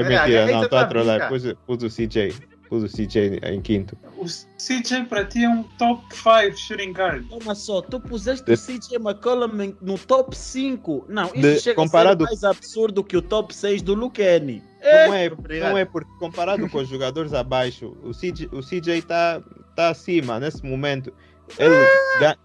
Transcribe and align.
É 0.00 0.08
mentira, 0.08 0.46
não, 0.52 0.62
estou 0.64 0.78
a 0.78 0.84
trollar. 0.86 1.28
Pus, 1.28 1.42
pus 1.66 1.82
o 1.82 1.88
CJ. 1.88 2.34
Pus 2.68 2.82
o 2.82 2.88
CJ 2.88 3.40
em 3.44 3.60
quinto. 3.60 3.96
O 4.16 4.24
CJ 4.24 5.04
para 5.04 5.24
ti 5.24 5.44
é 5.44 5.48
um 5.48 5.62
top 5.78 6.02
5 6.16 6.56
shooting 6.56 6.92
guard. 6.92 7.28
Toma 7.28 7.54
só, 7.54 7.82
tu 7.82 8.00
puseste 8.00 8.50
o 8.50 8.56
CJ 8.56 8.96
McCollum 8.96 9.74
no 9.82 9.98
top 9.98 10.34
5. 10.36 11.04
Não, 11.08 11.26
isso 11.26 11.40
De- 11.42 11.60
chega 11.60 11.76
comparado- 11.76 12.24
a 12.24 12.28
ser 12.28 12.32
mais 12.32 12.44
absurdo 12.44 13.04
que 13.04 13.16
o 13.16 13.22
top 13.22 13.54
6 13.54 13.82
do 13.82 13.94
Luqueni. 13.94 14.62
Não 14.82 15.14
é, 15.14 15.30
não 15.60 15.78
é 15.78 15.84
porque 15.84 16.10
comparado 16.18 16.68
com 16.68 16.78
os 16.78 16.88
jogadores 16.88 17.32
abaixo, 17.34 17.96
o 18.02 18.12
CJ, 18.12 18.48
o 18.52 18.60
CJ 18.62 19.02
tá, 19.02 19.42
tá 19.76 19.88
acima 19.90 20.40
nesse 20.40 20.64
momento. 20.64 21.12
Ele, 21.58 21.74
ga- 22.20 22.36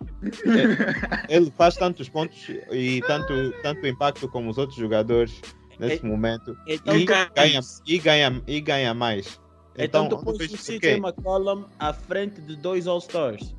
é- 1.29 1.35
ele 1.35 1.51
faz 1.57 1.75
tantos 1.75 2.09
pontos 2.09 2.37
e 2.71 3.01
tanto, 3.07 3.53
tanto 3.63 3.87
impacto 3.87 4.27
como 4.27 4.49
os 4.49 4.57
outros 4.57 4.77
jogadores 4.77 5.39
nesse 5.79 6.05
momento 6.05 6.57
Então, 6.67 6.95
e 6.95 7.05
tu, 7.05 7.13
ganha, 7.35 7.59
e, 7.87 7.99
ganha, 7.99 8.41
e 8.45 8.61
ganha 8.61 8.93
mais. 8.93 9.39
então, 9.77 10.05
Então, 10.05 10.19
tu 10.19 10.25
pões 10.25 10.37
vejo 10.37 10.55
o 10.55 10.57
CJ. 10.57 10.97
McCollum 10.97 11.65
à 11.79 11.93
frente 11.93 12.41
de 12.41 12.55
dois 12.55 12.85
All-Stars. 12.87 13.55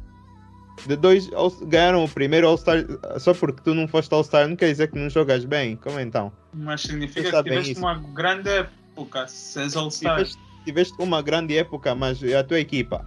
De 0.87 0.97
dois 0.97 1.28
ganharam 1.62 2.05
o 2.05 2.09
primeiro 2.09 2.47
All-Star 2.48 2.84
só 3.19 3.34
porque 3.34 3.61
tu 3.62 3.75
não 3.75 3.87
foste 3.88 4.12
All-Star, 4.14 4.48
não 4.48 4.56
quer 4.56 4.70
dizer 4.70 4.91
que 4.91 4.98
não 4.98 5.11
jogas 5.11 5.45
bem. 5.45 5.77
Como 5.77 5.98
então? 6.01 6.33
Mas 6.55 6.83
significa 6.83 7.30
que 7.30 7.42
tiveste 7.42 7.73
isso. 7.73 7.80
uma 7.80 7.95
grande 8.14 8.48
época. 8.48 9.27
Se 9.28 9.61
és 9.61 9.77
All-Star. 9.77 10.16
Tiveste, 10.16 10.39
tiveste 10.64 10.95
uma 10.98 11.20
grande 11.20 11.56
época, 11.56 11.95
mas 11.95 12.23
e 12.23 12.34
a 12.34 12.42
tua 12.45 12.61
equipa? 12.61 13.06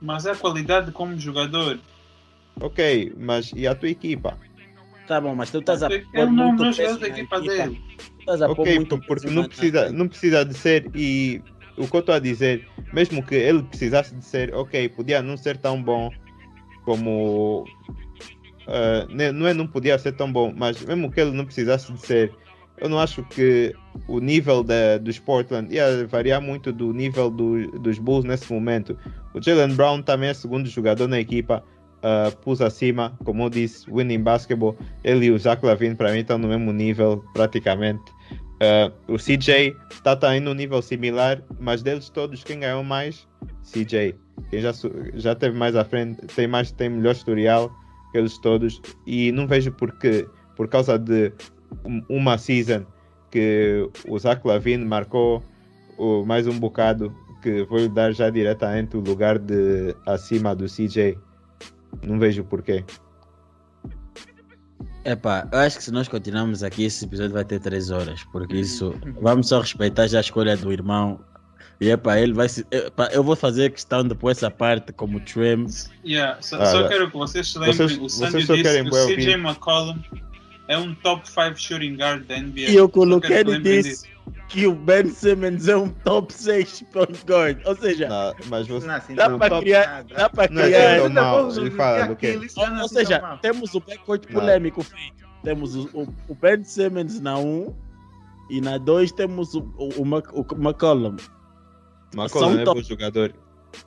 Mas 0.00 0.24
é 0.24 0.30
a 0.30 0.36
qualidade 0.36 0.92
como 0.92 1.18
jogador. 1.18 1.78
Ok, 2.60 3.12
mas 3.18 3.52
e 3.54 3.66
a 3.66 3.74
tua 3.74 3.88
equipa? 3.88 4.36
Tá 5.10 5.20
bom, 5.20 5.34
mas 5.34 5.50
tu 5.50 5.58
estás 5.58 5.82
a 5.82 5.88
É 5.92 5.98
pôr 5.98 6.30
não, 6.30 6.46
muito 6.52 6.62
não 6.62 6.72
peso 6.72 7.00
dele. 7.00 7.26
Tu 7.26 8.20
estás 8.20 8.42
a 8.42 8.46
pôr 8.46 8.60
Ok, 8.60 8.74
muito 8.76 8.98
porque 9.00 9.26
não 9.28 9.42
na- 9.42 9.48
precisa, 9.48 9.90
não 9.90 10.06
precisa 10.08 10.44
de 10.44 10.54
ser 10.54 10.88
e 10.94 11.42
o 11.76 11.88
que 11.88 11.96
eu 11.96 11.98
estou 11.98 12.14
a 12.14 12.20
dizer, 12.20 12.64
mesmo 12.92 13.20
que 13.20 13.34
ele 13.34 13.60
precisasse 13.64 14.14
de 14.14 14.24
ser, 14.24 14.54
ok, 14.54 14.88
podia 14.90 15.20
não 15.20 15.36
ser 15.36 15.56
tão 15.56 15.82
bom 15.82 16.12
como 16.84 17.64
ne- 19.12 19.32
não 19.32 19.48
é 19.48 19.52
não 19.52 19.66
podia 19.66 19.98
ser 19.98 20.12
tão 20.12 20.30
bom, 20.32 20.54
mas 20.56 20.80
mesmo 20.84 21.10
que 21.10 21.20
ele 21.20 21.32
não 21.32 21.44
precisasse 21.44 21.92
de 21.92 22.00
ser, 22.06 22.32
eu 22.78 22.88
não 22.88 23.00
acho 23.00 23.24
que 23.24 23.74
o 24.06 24.20
nível 24.20 24.62
da, 24.62 24.96
dos 24.96 25.18
Portland 25.18 25.74
ia 25.74 26.06
variar 26.06 26.40
muito 26.40 26.72
do 26.72 26.92
nível 26.92 27.28
do- 27.28 27.66
dos 27.80 27.98
Bulls 27.98 28.24
nesse 28.24 28.52
momento. 28.52 28.96
O 29.34 29.42
Jalen 29.42 29.74
Brown 29.74 30.02
também 30.02 30.28
é 30.28 30.34
segundo 30.34 30.68
jogador 30.68 31.08
na 31.08 31.18
equipa, 31.18 31.64
ah, 32.02 32.32
pus 32.42 32.60
acima, 32.60 33.16
como 33.24 33.44
eu 33.44 33.50
disse, 33.50 33.90
winning 33.90 34.22
basketball. 34.22 34.76
Ele 35.04 35.26
e 35.26 35.30
o 35.30 35.38
Zach 35.38 35.64
Lavine 35.64 35.94
para 35.94 36.12
mim 36.12 36.20
estão 36.20 36.38
no 36.38 36.48
mesmo 36.48 36.72
nível 36.72 37.24
praticamente. 37.32 38.02
Ah, 38.60 38.92
o 39.08 39.18
CJ 39.18 39.74
está 39.90 40.14
tá 40.16 40.36
em 40.36 40.46
um 40.46 40.54
nível 40.54 40.80
similar, 40.82 41.42
mas 41.58 41.82
deles 41.82 42.08
todos 42.08 42.44
quem 42.44 42.60
ganhou 42.60 42.84
mais, 42.84 43.26
CJ. 43.62 44.14
Quem 44.50 44.60
já, 44.60 44.72
já 45.14 45.34
teve 45.34 45.56
mais 45.56 45.76
à 45.76 45.84
frente, 45.84 46.20
tem 46.34 46.46
mais, 46.46 46.72
tem 46.72 46.88
melhor 46.88 47.12
historial 47.12 47.70
que 48.12 48.18
eles 48.18 48.38
todos. 48.38 48.80
E 49.06 49.30
não 49.32 49.46
vejo 49.46 49.70
porque, 49.72 50.26
por 50.56 50.68
causa 50.68 50.98
de 50.98 51.32
um- 51.84 52.02
uma 52.08 52.36
season 52.36 52.84
que 53.30 53.88
o 54.08 54.18
Zach 54.18 54.40
Lavine 54.44 54.84
marcou 54.84 55.42
mais 56.26 56.46
um 56.46 56.58
bocado, 56.58 57.14
que 57.42 57.62
vou 57.64 57.88
dar 57.88 58.12
já 58.12 58.30
diretamente 58.30 58.96
o 58.96 59.00
lugar 59.00 59.38
de 59.38 59.94
acima 60.06 60.54
do 60.54 60.68
CJ. 60.68 61.16
Não 62.02 62.18
vejo 62.18 62.44
porquê. 62.44 62.84
Epá, 65.04 65.48
eu 65.50 65.58
acho 65.60 65.78
que 65.78 65.84
se 65.84 65.90
nós 65.90 66.08
continuarmos 66.08 66.62
aqui, 66.62 66.84
esse 66.84 67.04
episódio 67.04 67.32
vai 67.32 67.44
ter 67.44 67.58
3 67.58 67.90
horas. 67.90 68.22
Porque 68.32 68.56
isso. 68.56 68.94
Vamos 69.20 69.48
só 69.48 69.60
respeitar 69.60 70.06
já 70.06 70.18
a 70.18 70.20
escolha 70.20 70.56
do 70.56 70.72
irmão. 70.72 71.20
E 71.80 71.88
epá, 71.88 72.18
ele 72.20 72.34
vai 72.34 72.48
se. 72.48 72.66
Epá, 72.70 73.08
eu 73.10 73.24
vou 73.24 73.34
fazer 73.34 73.70
questão 73.70 74.04
de 74.06 74.14
pôr 74.14 74.30
essa 74.30 74.50
parte 74.50 74.92
como 74.92 75.18
trim. 75.20 75.64
Yeah, 76.04 76.40
só, 76.42 76.60
Ah, 76.60 76.66
só 76.66 76.88
quero 76.88 77.10
que 77.10 77.16
vocês 77.16 77.48
se 77.50 77.58
lembrem. 77.58 77.74
Vocês- 77.76 77.98
o 77.98 78.08
Sandy 78.10 78.44
só 78.44 78.54
disse 78.54 78.62
querem 78.62 78.84
que 78.84 78.90
o 78.94 79.06
CJ. 79.06 79.32
McCollum 79.36 79.98
é 80.68 80.76
um 80.76 80.94
top 80.96 81.26
5 81.26 81.56
shooting 81.58 81.96
guard 81.96 82.26
da 82.26 82.36
NBA. 82.36 82.68
E 82.70 82.76
eu 82.76 82.86
coloquei 82.86 83.42
que 83.42 83.58
disso. 83.60 84.04
Que 84.48 84.66
o 84.66 84.74
Ben 84.74 85.08
Simmons 85.08 85.68
é 85.68 85.76
um 85.76 85.88
top 85.88 86.32
6 86.32 86.84
point 86.92 87.24
guard. 87.26 87.60
Ou 87.66 87.76
seja, 87.76 88.08
Não, 88.08 88.34
mas 88.48 88.66
você. 88.66 88.86
Não 88.86 88.94
assim 88.94 89.14
dá 89.14 89.36
para 89.38 89.60
criar. 89.60 90.04
Dá 90.04 90.28
para 90.28 90.52
Não 90.52 90.62
é 90.62 90.66
criar. 90.66 91.08
vamos 91.08 91.56
ele 91.56 91.70
ver 91.70 91.76
fala 91.76 92.06
não 92.06 92.16
é 92.20 92.36
Ou, 92.56 92.76
ou 92.78 92.84
assim 92.84 92.94
seja, 92.94 93.20
mal. 93.20 93.38
temos 93.38 93.74
o 93.74 93.80
backcourt 93.80 94.24
Não. 94.28 94.40
polêmico 94.40 94.82
feito. 94.82 95.28
Temos 95.42 95.74
o, 95.74 95.88
o, 95.94 96.02
o 96.28 96.34
Ben 96.34 96.62
Simmons 96.64 97.20
na 97.20 97.38
1 97.38 97.74
e 98.50 98.60
na 98.60 98.76
2 98.78 99.12
temos 99.12 99.54
o, 99.54 99.60
o, 99.76 99.88
o, 100.00 100.02
o 100.02 100.54
McCollum. 100.54 101.16
McCollum 102.14 102.28
São 102.52 102.60
é 102.60 102.64
top- 102.64 102.80
bom 102.80 102.86
jogador. 102.86 103.34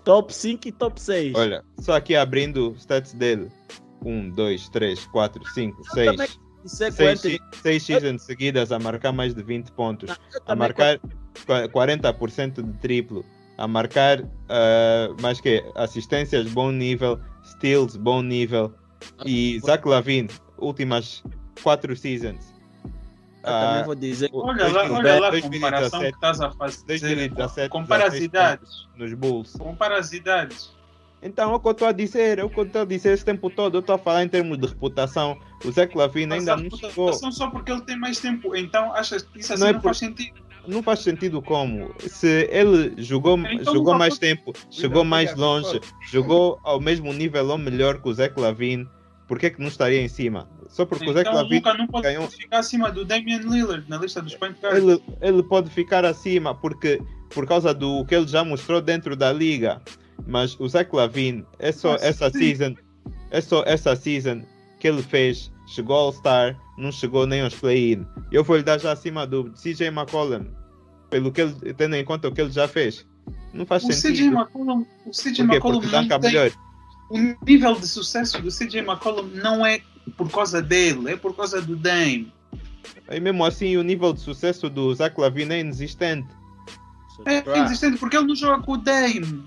Top 0.04 0.34
5 0.34 0.68
e 0.68 0.72
top 0.72 1.00
6. 1.02 1.36
Olha, 1.36 1.64
só 1.80 1.96
aqui 1.96 2.16
abrindo 2.16 2.72
os 2.72 2.80
stats 2.80 3.14
dele. 3.14 3.52
1, 4.06 4.30
2, 4.32 4.70
3, 4.70 5.06
4, 5.08 5.46
5, 5.50 5.82
também- 5.94 6.18
6. 6.18 6.40
Isso 6.64 6.84
é 6.84 6.92
6 6.92 7.22
quanto? 7.22 7.80
seasons 7.80 8.22
seguidas 8.24 8.72
a 8.72 8.80
marcar 8.80 9.12
mais 9.12 9.34
de 9.34 9.44
20 9.44 9.72
pontos. 9.72 10.10
Eu 10.10 10.16
A 10.16 10.40
também 10.42 10.60
marcar 10.60 11.00
qua- 11.46 11.68
40% 11.70 12.62
de 12.64 12.74
triplo. 12.80 13.26
A 13.58 13.68
marcar 13.68 14.24
ah, 14.50 15.10
mais 15.22 15.40
que 15.42 15.64
assistências 15.76 16.48
bom 16.52 16.72
nível, 16.72 17.20
steals 17.44 17.96
bom 17.98 18.22
nível. 18.22 18.74
E 19.26 19.60
Zach 19.60 19.88
Lavine, 19.88 20.30
últimas 20.58 21.24
4 21.62 21.96
seasons. 21.96 22.54
Eu 22.86 23.52
também 23.52 23.82
Ah, 23.82 23.84
vou 23.86 23.96
dizer 23.96 24.30
que 24.30 24.38
Olha 24.38 24.68
lá, 24.70 24.84
2017, 24.88 24.94
olha 24.94 25.20
lá 25.20 25.28
a 25.28 25.42
comparação 25.42 26.00
que 26.00 26.12
2017, 26.12 26.16
estás 26.16 26.42
a 26.42 26.52
fazer. 26.52 26.86
2017, 26.88 27.70
Compara 27.70 28.04
as 28.06 28.14
16 28.14 28.24
idades. 28.30 28.88
nos 28.96 29.14
Bulls. 29.14 29.52
Compara 29.58 30.00
as 30.00 30.14
idades. 30.14 30.72
Então, 31.24 31.52
é 31.52 31.56
o 31.56 31.60
que 31.60 31.68
eu 31.68 31.72
estou 31.72 31.88
a 31.88 31.92
dizer, 31.92 32.40
é 32.40 32.44
o 32.44 32.50
que 32.50 32.60
eu 32.60 32.66
estou 32.66 32.82
a 32.82 32.86
dizer 32.86 33.14
esse 33.14 33.24
tempo 33.24 33.50
todo. 33.50 33.76
Eu 33.76 33.80
estou 33.80 33.96
a 33.96 33.98
falar 33.98 34.24
em 34.24 34.28
termos 34.28 34.58
de 34.58 34.68
reputação. 34.68 35.38
O 35.64 35.72
Zach 35.72 35.96
Lavine 35.98 36.28
Mas 36.28 36.40
ainda 36.48 36.58
não 36.58 36.70
chegou. 36.70 37.06
reputação 37.06 37.32
só 37.32 37.50
porque 37.50 37.72
ele 37.72 37.82
tem 37.82 37.98
mais 37.98 38.20
tempo. 38.20 38.56
Então 38.56 38.92
achas 38.94 39.24
que 39.24 39.40
isso 39.40 39.54
assim 39.54 39.64
Não 39.64 39.72
não, 39.72 39.78
é 39.78 39.82
por- 39.82 39.84
faz 39.84 39.98
sentido? 39.98 40.44
Não 40.68 40.82
faz 40.84 41.00
sentido 41.00 41.42
como. 41.42 41.94
Se 42.00 42.48
ele 42.52 42.94
jogou, 43.02 43.38
Então, 43.38 43.74
jogou 43.74 43.92
não 43.94 44.00
mais 44.00 44.18
tempo, 44.18 44.54
chegou 44.72 45.04
mais 45.04 45.36
longe, 45.36 45.80
jogou 46.10 46.58
ao 46.64 46.80
mesmo 46.80 47.12
nível 47.14 47.46
ou 47.50 47.58
melhor 47.58 48.02
que 48.02 48.08
o 48.08 48.14
Zach 48.14 48.40
Lavine, 48.40 48.88
por 49.28 49.38
que, 49.40 49.50
que 49.50 49.60
não 49.60 49.68
estaria 49.68 50.02
em 50.02 50.08
cima? 50.08 50.48
Só 50.70 50.86
porque 50.86 51.10
o 51.10 51.14
Zach 51.14 51.22
Então 51.28 51.34
o 51.34 51.36
Lavine 51.44 51.56
Luca 51.58 51.74
não 51.74 51.88
pode 51.88 52.04
ganhou- 52.04 52.28
ficar 52.30 52.60
acima 52.60 52.90
do 52.92 53.04
Damian 53.04 53.40
Lillard 53.40 53.84
na 53.90 53.98
lista 53.98 54.22
dos 54.22 54.36
point 54.36 54.58
guards. 54.62 54.82
ele, 54.82 55.02
ele 55.22 55.44
pode 55.44 55.70
ficar 55.70 56.06
acima 56.06 56.56
porque 56.56 57.02
por 57.30 57.46
causa 57.46 57.74
do 57.74 58.06
que 58.06 58.16
ele 58.16 58.28
já 58.28 58.44
mostrou 58.46 58.80
dentro 58.82 59.16
da 59.18 59.34
liga. 59.34 59.82
Mas 60.26 60.58
o 60.60 60.68
Zach 60.68 60.90
Lavine 60.96 61.46
é 61.60 61.72
só 61.72 61.96
essa 61.96 62.30
sim. 62.30 62.40
season, 62.40 62.76
é 63.32 63.42
só 63.42 63.64
essa 63.66 63.96
season 63.96 64.44
que 64.80 64.88
ele 64.88 65.02
fez. 65.02 65.52
Chegou 65.66 65.96
ao 65.96 66.14
Star, 66.14 66.58
não 66.78 66.92
chegou 66.92 67.26
nem 67.26 67.42
aos 67.42 67.56
play-in. 67.56 68.06
Eu 68.32 68.44
vou 68.44 68.58
lhe 68.58 68.64
dar 68.64 68.80
já 68.80 68.92
acima 68.92 69.26
do 69.26 69.52
CJ 69.52 69.88
McCollum, 69.88 70.46
pelo 71.10 71.32
que 71.32 71.42
ele, 71.42 71.74
tendo 71.74 71.96
em 71.96 72.04
conta 72.04 72.28
o 72.28 72.32
que 72.34 72.42
ele 72.42 72.52
já 72.52 72.68
fez. 72.68 73.06
Não 73.54 73.66
faz 73.66 73.84
O 73.84 73.88
CJ 73.88 73.96
sentido. 73.96 74.36
McCollum, 74.36 74.86
o 75.06 75.12
CJ? 75.12 75.42
McCollum 75.42 75.82
não 75.82 76.08
tem, 76.08 76.20
melhor. 76.20 76.52
o 77.10 77.18
nível 77.46 77.76
de 77.76 77.88
sucesso 77.88 78.42
do 78.42 78.50
CJ 78.50 78.80
McCollum 78.80 79.28
não 79.34 79.66
é 79.66 79.82
por 80.18 80.30
causa 80.30 80.62
dele, 80.62 81.12
é 81.12 81.16
por 81.16 81.36
causa 81.36 81.62
do 81.62 81.76
Dame. 81.76 82.32
E 83.10 83.20
mesmo 83.20 83.46
assim, 83.46 83.78
o 83.78 83.84
nível 83.84 84.14
de 84.14 84.20
sucesso 84.20 84.70
do 84.70 84.94
Zach 84.94 85.20
Lavine 85.20 85.56
é 85.56 85.60
inexistente. 85.60 86.28
É 87.26 87.40
inexistente 87.58 87.98
porque 87.98 88.18
ele 88.18 88.28
não 88.28 88.36
joga 88.36 88.62
com 88.64 88.74
o 88.74 88.78
Dame. 88.78 89.44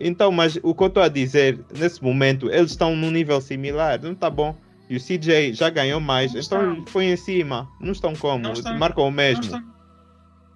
Então, 0.00 0.32
mas 0.32 0.58
o 0.62 0.74
que 0.74 0.82
eu 0.82 0.86
estou 0.86 1.02
a 1.02 1.08
dizer, 1.08 1.60
nesse 1.78 2.02
momento, 2.02 2.50
eles 2.50 2.70
estão 2.70 2.96
num 2.96 3.10
nível 3.10 3.40
similar, 3.40 4.00
não 4.02 4.12
está 4.12 4.30
bom? 4.30 4.56
E 4.88 4.96
o 4.96 5.00
CJ 5.00 5.52
já 5.52 5.68
ganhou 5.70 6.00
mais, 6.00 6.32
Não 6.32 6.40
então 6.40 6.70
estão. 6.72 6.84
põe 6.92 7.12
em 7.12 7.16
cima. 7.16 7.68
Não 7.78 7.92
estão 7.92 8.14
como? 8.16 8.42
Não 8.42 8.52
estão. 8.54 8.76
Marcam 8.78 9.02
o 9.02 9.04
Não, 9.06 9.10
mesmo, 9.12 9.44
estão- 9.44 9.62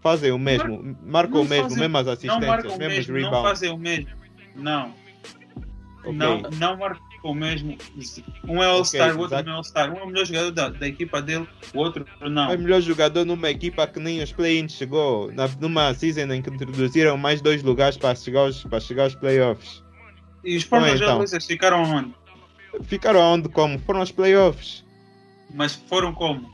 fazem 0.01 0.33
o 0.33 0.39
mesmo, 0.39 0.97
marcam 1.05 1.35
não 1.37 1.43
o 1.43 1.49
mesmo, 1.49 1.63
fazem- 1.65 1.79
mesmas 1.79 2.07
não 2.07 2.13
assistências, 2.15 2.47
marcam 2.49 2.79
mesmos 2.79 2.97
mesmo, 3.07 3.13
não 3.13 3.25
rebounds. 3.31 3.49
fazem 3.51 3.71
o 3.71 3.79
mesmo. 3.79 4.09
Não. 4.57 4.95
Ok. 6.01 6.13
Não, 6.15 6.41
não 6.59 6.77
marcam 6.79 7.03
o 7.31 7.35
mesmo. 7.35 7.77
Um 8.47 8.63
é 8.63 8.67
All-Star, 8.67 9.09
Ok, 9.09 9.17
o 9.17 9.21
outro 9.21 9.35
exato. 9.37 9.47
não 9.47 9.53
é 9.53 9.57
All-Star. 9.57 9.93
Um 9.93 9.99
é 9.99 10.03
o 10.03 10.07
melhor 10.07 10.27
jogador 10.27 10.51
da, 10.51 10.69
da 10.69 10.89
equipa 10.89 11.23
dele, 11.23 11.49
o 11.75 11.79
outro 11.79 12.07
não. 12.21 12.51
É 12.51 12.57
o 12.57 12.59
melhor 12.59 12.81
jogador 12.81 13.25
numa 13.25 13.51
equipa 13.51 13.87
que 13.87 13.99
nem 13.99 14.23
os 14.23 14.33
play-ins 14.33 14.73
chegou, 14.73 15.33
na, 15.33 15.49
numa 15.61 15.93
season 15.95 16.33
em 16.33 16.43
que 16.43 16.51
introduziram 16.51 17.17
mais 17.17 17.41
dois 17.41 17.63
lugares 17.63 17.97
para 17.97 18.15
chegar 18.15 18.41
aos, 18.41 18.63
para 18.65 18.81
chegar 18.81 19.05
aos 19.05 19.15
playoffs. 19.15 19.83
E 20.45 20.57
os 20.57 20.65
Portland 20.65 21.03
então. 21.03 21.41
Ficaram 21.41 21.83
onde? 21.83 22.15
Ficaram 22.83 23.23
aonde 23.23 23.49
como? 23.49 23.79
Foram 23.79 24.01
aos 24.01 24.13
playoffs. 24.13 24.85
Mas 25.55 25.75
foram 25.75 26.13
como? 26.13 26.51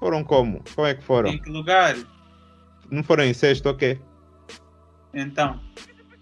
Foram 0.00 0.22
como? 0.24 0.62
Como 0.74 0.86
é 0.86 0.94
que 0.94 1.02
foram? 1.02 1.30
Em 1.30 1.38
que 1.42 1.50
lugar? 1.50 1.96
Não 2.90 3.02
foram 3.02 3.24
em 3.24 3.34
sexto, 3.34 3.66
ok? 3.68 4.00
Então, 5.12 5.60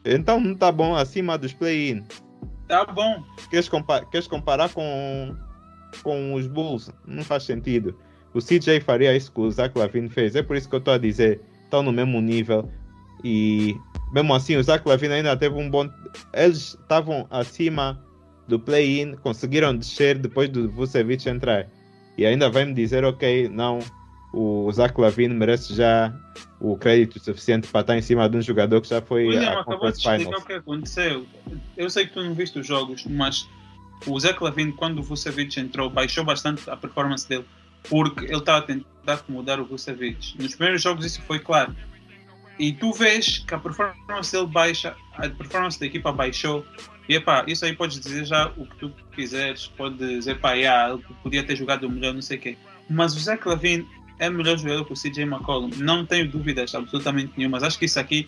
Então 0.05 0.41
não 0.41 0.55
tá 0.55 0.73
bom 0.73 0.97
acima 0.97 1.37
dos 1.37 1.53
play-in. 1.53 2.05
Tá 2.69 2.85
bom. 2.85 3.23
Queres, 3.51 3.69
compa 3.69 4.05
queres 4.05 4.27
comparar 4.27 4.71
com, 4.71 5.35
com 6.03 6.35
os 6.35 6.47
Bulls? 6.47 6.91
Não 7.07 7.25
faz 7.25 7.45
sentido. 7.45 7.97
o 8.35 8.39
CJ 8.39 8.81
faria 8.81 9.17
isso 9.17 9.33
que 9.33 9.41
o 9.41 9.51
Zach 9.51 9.77
Lavine 9.79 10.09
fez. 10.09 10.37
É 10.37 10.43
por 10.43 10.57
isso 10.57 10.69
que 10.69 10.75
eu 10.75 10.79
estou 10.79 10.95
a 10.95 10.99
dizer, 10.99 11.41
estão 11.65 11.83
no 11.83 11.93
mesmo 11.93 12.21
nível. 12.21 12.71
E 13.25 13.77
mesmo 14.13 14.35
assim, 14.35 14.57
o 14.57 14.63
Zach 14.63 14.87
Lavine 14.87 15.15
ainda 15.15 15.37
teve 15.37 15.55
um 15.55 15.71
bom. 15.71 15.89
Eles 16.33 16.77
estavam 16.81 17.27
acima 17.31 18.03
do 18.47 18.59
play-in, 18.59 19.17
conseguiram 19.17 19.77
descer 19.77 20.19
depois 20.19 20.49
do 20.49 20.71
Vucevic 20.71 21.29
entrar. 21.29 21.67
E 22.17 22.25
ainda 22.25 22.49
vai 22.49 22.65
me 22.65 22.73
dizer, 22.73 23.05
ok, 23.05 23.49
não, 23.49 23.81
o 24.33 24.71
Zach 24.73 24.99
Lavine 25.01 25.35
merece 25.35 25.75
já 25.75 26.15
o 26.61 26.77
crédito 26.77 27.19
suficiente 27.21 27.69
para 27.69 27.81
estar 27.81 27.97
em 27.97 28.03
cima 28.03 28.29
de 28.29 28.37
um 28.37 28.43
jogador 28.43 28.81
que 28.81 28.89
já 28.89 29.01
foi 29.01 29.27
William, 29.29 29.51
a 29.51 29.61
acabou 29.61 29.91
de 29.91 30.03
Conference 30.03 30.25
Finals. 30.25 30.43
o 30.43 30.47
que 30.47 30.53
aconteceu. 30.53 31.27
Eu 31.77 31.91
sei 31.91 32.07
que 32.07 32.15
tu 32.15 32.23
não 32.23 32.35
viste 32.35 32.59
os 32.59 32.67
jogos, 32.67 33.05
mas 33.07 33.49
o 34.07 34.19
Zach 34.19 34.43
Lavine, 34.43 34.73
quando 34.73 34.99
o 34.99 35.03
Vucevic 35.03 35.59
entrou, 35.59 35.89
baixou 35.89 36.25
bastante 36.25 36.69
a 36.69 36.77
performance 36.77 37.29
dele, 37.29 37.45
porque 37.89 38.25
ele 38.25 38.37
estava 38.37 38.59
a 38.59 38.63
tentar 38.63 38.85
acomodar 39.07 39.61
o 39.61 39.65
Vucevic. 39.65 40.37
Nos 40.41 40.55
primeiros 40.55 40.83
jogos 40.83 41.05
isso 41.05 41.23
foi 41.23 41.39
claro. 41.39 41.75
E 42.59 42.73
tu 42.73 42.93
vês 42.93 43.39
que 43.39 43.55
a 43.55 43.59
performance 43.59 44.33
dele 44.33 44.47
baixa, 44.47 44.97
a 45.15 45.29
performance 45.29 45.79
da 45.79 45.87
equipa 45.87 46.11
baixou. 46.11 46.65
E 47.09 47.15
epá, 47.15 47.45
isso 47.47 47.65
aí 47.65 47.75
podes 47.75 48.01
dizer 48.01 48.25
já 48.25 48.51
o 48.57 48.67
que 48.67 48.77
tu 48.77 48.93
quiseres, 49.15 49.69
pode 49.69 49.97
dizer 49.97 50.41
pá, 50.41 50.53
yeah, 50.55 50.93
ele 50.93 51.03
podia 51.23 51.45
ter 51.45 51.55
jogado 51.55 51.89
melhor, 51.89 52.13
não 52.13 52.23
sei 52.23 52.39
o 52.39 52.41
quê. 52.41 52.57
Mas 52.89 53.15
o 53.15 53.21
Zach 53.21 53.47
Lavine 53.47 53.87
é 54.19 54.31
melhor 54.31 54.59
jogador 54.59 54.85
que 54.85 54.93
o 54.93 54.97
CJ 54.97 55.25
McCollum, 55.25 55.71
não 55.77 56.05
tenho 56.05 56.31
dúvidas 56.31 56.75
absolutamente 56.75 57.33
nenhuma, 57.37 57.57
mas 57.57 57.65
acho 57.65 57.79
que 57.79 57.85
isso 57.85 58.01
aqui 58.01 58.27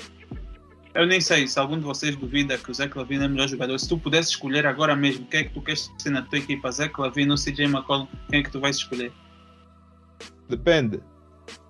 eu 0.95 1.07
nem 1.07 1.21
sei 1.21 1.47
se 1.47 1.59
algum 1.59 1.79
de 1.79 1.85
vocês 1.85 2.17
duvida 2.17 2.59
que 2.59 2.71
o 2.71 2.75
Zach 2.75 2.97
Lavine 2.97 3.25
é 3.25 3.29
melhor 3.29 3.47
jogador. 3.49 3.79
Se 3.79 3.89
tu 3.89 3.97
pudesse 3.97 4.31
escolher 4.31 4.67
agora 4.67 4.97
mesmo 4.97 5.27
quem 5.27 5.41
é 5.41 5.45
que 5.45 5.55
tu 5.55 5.63
queres 5.63 5.89
ser 5.99 6.11
na 6.11 6.23
tua 6.23 6.39
equipa, 6.39 6.73
Zach 6.73 6.93
Lavine 6.99 7.31
ou 7.31 7.37
CJ 7.37 7.67
McCollum, 7.67 8.09
quem 8.29 8.41
é 8.41 8.43
que 8.43 8.51
tu 8.51 8.59
vais 8.59 8.77
escolher? 8.77 9.13
Depende. 10.49 11.01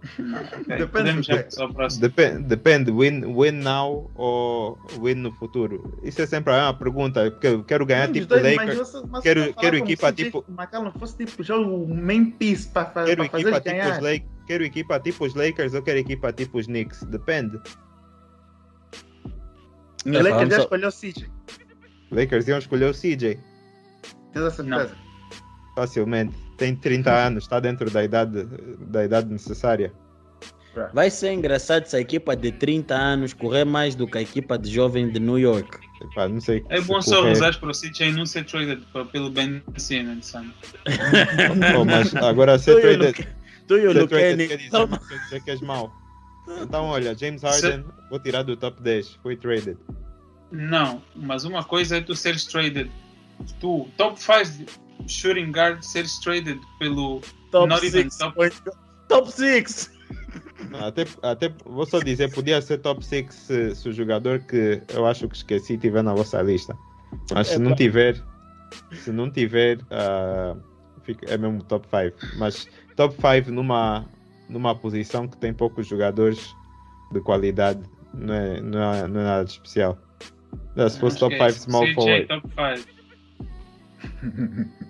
Ok, 0.00 0.64
Depende 0.66 0.86
Podemos 0.92 1.26
do 1.26 1.32
já 1.32 1.38
quê? 1.38 1.42
passar 1.44 1.62
ao 1.64 1.74
próximo. 1.74 2.02
Depende, 2.02 2.42
depende, 2.44 2.90
win, 2.92 3.24
win 3.34 3.50
now 3.52 4.08
ou 4.14 4.78
win 5.00 5.14
no 5.16 5.32
futuro. 5.32 5.98
Isso 6.04 6.22
é 6.22 6.26
sempre 6.26 6.52
a 6.52 6.56
mesma 6.56 6.74
pergunta, 6.74 7.30
porque 7.32 7.46
eu 7.48 7.64
quero 7.64 7.84
ganhar 7.84 8.10
tipo 8.12 8.26
dois, 8.26 8.42
mas 8.42 8.56
Lakers. 8.56 8.78
você- 8.78 9.06
mas 9.08 9.22
quero- 9.24 9.54
quero 9.54 9.76
equipa 9.76 10.08
se 10.08 10.14
tipo- 10.14 10.44
O 10.48 10.52
McCallum 10.52 10.92
fosse 10.92 11.16
tipo 11.16 11.42
já 11.42 11.56
o 11.56 11.86
main 11.88 12.30
piece 12.30 12.68
para 12.68 12.86
fa 12.86 13.04
Quero 13.04 13.16
pra 13.28 13.30
fazer 13.30 13.42
equipa, 13.48 13.60
tipo 13.60 13.70
ganhar. 13.76 13.90
os 13.92 13.98
Lakers, 14.02 14.30
quero 14.46 14.64
equipa 14.64 15.00
tipo 15.00 15.24
os 15.24 15.34
Lakers 15.34 15.74
ou 15.74 15.82
quero 15.82 15.98
equipa 15.98 16.32
tipo 16.32 16.58
os 16.58 16.66
Knicks. 16.66 17.02
Depende. 17.04 17.56
O 20.06 20.10
É, 20.10 20.12
Lakers 20.22 20.34
vamos 20.34 20.54
já 20.54 20.60
escolheu 20.62 20.88
o 20.88 20.92
CJ. 20.92 21.26
Lakers 22.10 22.48
iam 22.48 22.58
escolher 22.58 22.90
o 22.90 22.94
CJ 22.94 23.38
Tens 24.32 24.44
a 24.44 24.50
certeza? 24.50 24.96
facilmente. 25.74 26.34
Tem 26.58 26.74
30 26.76 27.10
anos, 27.10 27.44
está 27.44 27.58
dentro 27.60 27.88
da 27.90 28.04
idade, 28.04 28.44
da 28.80 29.04
idade 29.04 29.30
necessária. 29.32 29.92
Vai 30.92 31.10
ser 31.10 31.32
engraçado 31.32 31.86
se 31.86 31.96
a 31.96 32.00
equipa 32.00 32.36
de 32.36 32.52
30 32.52 32.94
anos 32.94 33.32
correr 33.32 33.64
mais 33.64 33.94
do 33.96 34.06
que 34.06 34.18
a 34.18 34.20
equipa 34.20 34.56
de 34.58 34.70
jovem 34.70 35.08
de 35.10 35.18
New 35.18 35.38
York. 35.38 35.78
Epá, 36.02 36.28
não 36.28 36.40
sei 36.40 36.64
É 36.68 36.80
se 36.80 36.86
bom 36.86 37.00
só 37.02 37.16
correr- 37.20 37.32
usar 37.32 37.58
para 37.58 37.70
o 37.70 37.72
CJ 37.74 38.12
não 38.12 38.24
ser 38.26 38.44
traded 38.44 38.84
pelo 39.10 39.30
Ben 39.30 39.60
Simmons, 39.76 40.26
sabe? 40.26 40.52
Oh, 41.76 41.84
mas 41.84 42.14
agora 42.14 42.58
ser 42.58 42.80
traded, 42.80 43.26
tu 43.66 43.76
e 43.76 43.88
o 43.88 43.90
Henry. 43.90 44.06
quer 44.48 44.56
dizer, 44.56 44.70
não 45.32 45.40
que 45.40 45.50
és 45.50 45.60
mau. 45.60 45.92
Então, 46.62 46.84
olha, 46.86 47.16
James 47.16 47.42
Harden, 47.42 47.84
vou 48.08 48.20
tirar 48.20 48.42
do 48.42 48.56
top 48.56 48.80
10, 48.80 49.18
foi 49.22 49.36
traded. 49.36 49.76
Não, 50.52 51.02
mas 51.16 51.44
uma 51.44 51.64
coisa 51.64 51.96
é 51.96 52.00
tu 52.00 52.14
seres 52.14 52.44
traded. 52.44 52.88
Tu, 53.60 53.88
top 53.96 54.20
5 54.22 54.87
shooting 55.06 55.52
guard, 55.52 55.82
seres 55.82 56.18
traded 56.20 56.60
pelo 56.78 57.20
Top 57.50 57.68
Not 57.68 57.84
even 57.86 58.10
6. 58.10 58.18
top- 58.18 58.52
Top 59.08 59.30
6. 59.32 59.90
Até, 60.84 61.06
até 61.22 61.54
vou 61.64 61.86
só 61.86 61.98
dizer, 62.00 62.30
podia 62.32 62.60
ser 62.60 62.78
top 62.78 63.04
6 63.04 63.32
se, 63.34 63.74
se 63.74 63.88
o 63.88 63.92
jogador 63.92 64.40
que 64.40 64.82
eu 64.92 65.06
acho 65.06 65.26
que 65.28 65.36
esqueci 65.36 65.78
tiver 65.78 66.02
na 66.02 66.12
vossa 66.12 66.42
lista. 66.42 66.76
Mas 67.32 67.48
se 67.48 67.54
É, 67.54 67.58
não 67.58 67.74
tiver, 67.74 68.22
se 68.92 69.10
não 69.10 69.30
tiver, 69.30 69.78
ah, 69.90 70.54
fica- 71.04 71.32
é 71.32 71.38
mesmo 71.38 71.62
top 71.62 71.86
5. 71.88 72.36
Mas 72.38 72.68
top 72.96 73.14
5 73.14 73.50
numa, 73.50 74.04
numa 74.48 74.74
posição 74.74 75.26
que 75.26 75.36
tem 75.38 75.54
poucos 75.54 75.86
jogadores 75.86 76.54
de 77.12 77.20
qualidade 77.20 77.80
não 78.12 78.34
é, 78.34 78.60
não 78.60 78.92
é, 78.92 79.08
não 79.08 79.20
é 79.20 79.24
nada 79.24 79.44
de 79.46 79.52
especial. 79.52 79.98
Se 80.90 80.98
fosse 81.00 81.18
top 81.18 81.34
que 81.34 81.42
é 81.42 81.48
5 81.50 81.56
isso. 81.56 81.64
small 81.70 81.84
CJ 81.84 81.94
forward. 81.94 82.26
top 82.28 82.48
5. 82.82 82.97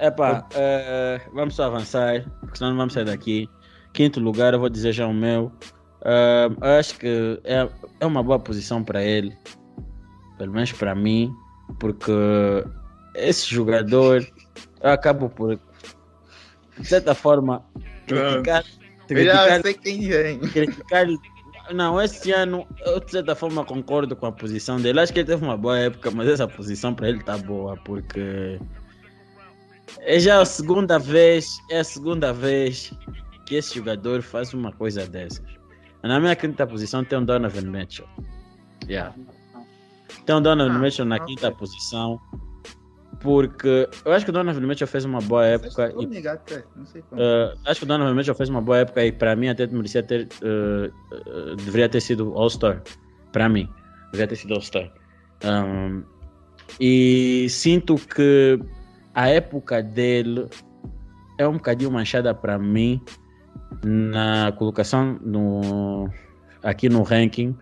Epá, 0.00 0.48
eh, 0.54 1.20
vamos 1.34 1.54
só 1.54 1.64
avançar, 1.64 2.24
porque 2.40 2.56
senão 2.56 2.70
não 2.70 2.78
vamos 2.78 2.94
sair 2.94 3.04
daqui. 3.04 3.48
Quinto 3.92 4.18
lugar, 4.18 4.54
eu 4.54 4.60
vou 4.60 4.70
dizer 4.70 4.92
já 4.92 5.06
o 5.06 5.12
meu. 5.12 5.52
Eh, 6.04 6.48
acho 6.78 6.98
que 6.98 7.38
é, 7.44 7.68
é 8.00 8.06
uma 8.06 8.22
boa 8.22 8.38
posição 8.38 8.82
para 8.82 9.04
ele, 9.04 9.36
pelo 10.38 10.52
menos 10.52 10.72
para 10.72 10.94
mim, 10.94 11.30
porque 11.78 12.12
esse 13.14 13.46
jogador 13.46 14.26
eu 14.82 14.90
acabo 14.90 15.28
por, 15.28 15.60
de 16.78 16.86
certa 16.86 17.14
forma, 17.14 17.62
criticar. 18.06 18.64
Criticar 19.06 19.62
criticar. 20.50 21.06
Não, 21.74 22.00
esse 22.00 22.32
ano 22.32 22.66
eu 22.84 22.98
de 23.00 23.10
certa 23.10 23.34
forma 23.34 23.64
concordo 23.64 24.16
com 24.16 24.26
a 24.26 24.32
posição 24.32 24.80
dele. 24.80 25.00
Acho 25.00 25.12
que 25.12 25.20
ele 25.20 25.26
teve 25.26 25.44
uma 25.44 25.56
boa 25.56 25.78
época, 25.78 26.10
mas 26.10 26.28
essa 26.28 26.48
posição 26.48 26.94
para 26.94 27.08
ele 27.08 27.22
tá 27.22 27.38
boa, 27.38 27.76
porque 27.84 28.58
é 30.00 30.18
já 30.18 30.40
a 30.40 30.44
segunda 30.44 30.98
vez, 30.98 31.58
é 31.70 31.80
a 31.80 31.84
segunda 31.84 32.32
vez 32.32 32.92
que 33.46 33.56
esse 33.56 33.74
jogador 33.74 34.22
faz 34.22 34.52
uma 34.54 34.72
coisa 34.72 35.06
dessas. 35.06 35.42
Na 36.02 36.18
minha 36.18 36.34
quinta 36.34 36.66
posição 36.66 37.04
tem 37.04 37.18
o 37.18 37.24
Donovan 37.24 37.62
Mitchell. 37.62 38.08
Yeah. 38.88 39.14
Tem 40.24 40.34
o 40.34 40.40
Donovan 40.40 40.74
Ah, 40.74 40.78
Mitchell 40.78 41.04
na 41.04 41.16
ok. 41.16 41.26
quinta 41.26 41.52
posição. 41.52 42.20
Porque 43.20 43.88
eu 44.04 44.12
acho 44.12 44.24
que 44.24 44.30
o 44.30 44.32
Donovan 44.32 44.66
Mitchell 44.66 44.86
fez 44.86 45.04
uma 45.04 45.20
boa 45.20 45.44
época 45.44 45.92
e 46.00 46.06
Não 46.74 46.86
sei 46.86 47.02
como. 47.02 47.20
Uh, 47.20 47.54
acho 47.66 47.80
que 47.80 47.84
o 47.84 47.88
Donovan 47.88 48.14
Mitchell 48.14 48.34
fez 48.34 48.48
uma 48.48 48.62
boa 48.62 48.78
época 48.78 49.04
e 49.04 49.12
para 49.12 49.36
mim 49.36 49.48
até 49.48 49.66
merecia 49.66 50.02
ter 50.02 50.26
uh, 50.42 50.90
uh, 51.14 51.56
deveria 51.56 51.88
ter 51.88 52.00
sido 52.00 52.32
All-Star 52.34 52.82
para 53.30 53.48
mim 53.48 53.68
deveria 54.12 54.28
ter 54.28 54.36
sido 54.36 54.54
All-Star 54.54 54.90
Um, 55.42 56.02
e 56.78 57.46
sinto 57.48 57.94
que 57.94 58.60
a 59.14 59.28
época 59.28 59.82
dele 59.82 60.46
é 61.38 61.48
um 61.48 61.54
bocadinho 61.54 61.90
manchada 61.90 62.34
para 62.34 62.58
mim 62.58 63.00
na 63.82 64.52
colocação 64.52 65.18
no 65.22 66.10
aqui 66.62 66.90
no 66.90 67.02
ranking 67.02 67.56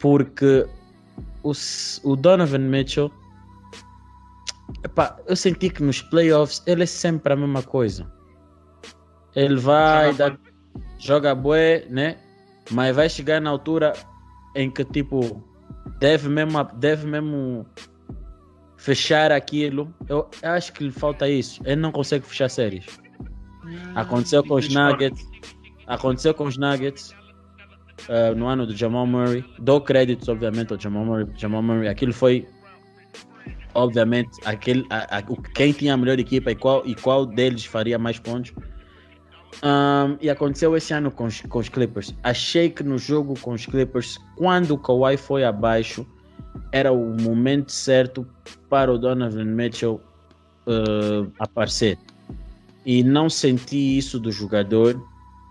porque 0.00 0.66
o 1.42 2.16
Donovan 2.16 2.60
Mitchell 2.60 3.12
epá, 4.84 5.16
eu 5.26 5.36
senti 5.36 5.70
que 5.70 5.82
nos 5.82 6.02
playoffs 6.02 6.62
ele 6.66 6.82
é 6.82 6.86
sempre 6.86 7.32
a 7.32 7.36
mesma 7.36 7.62
coisa 7.62 8.06
ele 9.34 9.56
vai 9.56 10.12
Joga 10.12 10.30
dar, 10.30 10.38
joga 10.98 11.34
bué, 11.34 11.86
né? 11.88 12.18
Mas 12.70 12.94
vai 12.94 13.08
chegar 13.08 13.40
na 13.40 13.50
altura 13.50 13.92
em 14.54 14.70
que 14.70 14.84
tipo 14.84 15.42
deve 15.98 16.28
mesmo, 16.28 16.62
deve 16.74 17.06
mesmo 17.06 17.66
fechar 18.76 19.32
aquilo. 19.32 19.92
Eu, 20.08 20.28
eu 20.42 20.50
acho 20.50 20.72
que 20.72 20.84
lhe 20.84 20.90
falta 20.90 21.28
isso. 21.28 21.60
Ele 21.64 21.76
não 21.76 21.92
consegue 21.92 22.26
fechar 22.26 22.48
séries. 22.48 22.86
Aconteceu 23.94 24.44
com 24.44 24.54
os. 24.54 24.68
Nuggets. 24.68 25.24
Aconteceu 25.86 26.34
com 26.34 26.44
os 26.44 26.56
Nuggets 26.56 27.14
uh, 28.08 28.34
no 28.36 28.46
ano 28.46 28.66
do 28.66 28.76
Jamal 28.76 29.06
Murray. 29.06 29.44
Dou 29.58 29.80
créditos, 29.80 30.28
obviamente, 30.28 30.72
ao 30.72 30.80
Jamal 30.80 31.04
Murray. 31.04 31.26
Jamal 31.36 31.62
Murray. 31.62 31.88
Aquilo 31.88 32.12
foi, 32.12 32.46
obviamente, 33.74 34.38
aquele, 34.44 34.86
a, 34.90 35.18
a, 35.18 35.22
quem 35.54 35.72
tinha 35.72 35.94
a 35.94 35.96
melhor 35.96 36.18
equipa 36.18 36.50
e 36.50 36.54
qual, 36.54 36.86
e 36.86 36.94
qual 36.94 37.26
deles 37.26 37.64
faria 37.64 37.98
mais 37.98 38.18
pontos. 38.18 38.52
Um, 39.62 40.16
e 40.20 40.30
aconteceu 40.30 40.76
esse 40.76 40.92
ano 40.94 41.10
com 41.10 41.24
os, 41.24 41.40
com 41.42 41.58
os 41.58 41.68
Clippers. 41.68 42.14
Achei 42.22 42.70
que 42.70 42.82
no 42.82 42.98
jogo 42.98 43.38
com 43.40 43.52
os 43.52 43.66
Clippers, 43.66 44.18
quando 44.36 44.72
o 44.72 44.78
Kawhi 44.78 45.16
foi 45.16 45.44
abaixo, 45.44 46.06
era 46.72 46.92
o 46.92 47.20
momento 47.20 47.70
certo 47.70 48.26
para 48.68 48.92
o 48.92 48.98
Donovan 48.98 49.44
Mitchell 49.44 50.00
uh, 50.66 51.30
aparecer. 51.38 51.98
E 52.84 53.02
não 53.02 53.28
senti 53.28 53.98
isso 53.98 54.18
do 54.18 54.32
jogador. 54.32 55.00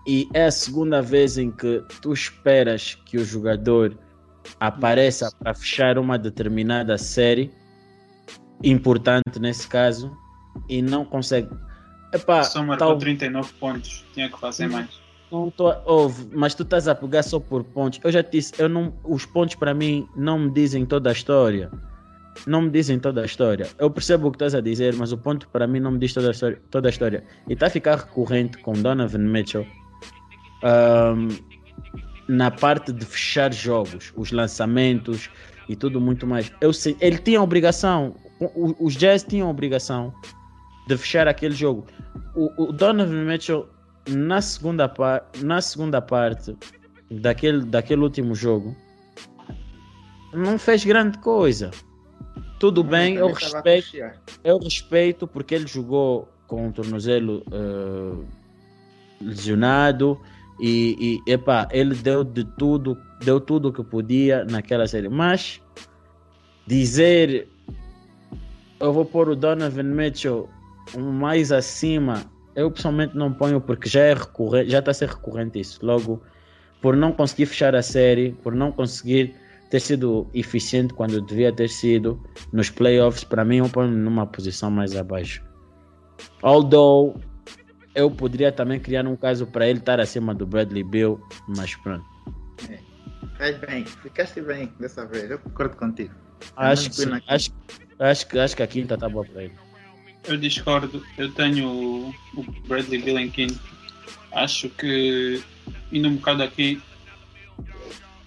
E 0.06 0.28
é 0.34 0.46
a 0.46 0.50
segunda 0.50 1.00
vez 1.00 1.38
em 1.38 1.50
que 1.50 1.82
tu 2.00 2.12
esperas 2.12 2.96
que 3.06 3.16
o 3.16 3.24
jogador 3.24 3.96
apareça 4.58 5.30
para 5.38 5.54
fechar 5.54 5.96
uma 5.96 6.18
determinada 6.18 6.98
série, 6.98 7.50
importante 8.62 9.38
nesse 9.40 9.66
caso, 9.68 10.16
e 10.68 10.80
não 10.82 11.04
consegue. 11.04 11.48
Epá, 12.12 12.42
Só 12.44 12.62
marcou 12.62 12.88
tal- 12.88 12.98
39 12.98 13.52
pontos. 13.54 14.04
Tinha 14.12 14.28
que 14.28 14.38
fazer 14.38 14.68
mais. 14.68 15.00
não 15.30 15.50
tô, 15.50 15.72
ouve, 15.86 16.28
mas 16.34 16.54
tu 16.54 16.62
estás 16.62 16.86
a 16.88 16.94
pegar 16.94 17.22
só 17.22 17.40
por 17.40 17.64
pontos. 17.64 17.98
Eu 18.04 18.12
já 18.12 18.22
te 18.22 18.32
disse, 18.32 18.52
eu 18.58 18.68
não, 18.68 18.92
os 19.02 19.24
pontos 19.24 19.54
para 19.54 19.72
mim 19.72 20.06
não 20.14 20.38
me 20.38 20.50
dizem 20.50 20.84
toda 20.84 21.08
a 21.08 21.12
história. 21.12 21.70
não 22.46 22.62
me 22.62 22.70
dizem 22.70 22.98
toda 22.98 23.22
a 23.22 23.24
história. 23.24 23.66
Eu 23.78 23.90
percebo 23.90 24.28
o 24.28 24.30
que 24.30 24.36
estás 24.36 24.54
a 24.54 24.60
dizer, 24.60 24.94
mas 24.94 25.10
o 25.12 25.16
ponto 25.18 25.48
para 25.48 25.66
mim 25.66 25.80
não 25.80 25.90
me 25.92 25.98
diz 25.98 26.12
toda 26.12 26.28
a 26.28 26.30
história. 26.32 26.60
Toda 26.70 26.88
a 26.88 26.90
história. 26.90 27.24
E 27.48 27.52
está 27.54 27.66
a 27.66 27.70
ficar 27.70 27.96
recorrente 27.96 28.58
com 28.58 28.72
Donovan 28.74 29.18
Mitchell 29.18 29.66
ahm, 30.62 31.28
na 32.28 32.50
parte 32.50 32.92
de 32.92 33.04
fechar 33.04 33.52
jogos, 33.52 34.12
os 34.16 34.32
lançamentos 34.32 35.28
e 35.68 35.74
tudo 35.76 36.00
muito 36.00 36.26
mais. 36.26 36.52
Eu 36.60 36.72
sei, 36.72 36.96
ele 37.00 37.18
tinha 37.18 37.38
a 37.38 37.42
obrigação, 37.42 38.14
o- 38.54 38.76
os 38.86 38.94
Jazz 38.94 39.22
tinham 39.24 39.48
a 39.48 39.50
obrigação 39.50 40.12
de 40.86 40.96
fechar 40.96 41.28
aquele 41.28 41.54
jogo. 41.54 41.86
O, 42.34 42.64
o 42.64 42.72
Donovan 42.72 43.24
Mitchell 43.24 43.68
na 44.08 44.40
segunda, 44.40 44.88
par, 44.88 45.24
na 45.42 45.60
segunda 45.60 46.00
parte 46.00 46.56
daquele, 47.10 47.64
daquele 47.64 48.02
último 48.02 48.34
jogo 48.34 48.74
não 50.32 50.58
fez 50.58 50.84
grande 50.84 51.18
coisa. 51.18 51.70
Tudo 52.58 52.82
bem, 52.82 53.14
eu 53.16 53.26
respeito, 53.32 53.96
eu 54.44 54.58
respeito 54.58 55.26
porque 55.26 55.54
ele 55.54 55.66
jogou 55.66 56.28
com 56.46 56.68
o 56.68 56.72
tornozelo 56.72 57.42
eh, 57.50 58.24
lesionado 59.20 60.18
e, 60.60 61.20
e 61.26 61.32
epá, 61.32 61.68
ele 61.72 61.94
deu 61.94 62.22
de 62.22 62.44
tudo, 62.56 62.96
deu 63.24 63.40
tudo 63.40 63.68
o 63.68 63.72
que 63.72 63.82
podia 63.82 64.44
naquela 64.44 64.86
série. 64.86 65.08
Mas 65.08 65.60
dizer 66.66 67.48
eu 68.82 68.92
vou 68.92 69.04
pôr 69.04 69.28
o 69.28 69.36
Donovan 69.36 69.84
Mitchell 69.84 70.48
mais 70.98 71.52
acima, 71.52 72.24
eu 72.56 72.70
pessoalmente 72.70 73.16
não 73.16 73.32
ponho 73.32 73.60
porque 73.60 73.88
já 73.88 74.00
é 74.00 74.14
recorrente, 74.14 74.70
já 74.70 74.80
está 74.80 74.90
a 74.90 74.94
ser 74.94 75.08
recorrente 75.08 75.60
isso. 75.60 75.78
Logo, 75.86 76.20
por 76.82 76.96
não 76.96 77.12
conseguir 77.12 77.46
fechar 77.46 77.76
a 77.76 77.82
série, 77.82 78.32
por 78.42 78.54
não 78.54 78.72
conseguir 78.72 79.34
ter 79.70 79.80
sido 79.80 80.28
eficiente 80.34 80.92
quando 80.92 81.20
devia 81.22 81.52
ter 81.52 81.68
sido 81.68 82.20
nos 82.52 82.68
playoffs, 82.68 83.22
para 83.24 83.44
mim 83.44 83.58
eu 83.58 83.68
ponho 83.68 83.90
numa 83.90 84.26
posição 84.26 84.70
mais 84.70 84.96
abaixo. 84.96 85.42
Although 86.42 87.14
eu 87.94 88.10
poderia 88.10 88.50
também 88.50 88.80
criar 88.80 89.06
um 89.06 89.16
caso 89.16 89.46
para 89.46 89.68
ele 89.68 89.78
estar 89.78 90.00
acima 90.00 90.34
do 90.34 90.44
Bradley 90.44 90.82
Bill, 90.82 91.20
mas 91.46 91.74
pronto. 91.76 92.04
Faz 93.38 93.56
bem, 93.58 93.84
ficaste 93.86 94.40
bem 94.42 94.72
dessa 94.80 95.06
vez, 95.06 95.30
eu 95.30 95.38
concordo 95.38 95.76
contigo. 95.76 96.12
Acho 96.56 96.90
que, 96.90 97.02
acho, 97.28 97.50
acho, 98.10 98.26
que, 98.26 98.38
acho 98.38 98.56
que 98.56 98.62
a 98.62 98.66
quinta 98.66 98.94
está 98.94 99.08
boa 99.08 99.24
para 99.24 99.44
ele. 99.44 99.54
Eu 100.28 100.36
discordo. 100.36 101.04
Eu 101.18 101.30
tenho 101.32 101.68
o- 101.68 102.14
Bradley 102.66 103.00
Bill 103.02 103.18
em 103.18 103.30
quinto. 103.30 103.58
Acho 104.32 104.68
que 104.70 105.42
indo 105.90 106.08
um 106.08 106.14
bocado 106.16 106.42
aqui. 106.42 106.80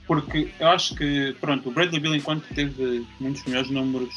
Porque 0.08 0.51
eu 0.60 0.67
acho 0.67 0.94
que, 0.96 1.36
pronto, 1.41 1.70
o 1.70 1.72
Bradley 1.72 2.00
Bill, 2.00 2.15
enquanto 2.15 2.46
teve 2.53 3.05
muitos 3.20 3.44
melhores 3.46 3.72
números 3.72 4.13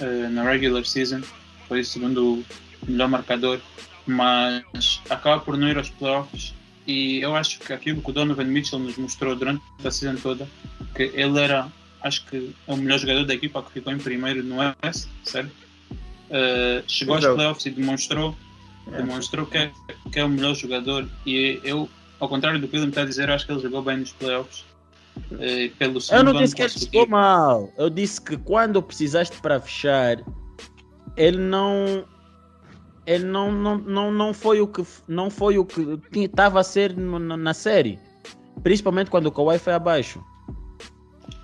eh, 0.00 0.28
na 0.30 0.44
regular 0.44 0.84
season, 0.84 1.20
foi 1.66 1.80
o 1.80 1.84
segundo 1.84 2.44
melhor 2.86 3.08
marcador, 3.08 3.60
mas 4.06 5.00
acaba 5.10 5.40
por 5.40 5.56
não 5.56 5.68
ir 5.68 5.76
aos 5.78 5.90
playoffs. 5.90 6.54
E 6.86 7.18
eu 7.20 7.34
acho 7.34 7.58
que 7.58 7.72
aquilo 7.72 8.00
que 8.00 8.10
o 8.10 8.12
Donovan 8.12 8.44
Mitchell 8.44 8.78
nos 8.78 8.96
mostrou 8.96 9.34
durante 9.34 9.60
a 9.84 9.90
season 9.90 10.14
toda, 10.20 10.46
que 10.94 11.02
ele 11.14 11.40
era, 11.40 11.66
acho 12.06 12.26
que, 12.26 12.54
é 12.66 12.72
o 12.72 12.76
melhor 12.76 12.98
jogador 12.98 13.24
da 13.24 13.34
equipa 13.34 13.62
que 13.62 13.72
ficou 13.72 13.92
em 13.92 13.98
primeiro 13.98 14.42
no 14.42 14.56
West, 14.58 15.08
certo? 15.24 15.50
Eh, 16.30 16.82
chegou 16.86 17.14
aos 17.14 17.24
Exato. 17.24 17.36
playoffs 17.36 17.66
e 17.66 17.70
demonstrou, 17.70 18.36
É. 18.92 18.96
demonstrou 18.98 19.46
que 19.46 19.58
é, 19.58 19.72
que 20.12 20.18
é 20.18 20.24
o 20.24 20.28
melhor 20.28 20.54
jogador. 20.54 21.08
E 21.24 21.60
eu, 21.64 21.88
ao 22.20 22.28
contrário 22.28 22.60
do 22.60 22.68
que 22.68 22.76
ele 22.76 22.84
me 22.84 22.90
está 22.90 23.02
a 23.02 23.04
dizer, 23.04 23.30
acho 23.30 23.46
que 23.46 23.52
ele 23.52 23.60
jogou 23.60 23.82
bem 23.82 23.98
nos 23.98 24.12
playoffs. 24.12 24.64
Eh, 25.40 25.70
pelo 25.78 25.98
Eu 26.10 26.24
não 26.24 26.34
disse 26.34 26.54
que 26.54 26.62
ele 26.62 26.72
jogou 26.78 27.08
mal. 27.08 27.72
Eu 27.78 27.88
disse 27.88 28.20
que 28.20 28.36
quando 28.36 28.82
precisaste 28.82 29.40
para 29.40 29.60
fechar, 29.60 30.18
ele 31.16 31.38
não. 31.38 32.04
Ele 33.06 33.24
não, 33.24 33.52
não, 33.52 33.78
não, 33.78 34.10
não 34.10 34.34
foi 34.34 34.60
o 34.60 34.66
que 34.66 34.84
não 35.06 35.30
foi 35.30 35.58
o 35.58 35.64
que 35.64 36.00
estava 36.14 36.58
a 36.58 36.64
ser 36.64 36.94
na 36.96 37.54
série. 37.54 38.00
Principalmente 38.64 39.10
quando 39.10 39.26
o 39.26 39.32
Kawhi 39.32 39.58
foi 39.60 39.74
abaixo. 39.74 40.20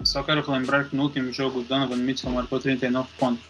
Só 0.05 0.23
quero 0.23 0.43
relembrar 0.43 0.89
que 0.89 0.97
no 0.97 1.05
último 1.05 1.33
jogo 1.33 1.61
o 1.61 1.63
Donovan 1.63 1.97
Mitchell 1.97 2.31
marcou 2.31 2.59
39 2.59 3.09
pontos. 3.19 3.45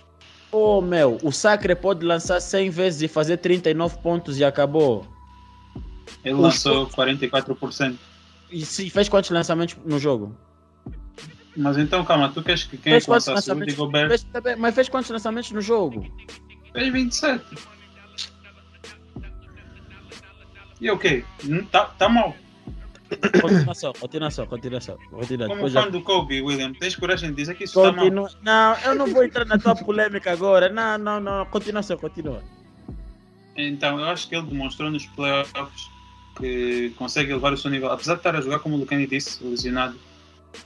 Oh 0.50 0.82
meu, 0.82 1.18
o 1.22 1.32
Sacre 1.32 1.74
pode 1.74 2.04
lançar 2.04 2.38
100 2.40 2.70
vezes 2.70 3.02
e 3.02 3.08
fazer 3.08 3.38
39 3.38 3.98
pontos 3.98 4.38
e 4.38 4.44
acabou. 4.44 5.06
Ele 6.22 6.34
Os 6.34 6.40
lançou 6.40 6.86
44%. 6.88 7.96
E 8.50 8.64
se 8.66 8.90
fez 8.90 9.08
quantos 9.08 9.30
lançamentos 9.30 9.76
no 9.84 9.98
jogo? 9.98 10.36
Mas 11.56 11.78
então, 11.78 12.04
calma, 12.04 12.30
tu 12.30 12.42
queres 12.42 12.64
que 12.64 12.76
quem 12.76 12.92
Fez 12.92 13.06
quantos 13.06 13.26
lançamentos? 13.26 13.74
Gobert 13.74 14.08
Fez, 14.08 14.26
mas 14.58 14.74
fez 14.74 14.88
quantos 14.88 15.10
lançamentos 15.10 15.50
no 15.52 15.60
jogo? 15.60 16.06
fez 16.72 16.92
27? 16.92 17.44
E 20.80 20.90
o 20.90 20.98
quê? 20.98 21.24
Não 21.44 21.64
Tá, 21.64 21.84
tá 21.86 22.08
mal. 22.08 22.34
Continuação, 23.40 23.92
continuação, 23.98 24.46
continuação. 24.46 24.98
Continua. 25.10 25.46
Como 25.46 25.56
Depois 25.56 25.72
já- 25.72 25.82
fã 25.82 25.90
do 25.90 26.00
Kobe, 26.02 26.40
William, 26.42 26.72
tens 26.74 26.96
coragem 26.96 27.30
de 27.30 27.36
dizer 27.36 27.54
que 27.54 27.64
isso 27.64 27.78
está 27.78 27.92
mal. 27.92 28.04
Continua. 28.04 28.30
Não, 28.42 28.76
eu 28.84 28.94
não 28.94 29.06
vou 29.06 29.24
entrar 29.24 29.44
na 29.44 29.58
tua 29.58 29.74
polêmica 29.76 30.32
agora. 30.32 30.68
Não, 30.68 30.98
não, 30.98 31.20
não. 31.20 31.46
Continuação, 31.46 31.96
continua. 31.96 32.42
Então, 33.56 33.98
eu 33.98 34.06
acho 34.06 34.28
que 34.28 34.34
ele 34.34 34.46
demonstrou 34.46 34.90
nos 34.90 35.04
playoffs 35.06 35.90
que 36.36 36.92
consegue 36.96 37.30
elevar 37.32 37.52
o 37.52 37.56
seu 37.56 37.70
nível. 37.70 37.90
Apesar 37.90 38.14
de 38.14 38.20
estar 38.20 38.34
a 38.34 38.40
jogar, 38.40 38.58
como 38.60 38.76
o 38.76 38.78
Lucani 38.78 39.06
disse, 39.06 39.44
lesionado, 39.44 39.96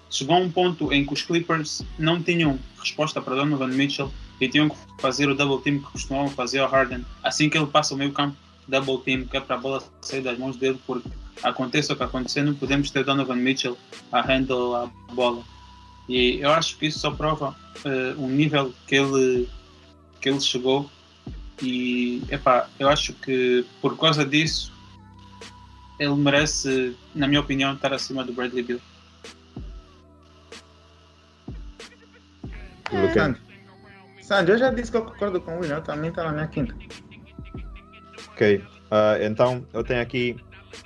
chegou 0.08 0.36
a 0.36 0.38
um 0.38 0.50
ponto 0.50 0.92
em 0.92 1.04
que 1.04 1.12
os 1.12 1.22
Clippers 1.22 1.82
não 1.98 2.22
tinham 2.22 2.58
resposta 2.78 3.20
para 3.20 3.34
Donovan 3.34 3.68
Mitchell 3.68 4.12
e 4.40 4.48
tinham 4.48 4.68
que 4.68 4.76
fazer 5.00 5.28
o 5.28 5.34
double 5.34 5.62
team 5.62 5.78
que 5.84 5.90
costumavam 5.90 6.28
fazer 6.30 6.60
ao 6.60 6.68
Harden. 6.68 7.04
Assim 7.22 7.48
que 7.48 7.58
ele 7.58 7.66
passa 7.66 7.94
o 7.94 7.96
meio 7.96 8.12
campo, 8.12 8.36
double 8.68 8.99
team, 8.99 9.26
que 9.26 9.37
é 9.37 9.40
para 9.40 9.56
a 9.56 9.58
bola 9.58 9.82
sair 10.00 10.23
das 10.23 10.38
mãos 10.38 10.56
dele, 10.56 10.80
porque 10.87 11.08
aconteça 11.42 11.92
o 11.92 11.96
que 11.96 12.02
acontecer, 12.02 12.42
não 12.42 12.54
podemos 12.54 12.90
ter 12.90 13.04
Donovan 13.04 13.37
Mitchell 13.37 13.76
a 14.12 14.20
handle 14.23 14.75
a 14.75 14.87
bola. 15.12 15.42
E 16.08 16.38
eu 16.40 16.50
acho 16.50 16.76
que 16.78 16.87
isso 16.87 17.00
só 17.00 17.11
prova 17.11 17.56
eh, 17.85 18.14
o 18.16 18.28
nível 18.28 18.73
que 18.87 18.94
ele, 18.94 19.49
que 20.20 20.28
ele 20.28 20.40
chegou 20.40 20.90
e 21.62 22.23
epá, 22.30 22.68
eu 22.78 22.88
acho 22.88 23.12
que 23.14 23.64
por 23.80 23.96
causa 23.99 24.25
disso 24.25 24.73
ele 25.99 26.14
merece, 26.14 26.94
na 27.14 27.26
minha 27.26 27.40
opinião, 27.40 27.75
estar 27.75 27.92
acima 27.92 28.23
do 28.23 28.32
Bradley 28.32 28.62
Bill. 28.62 28.80
Lucas. 32.92 33.37
Sandro. 34.23 34.54
Eu 34.54 34.58
já 34.58 34.70
disse 34.70 34.90
que 34.90 34.96
eu 34.96 35.04
concordo 35.04 35.40
com 35.40 35.56
o 35.56 35.61
William, 35.61 35.80
também 35.80 36.11
está 36.11 36.25
na 36.25 36.32
minha 36.32 36.46
quinta. 36.49 36.75
Ok. 38.36 38.62
Ah, 38.90 39.16
então, 39.22 39.66
eu 39.72 39.82
tenho 39.82 40.02
aqui 40.02 40.36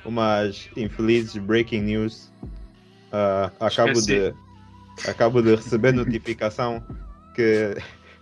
umas 0.04 0.70
infelizes 0.76 1.36
breaking 1.36 1.82
news. 1.82 2.32
Ah, 3.10 3.50
acabo, 3.58 3.90
Esqueci. 3.90 4.32
de, 4.32 5.10
acabo 5.10 5.42
de 5.42 5.56
receber 5.56 5.92
notificação 5.92 6.80
que 7.34 7.76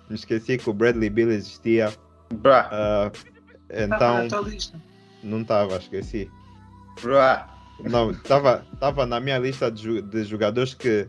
me 0.09 0.15
esqueci 0.17 0.57
que 0.57 0.71
o 0.71 0.73
Bradley 0.73 1.11
Bill 1.11 1.31
existia. 1.31 1.93
Bruh, 2.33 2.53
Ah, 2.55 3.11
Tá 3.69 3.83
então, 3.85 4.23
na 4.23 4.29
tua 4.29 4.41
lista. 4.49 4.81
não 5.23 5.43
estava, 5.43 5.77
esqueci. 5.77 6.31
bruh. 7.03 7.45
Não, 7.81 8.11
estava 8.13 8.67
tava 8.81 9.05
na 9.07 9.21
minha 9.21 9.39
lista 9.39 9.71
de, 9.71 10.01
de 10.03 10.25
jogadores 10.25 10.73
que 10.73 11.07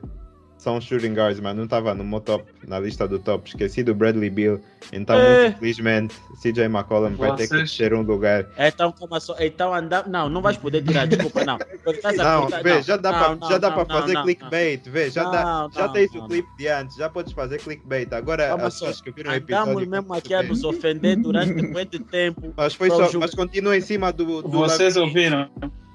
são 0.60 0.80
shooting 0.80 1.14
guards, 1.14 1.40
mas 1.40 1.56
não 1.56 1.64
estava 1.64 1.96
no 1.96 2.04
meu 2.04 2.20
top, 2.20 2.44
na 2.68 2.80
lista 2.80 3.08
do 3.08 3.18
top. 3.18 3.48
Esqueci 3.48 3.82
do 3.82 3.96
Bradley 3.96 4.30
Bill. 4.30 4.60
Então, 4.92 5.18
É. 5.18 5.44
muito 5.44 5.56
infelizmente, 5.56 6.16
CJ 6.42 6.66
McCollum 6.66 7.16
vai 7.16 7.34
ter 7.36 7.48
que 7.48 7.78
ter 7.78 7.94
um 7.94 8.02
lugar. 8.02 8.46
Então, 8.58 8.92
como 8.92 9.18
só. 9.22 9.36
Então, 9.40 9.74
anda... 9.74 10.04
Não, 10.06 10.28
não 10.28 10.42
vais 10.42 10.58
poder 10.58 10.84
tirar, 10.84 11.08
desculpa, 11.08 11.46
não. 11.46 11.58
Não, 12.18 12.48
vê, 12.62 12.76
não, 12.76 12.82
já 12.82 12.98
dá 12.98 13.12
não, 13.12 13.38
para 13.38 13.50
já 13.50 13.58
dá 13.58 13.70
não, 13.70 13.76
para 13.78 13.94
não, 13.94 14.02
fazer 14.02 14.14
não, 14.14 14.24
clickbait, 14.24 14.82
vê, 14.90 15.10
já 15.10 15.24
dá, 15.24 15.44
Não, 15.44 15.72
já 15.72 15.88
não, 15.88 15.94
tens 15.94 16.14
não. 16.14 16.26
o 16.26 16.28
clipe 16.28 16.50
de 16.58 16.68
antes, 16.68 16.98
já 16.98 17.10
podes 17.10 17.32
fazer 17.32 17.60
clickbait. 17.60 18.12
Agora 18.12 18.50
Calma 18.50 18.68
as 18.68 18.74
só, 18.74 18.88
pessoas 18.88 19.02
que 19.02 19.12
viram 19.12 19.32
o 19.32 19.36
Andamos 19.36 19.52
episódio 19.52 19.90
mesmo 19.90 20.08
vão 20.08 20.18
aqui 20.18 20.34
a 20.34 20.44
nos 20.44 20.64
ofender 20.64 21.18
durante 21.18 21.54
muito 21.62 22.00
tempo. 22.04 22.54
Mas 22.56 22.74
foi 22.74 22.90
Só 22.90 23.10
mas 23.18 23.34
continua 23.34 23.78
em 23.78 23.82
cima 23.82 24.12
do, 24.12 24.42
do 24.42 24.50
Vocês 24.50 24.98
ouviram? 24.98 25.50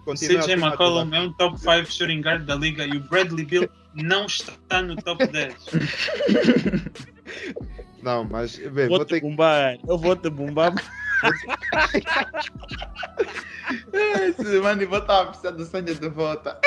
Continua 0.04 0.42
CJ 0.42 0.54
McCollum 0.54 1.14
é 1.14 1.20
um 1.20 1.32
top 1.32 1.58
5 1.58 1.90
shooting 1.90 2.20
guard 2.20 2.44
da 2.44 2.54
liga 2.54 2.86
e 2.86 2.96
o 2.96 3.00
Bradley 3.00 3.44
Bill 3.44 3.68
não 3.94 4.26
está 4.26 4.82
no 4.82 4.96
top 4.96 5.26
10. 5.26 5.54
Não, 8.02 8.22
mas 8.22 8.56
vê, 8.56 8.86
Vou 8.86 8.98
vou 8.98 9.06
te 9.06 9.08
ter 9.08 9.20
que 9.22 9.26
bombar. 9.26 9.78
Eu 9.88 9.96
vou 9.96 10.14
te 10.14 10.28
bombar. 10.28 10.74
Esse 14.28 14.60
mano 14.60 14.86
vou 14.86 14.98
estar 14.98 15.24
precisando 15.26 15.56
do 15.56 15.64
Sandro 15.64 15.94
de 15.94 16.08
volta. 16.10 16.60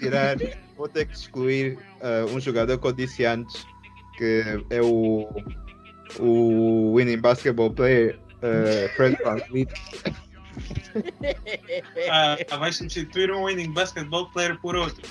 tirar, 0.00 0.36
vou 0.76 0.88
ter 0.88 1.06
que 1.06 1.14
excluir 1.14 1.78
ah, 2.02 2.26
um 2.28 2.40
jogador 2.40 2.76
que 2.76 2.86
eu 2.88 2.92
disse 2.92 3.24
antes, 3.24 3.64
que 4.16 4.42
é 4.70 4.82
o, 4.82 5.28
o 6.18 6.94
winning 6.96 7.18
basketball 7.18 7.70
player 7.70 8.18
uh, 8.42 8.88
Fred 8.96 9.16
VanVleet. 9.22 9.72
Ah, 12.10 12.56
vai 12.56 12.72
substituir 12.72 13.30
um 13.30 13.44
winning 13.44 13.72
basketball 13.72 14.30
player 14.30 14.58
por 14.60 14.76
outro. 14.76 15.02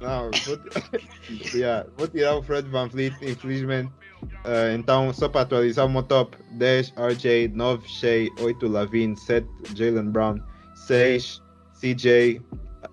Não, 0.00 0.30
vou, 0.46 0.58
yeah, 1.54 1.86
vou 1.96 2.06
tirar 2.08 2.36
o 2.36 2.42
Fred 2.42 2.68
Van 2.68 2.88
Vliet, 2.88 3.14
infelizmente. 3.22 3.90
Ah, 4.44 4.72
então, 4.74 5.12
só 5.12 5.28
para 5.28 5.42
atualizar 5.42 5.86
o 5.86 5.88
meu 5.88 6.02
top: 6.02 6.36
10 6.52 6.94
RJ, 6.96 7.48
9 7.48 7.88
Shea, 7.88 8.28
8 8.40 8.68
Lavine, 8.68 9.16
7 9.16 9.46
Jalen 9.74 10.10
Brown, 10.10 10.40
6 10.74 11.42
CJ 11.80 12.40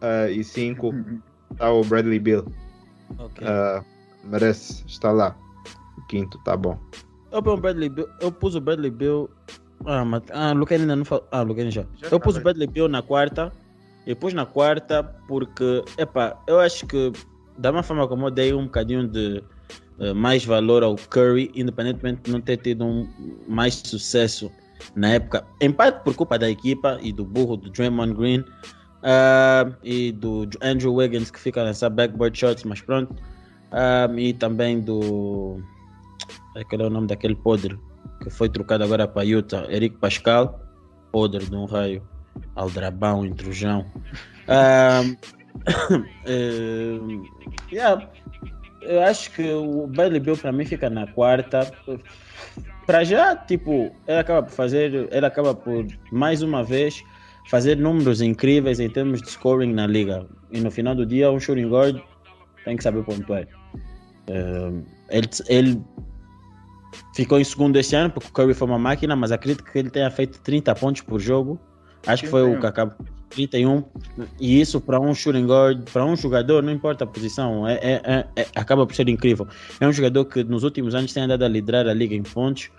ah, 0.02 0.30
e 0.30 0.44
5 0.44 0.94
tá 1.58 1.72
o 1.72 1.84
Bradley 1.84 2.20
Bill. 2.20 2.46
Ok. 3.18 3.48
Ah, 3.48 3.84
merece 4.24 4.84
estar 4.88 5.12
lá. 5.12 5.36
O 5.98 6.02
quinto, 6.08 6.38
tá 6.44 6.58
bom. 6.58 6.80
Eu 7.32 7.42
Bradley 7.58 7.90
Bill. 7.90 8.08
Eu 8.22 8.32
pus 8.32 8.56
o 8.56 8.62
Bradley 8.62 8.92
Bill. 8.92 9.30
Ah, 9.86 10.06
mas. 10.06 10.24
Ah, 10.32 10.52
o 10.52 10.56
Lucan 10.56 10.76
ainda 10.76 10.96
não 10.96 11.06
falou. 11.06 11.28
Ah, 11.32 11.42
o 11.42 11.46
Lucan 11.46 11.70
já. 11.70 11.86
Já 11.96 12.08
eu 12.10 12.20
pus 12.20 12.38
o. 12.38 12.42
Bradley 12.42 12.68
Bill 12.68 12.88
na 12.88 13.02
quarta. 13.02 13.52
Eu 14.06 14.16
pus 14.16 14.34
na 14.34 14.46
quarta 14.46 15.04
porque, 15.28 15.84
epá, 15.98 16.40
eu 16.48 16.60
acho 16.60 16.86
que 16.86 17.12
da 17.58 17.72
mesma 17.72 17.84
forma 17.84 18.08
como 18.08 18.28
eu 18.28 18.32
dei 18.32 18.54
um 18.54 18.66
bocadinho 18.66 19.08
de 19.08 19.44
eh, 20.00 20.14
mais 20.14 20.46
valor 20.46 20.84
ao 20.84 20.96
Curry, 20.96 21.52
independentemente 21.56 22.24
de 22.24 22.32
não 22.32 22.42
ter 22.42 22.58
tido 22.58 22.86
um 22.86 23.08
mais 23.48 23.76
sucesso 23.76 24.52
na 24.96 25.14
época, 25.14 25.46
em 25.62 25.72
parte 25.72 26.04
por 26.04 26.14
culpa 26.14 26.38
da 26.38 26.50
equipa 26.50 27.00
e 27.02 27.12
do 27.12 27.24
burro 27.24 27.56
do 27.58 27.70
Draymond 27.70 28.14
Green 28.14 28.44
ah, 29.04 29.72
e 29.84 30.12
do 30.12 30.48
Andrew 30.62 30.94
Wiggins 30.94 31.32
que 31.32 31.40
fica 31.40 31.64
nessa 31.64 31.90
backboard 31.90 32.38
shots, 32.38 32.64
mas 32.64 32.82
pronto, 32.82 33.16
Ah, 33.72 34.08
e 34.16 34.34
também 34.34 34.82
do 34.82 35.60
aquele 36.56 36.84
é 36.84 36.86
o 36.88 36.90
nome 36.90 37.08
daquele 37.08 37.36
podre 37.36 37.80
que 38.22 38.30
foi 38.30 38.50
trocado 38.50 38.84
agora 38.84 39.08
para 39.08 39.24
Utah, 39.24 39.66
Eric 39.70 39.98
Pascal, 39.98 40.60
podre 41.12 41.46
de 41.46 41.56
um 41.56 41.66
raio, 41.66 42.04
aldrabão, 42.56 43.26
intrusão. 43.26 43.86
Um, 44.48 45.16
yeah, 47.72 48.10
eu 48.82 49.02
acho 49.04 49.32
que 49.32 49.52
o 49.52 49.88
Bradley 49.88 50.20
Bill 50.20 50.38
para 50.38 50.52
mim 50.52 50.66
fica 50.66 50.90
na 50.90 51.08
quarta. 51.08 51.72
Para 52.86 53.04
já, 53.04 53.36
tipo, 53.36 53.92
ele 54.08 54.20
acaba 54.20 54.44
por 54.44 54.52
fazer, 54.52 55.08
ele 55.12 55.26
acaba 55.26 55.56
por 55.56 55.86
mais 56.12 56.42
uma 56.42 56.64
vez 56.64 57.04
fazer 57.50 57.78
números 57.78 58.22
incríveis 58.22 58.80
em 58.80 58.90
termos 58.90 59.22
de 59.22 59.30
scoring 59.30 59.74
na 59.74 59.88
liga. 59.88 60.28
E 60.52 60.60
no 60.60 60.70
final 60.70 60.96
do 60.96 61.06
dia, 61.06 61.32
um 61.32 61.40
shooting 61.40 61.70
guard 61.70 62.00
tem 62.64 62.78
que 62.78 62.84
saber 62.84 63.04
pontuar. 63.04 63.48
Um, 64.30 64.84
ele, 65.10 65.30
ele 65.48 65.82
ficou 67.16 67.40
em 67.40 67.44
segundo 67.44 67.76
este 67.78 67.96
ano 67.96 68.10
porque 68.10 68.30
o 68.30 68.32
Curry 68.32 68.54
foi 68.54 68.68
uma 68.68 68.80
máquina, 68.80 69.16
mas 69.16 69.32
acredito 69.32 69.64
que 69.64 69.78
ele 69.78 69.90
tenha 69.90 70.10
feito 70.12 70.40
30 70.42 70.74
pontos 70.76 71.02
por 71.02 71.20
jogo. 71.20 71.60
Acho 72.08 72.24
que 72.24 72.30
foi 72.30 72.42
o 72.44 72.46
31. 72.46 72.60
que 72.62 72.68
acabou 72.68 72.96
31. 73.30 73.84
E 74.40 74.62
isso 74.62 74.80
para 74.80 75.00
um 75.00 75.14
shooting 75.14 75.46
guard, 75.46 75.90
para 75.92 76.06
um 76.06 76.16
jogador, 76.16 76.62
não 76.62 76.72
importa 76.72 77.04
a 77.04 77.08
posição, 77.08 77.68
é, 77.68 77.74
é- 77.76 78.02
é- 78.06 78.28
é- 78.42 78.48
acaba 78.56 78.86
por 78.86 78.96
ser 78.96 79.10
incrível. 79.10 79.48
É 79.80 79.88
um 79.88 79.92
jogador 79.92 80.26
que 80.26 80.44
nos 80.44 80.64
últimos 80.64 80.94
anos 80.94 81.12
tem 81.12 81.24
andado 81.24 81.44
a 81.44 81.48
liderar 81.48 81.88
a 81.88 81.94
liga 81.94 82.14
em 82.16 82.22
pontos, 82.24 82.70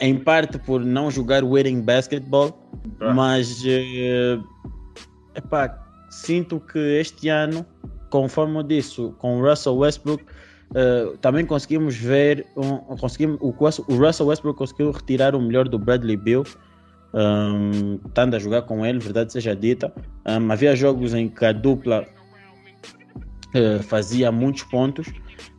em 0.00 0.16
parte 0.16 0.58
por 0.58 0.84
não 0.84 1.10
jogar 1.10 1.42
winning 1.44 1.80
basketball, 1.82 2.52
Tá. 2.98 3.12
mas 3.12 3.62
eh, 3.66 4.38
epá, 5.34 5.76
sinto 6.10 6.60
que 6.60 6.78
este 6.78 7.28
ano, 7.28 7.66
conforme 8.10 8.58
eu 8.58 8.62
disse, 8.62 9.12
com 9.18 9.40
o 9.40 9.48
Russell 9.48 9.76
Westbrook, 9.76 10.24
eh, 10.74 11.12
também 11.20 11.46
conseguimos 11.46 11.96
ver, 11.96 12.46
um, 12.56 12.96
conseguimos, 12.96 13.38
o, 13.40 13.48
o 13.48 13.96
Russell 13.96 14.26
Westbrook 14.26 14.58
conseguiu 14.58 14.90
retirar 14.90 15.34
o 15.34 15.40
melhor 15.40 15.68
do 15.68 15.78
Bradley 15.78 16.16
Bill, 16.16 16.44
um, 17.14 17.98
estando 18.06 18.34
a 18.34 18.38
jogar 18.38 18.62
com 18.62 18.84
ele, 18.84 18.98
verdade 18.98 19.32
seja 19.32 19.56
dita. 19.56 19.92
Um, 20.26 20.52
havia 20.52 20.76
jogos 20.76 21.14
em 21.14 21.28
que 21.28 21.44
a 21.44 21.52
dupla 21.52 22.06
eh, 23.54 23.78
fazia 23.78 24.30
muitos 24.30 24.62
pontos 24.64 25.06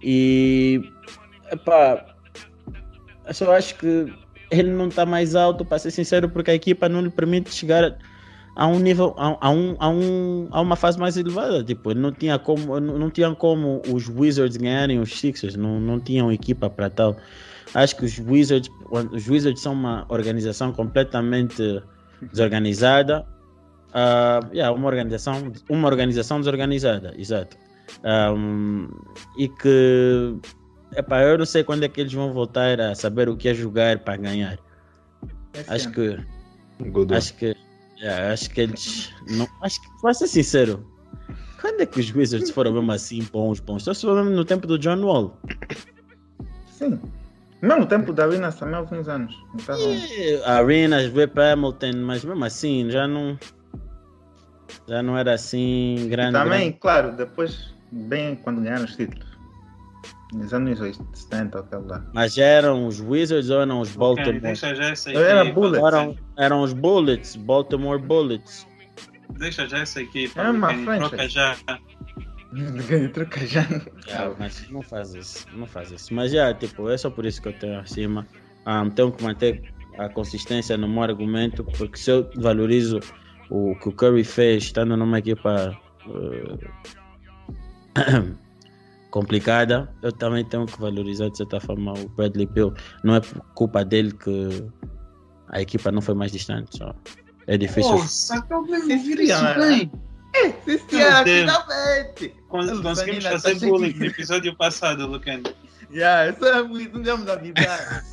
e 0.04 0.80
epá, 1.52 2.06
eu 3.26 3.34
só 3.34 3.56
acho 3.56 3.76
que 3.80 4.14
ele 4.52 4.70
não 4.70 4.90
está 4.90 5.06
mais 5.06 5.36
alto, 5.36 5.66
para 5.66 5.80
ser 5.80 5.92
sincero, 5.92 6.30
porque 6.30 6.52
a 6.52 6.56
equipa 6.56 6.88
não 6.88 7.02
lhe 7.02 7.10
permite 7.10 7.52
chegar 7.52 7.98
a 8.56 8.68
um 8.68 8.80
nível, 8.80 9.16
a, 9.18 9.38
a 9.48 9.50
um, 9.50 9.76
a, 9.80 9.90
um, 9.90 10.48
a 10.52 10.62
uma 10.62 10.76
fase 10.76 11.00
mais 11.00 11.18
elevada. 11.18 11.64
Tipo, 11.64 11.94
não 11.94 12.12
tinha 12.12 12.38
como, 12.38 12.80
não, 12.80 12.98
não 12.98 13.10
tinha 13.10 13.34
como 13.36 13.82
os 13.92 14.10
Wizards 14.10 14.58
ganharem 14.58 15.00
os 15.00 15.20
Sixers, 15.20 15.56
não, 15.56 15.80
não 15.80 16.00
tinham 16.00 16.32
equipa 16.32 16.70
para 16.70 16.90
tal. 16.90 17.16
Acho 17.74 17.96
que 17.96 18.06
os 18.06 18.20
Wizards, 18.20 18.70
os 18.90 19.28
Wizards 19.28 19.62
são 19.62 19.74
uma 19.74 20.06
organização 20.10 20.72
completamente 20.72 21.82
desorganizada. 22.32 23.26
Ah, 23.94 24.40
yeah, 24.52 24.76
uma 24.76 24.88
organização, 24.88 25.52
uma 25.70 25.88
organização 25.88 26.40
desorganizada, 26.40 27.14
exato. 27.18 27.58
Um, 28.04 28.88
e 29.38 29.48
que 29.48 30.36
epá, 30.96 31.24
eu 31.24 31.38
não 31.38 31.46
sei 31.46 31.64
quando 31.64 31.84
é 31.84 31.90
que 31.90 32.02
eles 32.02 32.14
vão 32.14 32.32
voltar 32.32 32.80
a 32.80 32.94
saber 32.94 33.30
o 33.30 33.36
que 33.36 33.50
é 33.50 33.54
jogar 33.54 34.00
para 34.00 34.18
ganhar. 34.18 34.60
Esse 35.54 35.72
Acho 35.72 35.86
ano. 35.88 35.96
que 35.96 36.40
Good 36.80 37.12
one. 37.12 37.18
Acho 37.18 37.34
que, 37.36 37.56
yeah, 38.02 38.34
acho 38.34 38.50
que 38.50 38.62
eles. 38.62 39.14
Não, 39.30 39.48
acho 39.62 39.82
que, 39.82 40.02
pra 40.02 40.14
ser 40.14 40.28
sincero, 40.28 40.86
quando 41.62 41.82
é 41.82 41.86
que 41.86 42.00
os 42.00 42.14
Wizards 42.14 42.50
foram 42.50 42.74
mesmo 42.74 42.92
assim 42.92 43.28
bons, 43.32 43.60
bons? 43.60 43.84
Só 43.84 43.94
se 43.94 44.02
for 44.02 44.16
mesmo 44.16 44.36
no 44.36 44.46
tempo 44.46 44.66
do 44.66 44.78
John 44.78 45.02
Wall. 45.04 45.38
Sim. 46.68 47.00
Mesmo 47.62 47.84
o 47.84 47.86
tempo 47.86 48.14
da 48.14 48.26
Winners 48.26 48.56
também 48.56 48.76
há 48.76 48.78
alguns 48.78 49.10
anos. 49.10 49.36
Não 49.50 49.58
tá. 49.58 49.78
E 49.78 50.42
Arenas, 50.46 51.12
Rip 51.12 51.38
Hamilton, 51.38 51.92
mas 52.06 52.24
mesmo 52.24 52.46
assim 52.46 52.90
já 52.90 53.08
não. 53.08 53.38
Já 54.88 55.04
não 55.04 55.18
era 55.18 55.34
assim 55.34 56.08
grande. 56.10 56.34
também, 56.34 56.60
grande. 56.60 56.78
claro, 56.80 57.12
depois, 57.12 57.74
bem 57.92 58.36
quando 58.36 58.62
ganharam 58.62 58.86
os 58.86 58.96
títulos. 58.96 59.29
Nos 60.34 60.54
anos 60.54 60.80
70, 61.14 61.60
aquele 61.60 61.88
lá. 61.88 62.06
Mas 62.14 62.36
já 62.36 62.46
eram 62.46 62.86
os 62.86 63.02
Wizards 63.02 63.50
ou 63.50 63.62
eram 63.62 63.80
os 63.80 63.96
Baltimore? 63.96 64.40
deixa 64.40 64.76
já 64.76 64.90
essa 64.90 65.12
era. 65.12 65.44
Bullets. 65.46 65.84
Eram, 65.84 66.18
eram 66.38 66.62
os 66.62 66.72
Bullets, 66.72 67.36
Baltimore 67.36 68.00
Bullets. 68.00 68.68
Deixa 69.40 69.68
já 69.68 69.80
essa 69.80 70.02
equipa. 70.02 70.42
É 70.42 70.50
uma. 70.52 71.00
Troca 71.00 71.28
já. 71.28 71.58
Troca 73.14 73.46
já. 73.46 73.62
Yeah, 74.08 74.36
mas 74.38 74.70
não 74.70 74.84
faz 74.84 75.16
isso, 75.16 75.48
não 75.54 75.66
faz 75.66 75.92
isso. 75.92 76.14
Mas 76.14 76.32
já, 76.32 76.54
tipo, 76.54 76.90
é 76.90 76.98
só 76.98 77.10
por 77.10 77.26
isso 77.26 77.42
que 77.42 77.48
eu 77.48 77.54
tenho 77.54 77.80
acima. 77.80 78.28
Ah, 78.66 78.88
tenho 78.96 79.12
que 79.12 79.24
manter 79.24 79.74
a 79.98 80.10
consistência 80.10 80.78
no 80.78 80.88
meu 80.88 81.04
argumento, 81.04 81.64
porque 81.64 81.98
se 81.98 82.12
eu 82.12 82.30
valorizo 82.36 83.00
o 83.50 83.76
que 83.76 83.90
o 83.90 83.92
Curry 83.92 84.24
fez 84.24 84.66
estando 84.66 84.96
numa 84.96 85.18
equipa 85.18 85.76
eh, 86.08 86.58
complicada, 89.10 89.94
eu 90.02 90.12
também 90.12 90.46
tenho 90.46 90.66
que 90.66 90.80
valorizar 90.80 91.30
de 91.30 91.38
certa 91.38 91.60
forma 91.60 91.94
o 91.94 92.10
Bradley 92.10 92.46
Bill. 92.46 92.74
Não 93.04 93.16
é 93.16 93.20
por 93.20 93.42
culpa 93.54 93.84
dele 93.84 94.12
que 94.14 94.68
a 95.50 95.62
equipa 95.62 95.92
não 95.92 96.02
foi 96.02 96.16
mais 96.16 96.32
distante. 96.32 96.78
Só. 96.78 96.94
É 97.48 97.58
difícil. 97.58 97.92
Pô, 97.92 97.98
sacou 98.00 98.62
mesmo 98.64 98.92
Sim, 98.92 98.98
vir 99.00 99.18
sim, 99.18 99.24
isso 99.24 99.46
é. 99.46 99.58
bem. 99.58 99.92
Ele 100.36 100.54
Conseguimos 102.48 103.26
fazer 103.26 103.60
tá 103.60 103.66
bullying 103.66 103.94
no 103.94 104.06
episódio 104.14 104.56
passado, 104.56 105.08
Lucano. 105.08 105.44
Yeah, 105.92 106.30
isso 106.32 106.46
é 106.46 106.62
muito, 106.62 106.94
não 106.94 107.02
demos 107.02 107.28
a 107.28 107.36
vibrar. 107.36 108.06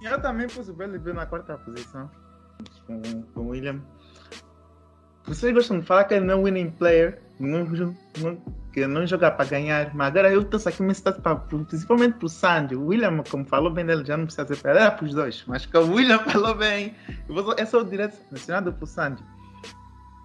Eu 0.00 0.22
também 0.22 0.48
pus 0.48 0.70
o 0.70 0.72
Bradley 0.72 0.98
Bill 0.98 1.12
na 1.12 1.26
quarta 1.26 1.58
posição. 1.58 2.10
Com, 2.86 3.22
com 3.34 3.40
o 3.40 3.48
William. 3.48 3.82
Vocês 5.30 5.54
gostam 5.54 5.78
de 5.78 5.86
falar 5.86 6.04
que 6.04 6.14
ele 6.14 6.24
não 6.24 6.40
é 6.40 6.42
winning 6.50 6.70
player, 6.70 7.20
não, 7.38 7.64
não, 8.18 8.36
que 8.72 8.84
não 8.84 9.06
joga 9.06 9.30
para 9.30 9.44
ganhar, 9.48 9.94
mas 9.94 10.08
agora 10.08 10.32
eu 10.32 10.42
estou 10.42 10.60
aqui 10.66 10.82
me 10.82 10.92
citando 10.92 11.20
para, 11.22 11.36
principalmente 11.36 12.14
para 12.14 12.26
o 12.26 12.28
Sandy. 12.28 12.74
O 12.74 12.86
William, 12.86 13.22
como 13.30 13.44
falou 13.44 13.70
bem 13.70 13.86
dele, 13.86 14.04
já 14.04 14.16
não 14.16 14.24
precisa 14.26 14.44
ser 14.48 14.56
para 14.60 14.72
era 14.72 14.90
para 14.90 15.04
os 15.04 15.14
dois, 15.14 15.44
mas 15.46 15.64
que 15.64 15.78
o 15.78 15.92
William 15.94 16.18
falou 16.28 16.56
bem. 16.56 16.94
Eu 17.28 17.34
vou- 17.36 17.54
é 17.56 17.62
o 17.76 17.84
direto 17.84 18.18
mencionado 18.32 18.72
para 18.72 18.82
o 18.82 18.86
Sandy. 18.88 19.22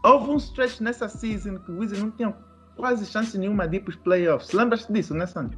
Houve 0.04 0.32
um 0.32 0.38
stretch 0.38 0.80
nessa 0.82 1.08
season 1.08 1.60
que 1.60 1.72
o 1.72 1.78
Wizards 1.80 2.04
não 2.04 2.10
tinha 2.12 2.34
quase 2.76 3.06
chance 3.06 3.38
nenhuma 3.38 3.68
de 3.68 3.78
ir 3.78 3.82
para 3.82 3.92
os 3.92 3.96
playoffs. 3.98 4.52
Lembras-te 4.54 4.92
disso, 4.92 5.14
né, 5.14 5.28
Sandy? 5.28 5.56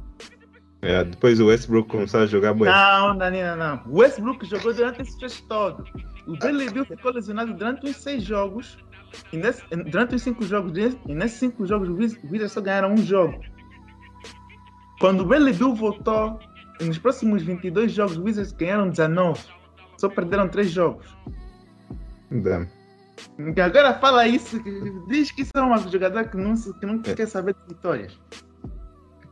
É, 0.82 1.02
depois 1.04 1.40
o 1.40 1.46
Westbrook 1.46 1.88
começou 1.88 2.20
a 2.20 2.26
jogar 2.26 2.52
bem. 2.52 2.64
Não, 2.66 3.16
Danina, 3.16 3.56
não. 3.56 3.82
O 3.90 3.98
Westbrook 3.98 4.44
jogou 4.46 4.74
durante 4.74 5.00
esse 5.00 5.10
stretch 5.12 5.40
todo. 5.48 5.84
O 6.26 6.36
Bradley 6.36 6.70
Bill 6.70 6.84
ficou 6.84 7.12
lesionado 7.12 7.54
durante 7.54 7.86
os 7.88 7.96
seis 7.96 8.22
jogos. 8.22 8.78
E 9.32 9.36
nesse- 9.36 9.64
durante 9.90 10.14
os 10.14 10.22
cinco 10.22 10.44
jogos, 10.44 10.76
e 10.76 11.14
nesses 11.14 11.38
cinco 11.38 11.66
jogos, 11.66 11.88
o 11.88 11.94
Wiz- 11.94 12.18
o 12.22 12.26
Wizards 12.30 12.52
só 12.52 12.60
ganharam 12.60 12.92
um 12.92 12.98
jogo. 12.98 13.40
Quando 15.00 15.20
o 15.20 15.24
Bradley 15.24 15.54
Bill 15.54 15.74
voltou, 15.74 16.38
nos 16.80 16.98
próximos 16.98 17.42
22 17.42 17.92
jogos, 17.92 18.16
os 18.16 18.24
Wizards 18.24 18.52
ganharam 18.52 18.88
19. 18.88 19.40
Só 19.96 20.08
perderam 20.08 20.48
três 20.48 20.70
jogos. 20.70 21.06
Damn. 22.30 22.68
Agora 23.64 23.94
fala 23.94 24.26
isso, 24.28 24.60
diz 25.08 25.30
que 25.32 25.42
isso 25.42 25.52
é 25.56 25.60
uma 25.60 25.78
jogador 25.78 26.28
que 26.28 26.36
não, 26.36 26.54
que 26.54 26.86
não 26.86 27.00
quer 27.00 27.26
saber 27.26 27.54
de 27.54 27.74
vitórias. 27.74 28.18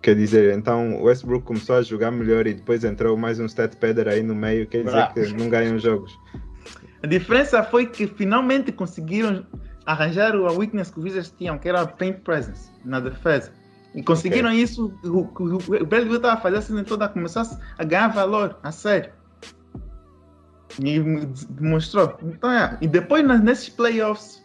Quer 0.02 0.14
dizer, 0.16 0.56
então 0.56 0.96
o 1.00 1.04
Westbrook 1.04 1.44
começou 1.44 1.76
a 1.76 1.82
jogar 1.82 2.10
melhor 2.10 2.46
e 2.46 2.54
depois 2.54 2.84
entrou 2.84 3.16
mais 3.16 3.38
um 3.40 3.46
stat 3.46 3.76
padder 3.76 4.08
aí 4.08 4.22
no 4.22 4.34
meio, 4.34 4.66
quer 4.66 4.78
dizer 4.84 4.92
Bravo. 4.92 5.14
que 5.14 5.32
não 5.32 5.48
ganham 5.48 5.78
jogos. 5.78 6.16
A 7.02 7.06
diferença 7.06 7.62
foi 7.62 7.86
que 7.86 8.06
finalmente 8.06 8.72
conseguiram 8.72 9.44
arranjaram 9.86 10.46
a 10.46 10.52
weakness 10.52 10.90
que 10.90 10.98
os 10.98 11.04
Wizards 11.04 11.32
tinham, 11.38 11.58
que 11.58 11.68
era 11.68 11.82
a 11.82 11.86
paint 11.86 12.18
presence 12.20 12.70
na 12.84 13.00
defesa. 13.00 13.52
E 13.94 14.02
conseguiram 14.02 14.52
isso, 14.52 14.92
o, 15.02 15.20
o, 15.20 15.56
o 15.56 15.86
Bradley 15.86 16.16
estava 16.16 16.34
a 16.34 16.36
fazer 16.36 16.58
assim 16.58 16.84
toda, 16.84 17.08
começou 17.08 17.42
a 17.78 17.84
ganhar 17.84 18.08
valor, 18.08 18.58
a 18.62 18.70
sério. 18.70 19.10
E 20.78 21.00
demonstrou. 21.48 22.18
Então, 22.22 22.52
é. 22.52 22.76
E 22.82 22.86
depois 22.86 23.24
nesses 23.40 23.70
playoffs, 23.70 24.44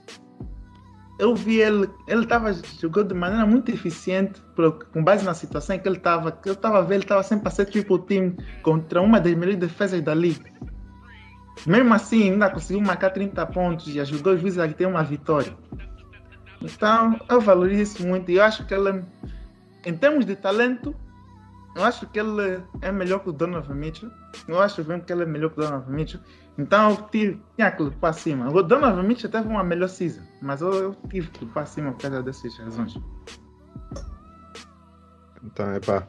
eu 1.20 1.36
vi 1.36 1.60
ele, 1.60 1.90
ele 2.08 2.24
estava 2.24 2.54
jogando 2.80 3.10
de 3.10 3.14
maneira 3.14 3.46
muito 3.46 3.70
eficiente, 3.70 4.42
com 4.94 5.04
base 5.04 5.26
na 5.26 5.34
situação 5.34 5.76
em 5.76 5.80
que 5.80 5.88
ele 5.88 5.98
estava. 5.98 6.40
Eu 6.46 6.54
estava 6.54 6.80
a 6.80 6.82
ver, 6.82 6.96
ele 6.96 7.04
estava 7.04 7.22
sempre 7.22 7.48
a 7.48 7.52
ser 7.52 7.66
triple 7.66 8.00
team 8.04 8.36
contra 8.62 9.02
uma 9.02 9.20
das 9.20 9.34
melhores 9.34 9.60
defesas 9.60 10.02
da 10.02 10.14
liga. 10.16 10.51
Mesmo 11.66 11.94
assim, 11.94 12.32
ainda 12.32 12.50
conseguiu 12.50 12.82
marcar 12.82 13.12
30 13.12 13.46
pontos 13.48 13.88
e 13.94 14.00
ajudou 14.00 14.34
os 14.34 14.44
Wizards 14.44 14.74
a 14.74 14.78
ter 14.78 14.86
uma 14.86 15.04
vitória. 15.04 15.56
Então, 16.62 17.20
eu 17.30 17.42
valorizo 17.42 17.82
isso 17.82 18.08
muito 18.08 18.30
e 18.32 18.36
eu 18.36 18.44
acho 18.44 18.66
que 18.66 18.74
ele, 18.74 19.04
em 19.86 19.96
termos 19.96 20.26
de 20.26 20.36
talento, 20.36 20.96
eu 21.76 21.84
acho 21.84 22.06
que 22.08 22.20
ele 22.20 22.62
é 22.82 22.92
melhor 22.92 23.20
que 23.20 23.30
o 23.30 23.34
Donovan 23.34 23.76
Mitchell. 23.76 24.12
Eu 24.48 24.62
acho 24.62 24.84
mesmo 24.84 25.04
que 25.04 25.12
ele 25.12 25.24
é 25.24 25.26
melhor 25.26 25.50
que 25.50 25.60
o 25.60 25.64
Donovan 25.64 25.92
Mitchell. 25.92 26.20
Então 26.58 26.92
eu 26.92 26.98
tive, 27.10 27.42
tinha 27.56 27.72
que 27.72 27.90
para 27.92 28.14
cima. 28.14 28.50
O 28.50 28.62
Donovan 28.62 29.04
Mitchell 29.04 29.32
teve 29.32 29.48
uma 29.48 29.64
melhor 29.64 29.88
season, 29.88 30.22
mas 30.42 30.62
eu, 30.62 30.74
eu 30.74 30.96
tive 31.10 31.30
que 31.30 31.46
para 31.46 31.66
cima 31.66 31.92
por 31.92 32.02
causa 32.02 32.22
dessas 32.22 32.58
razões. 32.58 33.00
Então, 35.44 35.72
é 35.72 35.80
pá, 35.80 36.08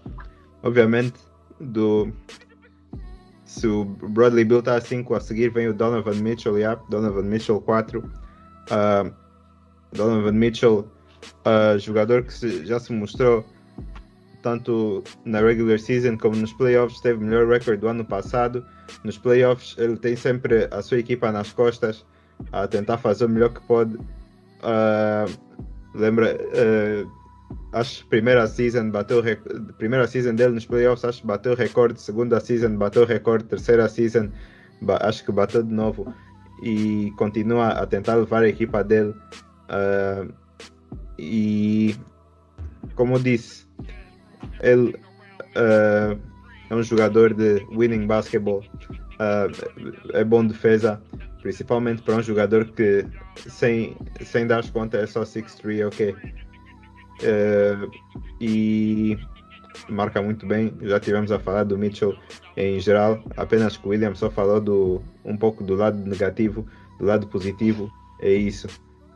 obviamente, 0.62 1.18
do, 1.58 2.12
se 3.52 3.66
o 3.66 3.84
Bradley 3.84 4.44
Bill 4.44 4.60
está 4.60 4.76
a 4.76 4.80
5, 4.80 5.14
a 5.14 5.20
seguir 5.20 5.50
vem 5.50 5.68
o 5.68 5.74
Donovan 5.74 6.14
Mitchell, 6.14 6.56
yeah, 6.56 6.80
Donovan 6.88 7.24
Mitchell 7.24 7.60
4. 7.60 8.00
Uh, 8.00 9.12
Donovan 9.92 10.32
Mitchell, 10.32 10.88
uh, 11.44 11.78
jogador 11.78 12.22
que 12.22 12.32
se, 12.32 12.64
já 12.64 12.80
se 12.80 12.94
mostrou 12.94 13.44
tanto 14.40 15.04
na 15.26 15.40
regular 15.40 15.78
season 15.78 16.16
como 16.16 16.34
nos 16.34 16.52
playoffs, 16.54 17.00
teve 17.02 17.18
o 17.18 17.26
melhor 17.26 17.46
recorde 17.46 17.82
do 17.82 17.88
ano 17.88 18.04
passado. 18.06 18.64
Nos 19.04 19.18
playoffs, 19.18 19.76
ele 19.78 19.98
tem 19.98 20.16
sempre 20.16 20.66
a 20.70 20.80
sua 20.80 20.98
equipa 20.98 21.30
nas 21.30 21.52
costas 21.52 22.06
a 22.52 22.66
tentar 22.66 22.96
fazer 22.96 23.26
o 23.26 23.28
melhor 23.28 23.50
que 23.50 23.60
pode. 23.66 23.96
Uh, 23.96 25.30
lembra, 25.94 26.36
uh, 26.36 27.21
acho 27.72 28.02
que 28.02 28.10
primeira 28.10 28.46
season 28.46 28.90
bateu 28.90 29.22
primeira 29.78 30.06
season 30.06 30.34
dele 30.34 30.54
nos 30.54 30.66
playoffs, 30.66 31.04
acho 31.04 31.20
que 31.20 31.26
bateu 31.26 31.54
recorde, 31.54 32.00
segunda 32.00 32.40
season 32.40 32.76
bateu 32.76 33.04
recorde, 33.04 33.44
terceira 33.44 33.88
season 33.88 34.30
acho 35.00 35.24
que 35.24 35.32
bateu 35.32 35.62
de 35.62 35.72
novo 35.72 36.12
e 36.62 37.12
continua 37.16 37.68
a 37.68 37.86
tentar 37.86 38.14
levar 38.14 38.42
a 38.42 38.48
equipa 38.48 38.84
dele. 38.84 39.14
Uh, 39.68 40.32
e 41.18 41.96
como 42.94 43.18
disse, 43.18 43.66
ele 44.60 44.94
uh, 45.56 46.18
é 46.70 46.74
um 46.74 46.82
jogador 46.82 47.34
de 47.34 47.66
winning 47.76 48.06
basketball, 48.06 48.64
uh, 49.18 50.12
é 50.14 50.24
bom 50.24 50.46
defesa, 50.46 51.00
principalmente 51.40 52.02
para 52.02 52.16
um 52.16 52.22
jogador 52.22 52.66
que 52.66 53.04
sem, 53.36 53.96
sem 54.24 54.46
dar 54.46 54.68
conta 54.70 54.98
é 54.98 55.06
só 55.06 55.22
6'3, 55.22 55.86
ok. 55.86 56.16
Uh, 57.22 57.90
e 58.40 59.18
marca 59.88 60.20
muito 60.20 60.46
bem. 60.46 60.74
Já 60.82 60.98
tivemos 61.00 61.30
a 61.30 61.38
falar 61.38 61.64
do 61.64 61.78
Mitchell 61.78 62.14
em 62.56 62.78
geral, 62.80 63.22
apenas 63.36 63.76
que 63.76 63.86
o 63.86 63.90
William 63.90 64.14
só 64.14 64.30
falou 64.30 64.60
do, 64.60 65.02
um 65.24 65.36
pouco 65.36 65.64
do 65.64 65.74
lado 65.74 65.98
negativo, 65.98 66.66
do 66.98 67.06
lado 67.06 67.26
positivo. 67.26 67.90
É 68.20 68.32
isso. 68.32 68.68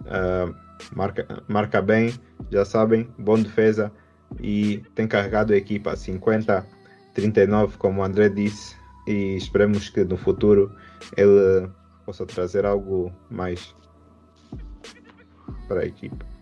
Uh, 0.03 0.55
marca, 0.95 1.43
marca 1.49 1.83
bem, 1.83 2.15
já 2.51 2.65
sabem, 2.65 3.09
bom 3.19 3.41
defesa 3.41 3.93
e 4.41 4.83
tem 4.95 5.07
carregado 5.07 5.53
a 5.53 5.57
equipa 5.57 5.93
a 5.93 5.97
50, 5.97 6.67
39, 7.15 7.77
como 7.79 8.01
o 8.01 8.05
André 8.05 8.29
disse. 8.29 8.77
E 9.07 9.37
esperemos 9.37 9.89
que 9.89 10.05
no 10.05 10.17
futuro 10.17 10.73
ele 11.17 11.69
possa 12.05 12.27
trazer 12.27 12.67
algo 12.67 13.13
mais 13.31 13.75
para 15.69 15.83
a 15.83 15.87
equipa. 15.87 16.36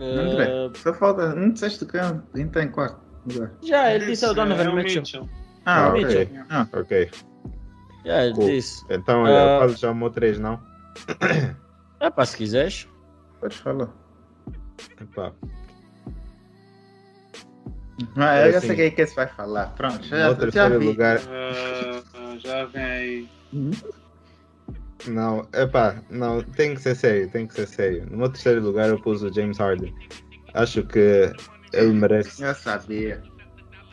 André, 0.00 0.70
só 0.74 0.94
falta. 0.94 1.34
Não 1.34 1.50
disseste 1.50 1.84
que 1.84 1.98
quem 2.34 2.46
está 2.46 2.62
em 2.62 2.70
quarto 2.70 3.00
lugar. 3.26 3.52
Já, 3.62 3.92
ele 3.92 4.06
disse 4.06 4.24
é 4.24 4.30
o 4.30 4.34
Donovan 4.34 4.72
Mitchell. 4.74 5.02
Mitchell. 5.02 5.28
Ah, 5.64 5.86
Ah, 5.86 5.88
ok. 5.90 6.04
ok. 6.04 6.30
Ah, 6.48 6.68
Ok. 6.72 7.10
Já, 8.04 8.24
ele 8.24 8.34
Cool. 8.34 8.46
disse. 8.46 8.84
Então, 8.88 9.24
Ah. 9.26 9.28
olha, 9.28 9.58
faz 9.60 9.78
já 9.80 9.90
o 9.90 9.94
3, 10.10 10.38
não? 10.38 10.60
É 12.00 12.08
pá, 12.10 12.24
se 12.24 12.36
quiseres. 12.36 12.88
podes 13.40 13.56
falar. 13.58 13.88
Epá, 15.00 15.32
Ah, 18.16 18.36
É 18.36 18.46
eu 18.46 18.52
já 18.52 18.58
assim. 18.58 18.66
sei 18.68 18.76
quem 18.76 18.84
é 18.86 18.90
que 18.90 19.02
esse 19.02 19.16
vai 19.16 19.26
falar. 19.26 19.74
Pronto, 19.74 20.00
já, 20.04 20.28
no 20.28 20.34
já 20.34 20.38
terceiro 20.38 20.78
vi. 20.78 20.86
lugar, 20.86 21.18
Ah, 21.28 22.36
já 22.38 22.64
vem 22.66 22.82
aí. 22.84 23.28
Não, 25.06 25.46
epá, 25.54 26.02
não, 26.10 26.42
tem 26.42 26.74
que 26.74 26.80
ser 26.80 26.96
sério, 26.96 27.30
tem 27.30 27.46
que 27.46 27.54
ser 27.54 27.66
sério. 27.68 28.06
No 28.10 28.18
meu 28.18 28.28
terceiro 28.28 28.60
lugar 28.62 28.88
eu 28.88 29.00
pus 29.00 29.22
o 29.22 29.32
James 29.32 29.58
Harden. 29.58 29.94
Acho 30.54 30.82
que 30.82 31.32
ele 31.72 31.92
merece, 31.92 32.42
Eu 32.42 32.54
sabia. 32.54 33.22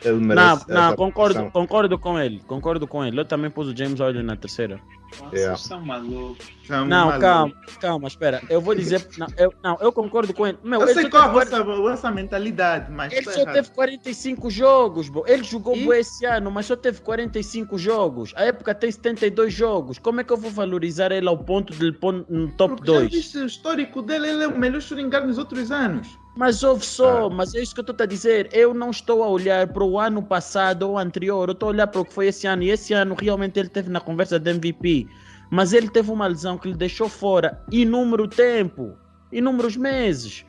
ele 0.04 0.18
Não, 0.18 0.26
merece 0.26 0.68
não, 0.68 0.86
essa 0.88 0.96
concordo, 0.96 1.34
posição. 1.34 1.50
concordo 1.50 1.98
com 1.98 2.18
ele. 2.18 2.40
Concordo 2.46 2.86
com 2.86 3.04
ele. 3.04 3.20
Eu 3.20 3.24
também 3.24 3.50
pus 3.50 3.68
o 3.68 3.76
James 3.76 4.00
Harden 4.00 4.22
na 4.22 4.36
terceira. 4.36 4.80
Vocês 5.18 5.32
Yeah. 5.42 5.56
são 5.56 5.80
malucos. 5.80 6.46
São 6.66 6.84
Não, 6.84 7.06
malucos. 7.06 7.20
calma, 7.20 7.54
calma, 7.80 8.08
espera. 8.08 8.42
Eu 8.50 8.60
vou 8.60 8.74
dizer. 8.74 9.06
Não, 9.16 9.26
eu, 9.38 9.54
não, 9.62 9.78
eu 9.80 9.92
concordo 9.92 10.34
com 10.34 10.46
ele. 10.46 10.58
Meu, 10.64 10.80
Eu 10.80 10.86
ele 10.88 10.94
sei 11.00 11.08
qual 11.10 11.22
é 11.38 11.42
a 11.42 11.46
teve 11.46 11.62
vossa, 11.62 12.10
mentalidade, 12.10 12.90
mas 12.90 13.12
Ele 13.12 13.22
tá 13.24 13.32
só 13.32 13.40
errado. 13.42 13.54
teve 13.54 13.70
45 13.70 14.50
jogos, 14.50 15.08
bro. 15.08 15.24
Ele 15.26 15.42
jogou 15.44 15.76
E? 15.76 15.88
esse 15.98 16.26
ano, 16.26 16.50
mas 16.50 16.66
só 16.66 16.76
teve 16.76 17.00
45 17.00 17.78
jogos. 17.78 18.32
A 18.36 18.44
época 18.44 18.74
tem 18.74 18.90
72 18.90 19.52
jogos. 19.52 19.98
Como 19.98 20.20
é 20.20 20.24
que 20.24 20.32
eu 20.32 20.36
vou 20.36 20.50
valorizar 20.50 21.12
ele 21.12 21.28
ao 21.28 21.38
ponto 21.38 21.72
de 21.72 21.84
ele 21.86 21.92
pôr 21.92 22.24
no 22.28 22.48
top 22.52 22.76
Porque 22.76 22.92
já 22.92 22.98
2? 22.98 23.12
viste 23.12 23.38
o 23.38 23.46
histórico 23.46 24.02
dele, 24.02 24.28
ele 24.28 24.42
é 24.44 24.48
o 24.48 24.58
melhor 24.58 24.80
shooting 24.82 25.08
guard 25.08 25.26
nos 25.26 25.38
outros 25.38 25.70
anos. 25.70 26.18
Mas 26.36 26.62
ouve 26.62 26.84
só, 26.84 27.26
Ah. 27.26 27.30
mas 27.30 27.54
é 27.54 27.62
isso 27.62 27.74
que 27.74 27.80
eu 27.80 27.82
estou 27.82 27.96
a 28.04 28.06
dizer. 28.06 28.50
Eu 28.52 28.74
não 28.74 28.90
estou 28.90 29.24
a 29.24 29.28
olhar 29.28 29.66
para 29.68 29.82
o 29.82 29.98
ano 29.98 30.22
passado 30.22 30.82
ou 30.82 30.98
anterior. 30.98 31.48
Eu 31.48 31.52
estou 31.52 31.68
a 31.68 31.72
olhar 31.72 31.86
para 31.86 32.00
o 32.00 32.04
que 32.04 32.12
foi 32.12 32.26
esse 32.26 32.46
ano. 32.46 32.62
E 32.62 32.70
esse 32.70 32.92
ano 32.92 33.16
realmente 33.18 33.58
ele 33.58 33.70
teve 33.70 33.88
na 33.88 34.00
conversa 34.00 34.38
de 34.38 34.50
MVP. 34.50 35.06
Mas 35.50 35.72
ele 35.72 35.88
teve 35.88 36.10
uma 36.10 36.26
lesão 36.26 36.58
que 36.58 36.68
lhe 36.68 36.76
deixou 36.76 37.08
fora 37.08 37.62
inúmero 37.72 38.28
tempo, 38.28 38.94
inúmeros 39.32 39.76
meses. 39.76 40.44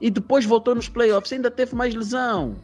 E 0.00 0.10
depois 0.10 0.44
voltou 0.44 0.74
nos 0.74 0.88
playoffs, 0.88 1.32
ainda 1.32 1.50
teve 1.50 1.74
mais 1.76 1.94
lesão. 1.94 2.56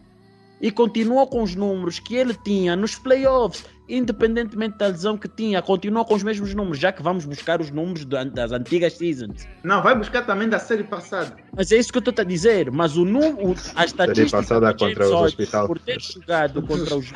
E 0.60 0.70
continuou 0.70 1.26
com 1.26 1.42
os 1.42 1.54
números 1.54 1.98
que 1.98 2.16
ele 2.16 2.34
tinha 2.34 2.74
nos 2.74 2.96
playoffs, 2.96 3.64
independentemente 3.88 4.76
da 4.78 4.88
lesão 4.88 5.16
que 5.16 5.28
tinha, 5.28 5.60
continuou 5.62 6.04
com 6.04 6.14
os 6.14 6.22
mesmos 6.22 6.54
números, 6.54 6.78
já 6.78 6.92
que 6.92 7.02
vamos 7.02 7.24
buscar 7.24 7.60
os 7.60 7.70
números 7.70 8.04
da- 8.04 8.24
das 8.24 8.52
antigas 8.52 8.94
seasons. 8.94 9.46
Não, 9.62 9.82
vai 9.82 9.96
buscar 9.96 10.22
também 10.26 10.48
da 10.48 10.58
série 10.58 10.84
passada. 10.84 11.36
Mas 11.56 11.70
é 11.72 11.76
isso 11.76 11.92
que 11.92 11.98
eu 11.98 12.00
estou 12.00 12.14
a 12.18 12.24
dizer. 12.24 12.70
Mas 12.70 12.96
o 12.96 13.04
número, 13.04 13.54
a 13.74 13.84
estatística 13.84 14.38
passada 14.38 14.72
do 14.72 14.78
James 14.78 14.98
Harden 14.98 15.24
hospital. 15.24 15.66
por 15.66 15.78
ter 15.78 16.00
jogado 16.00 16.62
contra 16.62 16.96
os, 16.96 17.12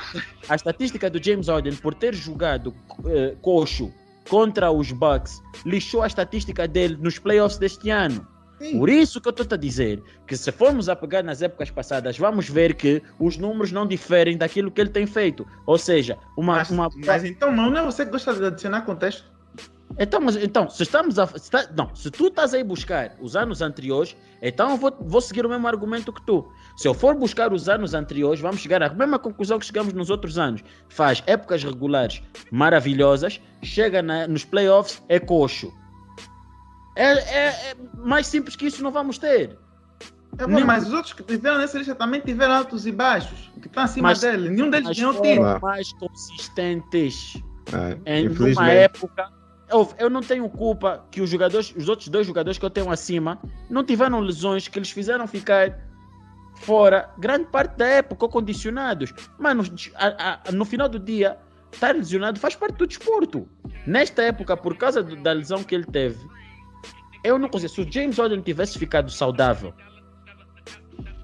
a 0.48 0.54
estatística 0.54 1.10
do 1.10 1.22
James 1.22 1.48
Harden 1.48 1.76
por 1.76 1.94
ter 1.94 2.14
jogado 2.14 2.74
eh, 3.06 3.34
coxo 3.42 3.92
contra 4.28 4.70
os 4.70 4.92
Bucks 4.92 5.40
lixou 5.66 6.02
a 6.02 6.06
estatística 6.06 6.68
dele 6.68 6.96
nos 7.00 7.18
playoffs 7.18 7.58
deste 7.58 7.90
ano. 7.90 8.26
Sim. 8.60 8.78
Por 8.78 8.90
isso 8.90 9.20
que 9.20 9.26
eu 9.28 9.30
estou 9.30 9.46
a 9.50 9.56
dizer 9.56 10.02
que 10.26 10.36
se 10.36 10.52
formos 10.52 10.88
a 10.90 10.94
pegar 10.94 11.22
nas 11.22 11.40
épocas 11.40 11.70
passadas, 11.70 12.18
vamos 12.18 12.48
ver 12.48 12.74
que 12.74 13.02
os 13.18 13.36
números 13.38 13.72
não 13.72 13.86
diferem 13.86 14.36
daquilo 14.36 14.70
que 14.70 14.80
ele 14.80 14.90
tem 14.90 15.06
feito. 15.06 15.46
Ou 15.66 15.78
seja, 15.78 16.18
uma, 16.36 16.56
Mas, 16.56 16.70
uma 16.70 16.90
mas 17.06 17.24
então, 17.24 17.50
não 17.50 17.74
é 17.76 17.82
você 17.82 18.04
que 18.04 18.10
gosta 18.12 18.34
de 18.34 18.44
adicionar 18.44 18.82
contexto? 18.82 19.24
então, 19.98 20.20
mas, 20.20 20.36
então, 20.36 20.68
se 20.70 20.82
estamos 20.82 21.18
a. 21.18 21.26
Se 21.26 21.50
tá- 21.50 21.68
não, 21.76 21.94
se 21.96 22.10
tu 22.10 22.26
estás 22.28 22.52
aí 22.54 22.62
buscar 22.62 23.16
os 23.20 23.34
anos 23.34 23.60
anteriores, 23.62 24.14
então 24.42 24.70
eu 24.70 24.76
vou, 24.76 24.94
vou 25.00 25.20
seguir 25.20 25.44
o 25.44 25.48
mesmo 25.48 25.66
argumento 25.66 26.12
que 26.12 26.22
tu. 26.24 26.46
Se 26.76 26.86
eu 26.86 26.92
for 26.94 27.14
buscar 27.14 27.52
os 27.52 27.68
anos 27.68 27.92
anteriores, 27.94 28.40
vamos 28.40 28.60
chegar 28.60 28.82
à 28.82 28.92
mesma 28.92 29.18
conclusão 29.18 29.58
que 29.58 29.66
chegamos 29.66 29.92
nos 29.94 30.08
outros 30.10 30.38
anos. 30.38 30.62
Faz 30.88 31.22
épocas 31.26 31.64
regulares 31.64 32.22
maravilhosas, 32.52 33.40
chega 33.62 34.00
na- 34.02 34.28
nos 34.28 34.44
playoffs, 34.44 35.02
é 35.08 35.18
coxo. 35.18 35.72
É, 37.00 37.12
é- 37.12 37.70
é 37.70 37.76
mais 37.96 38.26
simples 38.26 38.56
que 38.56 38.66
isso 38.66 38.82
não 38.82 38.90
vamos 38.92 39.18
ter. 39.18 39.56
É 40.38 40.46
bom, 40.46 40.54
Nem- 40.54 40.64
mas 40.64 40.86
os 40.86 40.92
outros 40.92 41.12
que 41.12 41.22
tiveram 41.22 41.58
nessa 41.58 41.76
lista 41.78 41.94
também 41.94 42.20
tiveram 42.20 42.54
altos 42.54 42.86
e 42.86 42.92
baixos, 42.92 43.50
que 43.60 43.66
estão 43.66 43.82
acima 43.82 44.08
Mas- 44.08 44.20
dele. 44.20 44.48
Nenhum 44.50 44.70
deles 44.70 44.96
ganhou 44.96 45.14
título. 45.20 45.60
Mais 45.60 45.92
consistentes. 45.94 47.36
Ah, 47.72 47.96
em 48.06 48.28
uma 48.28 48.70
época. 48.70 49.30
Eu, 49.68 49.88
eu 49.98 50.10
não 50.10 50.20
tenho 50.20 50.48
culpa 50.48 51.04
que 51.12 51.20
os 51.20 51.30
jogadores, 51.30 51.72
os 51.76 51.88
outros 51.88 52.08
dois 52.08 52.26
jogadores 52.26 52.58
que 52.58 52.64
eu 52.64 52.70
tenho 52.70 52.90
acima, 52.90 53.38
não 53.68 53.84
tiveram 53.84 54.18
lesões 54.18 54.66
que 54.66 54.76
eles 54.78 54.90
fizeram 54.90 55.28
ficar 55.28 55.78
fora 56.56 57.08
grande 57.18 57.46
parte 57.46 57.76
da 57.76 57.86
época, 57.86 58.28
condicionados. 58.28 59.12
Mas 59.38 59.56
no, 59.56 59.64
a- 59.94 60.40
a- 60.48 60.52
no 60.52 60.64
final 60.64 60.88
do 60.88 60.98
dia, 60.98 61.38
estar 61.72 61.94
lesionado 61.94 62.40
faz 62.40 62.56
parte 62.56 62.76
do 62.78 62.86
desporto. 62.86 63.48
Nesta 63.86 64.22
época, 64.22 64.56
por 64.56 64.76
causa 64.76 65.02
do- 65.04 65.14
da 65.16 65.32
lesão 65.32 65.62
que 65.62 65.72
ele 65.74 65.84
teve, 65.86 66.18
eu 67.24 67.38
não 67.38 67.48
consigo. 67.48 67.72
Se 67.72 67.80
o 67.80 67.92
James 67.92 68.18
Harden 68.18 68.40
tivesse 68.40 68.78
ficado 68.78 69.10
saudável 69.10 69.72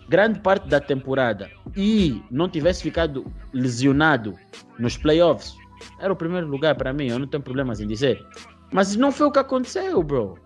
grande 0.08 0.38
parte 0.40 0.68
da 0.68 0.80
temporada 0.80 1.50
e 1.76 2.22
não 2.30 2.48
tivesse 2.48 2.82
ficado 2.82 3.26
lesionado 3.52 4.34
nos 4.78 4.96
playoffs, 4.96 5.56
era 5.98 6.12
o 6.12 6.16
primeiro 6.16 6.46
lugar 6.46 6.74
para 6.76 6.92
mim. 6.92 7.08
Eu 7.08 7.18
não 7.18 7.26
tenho 7.26 7.42
problemas 7.42 7.80
em 7.80 7.86
dizer. 7.86 8.24
Mas 8.72 8.96
não 8.96 9.10
foi 9.12 9.26
o 9.26 9.32
que 9.32 9.38
aconteceu, 9.38 10.02
bro. 10.02 10.38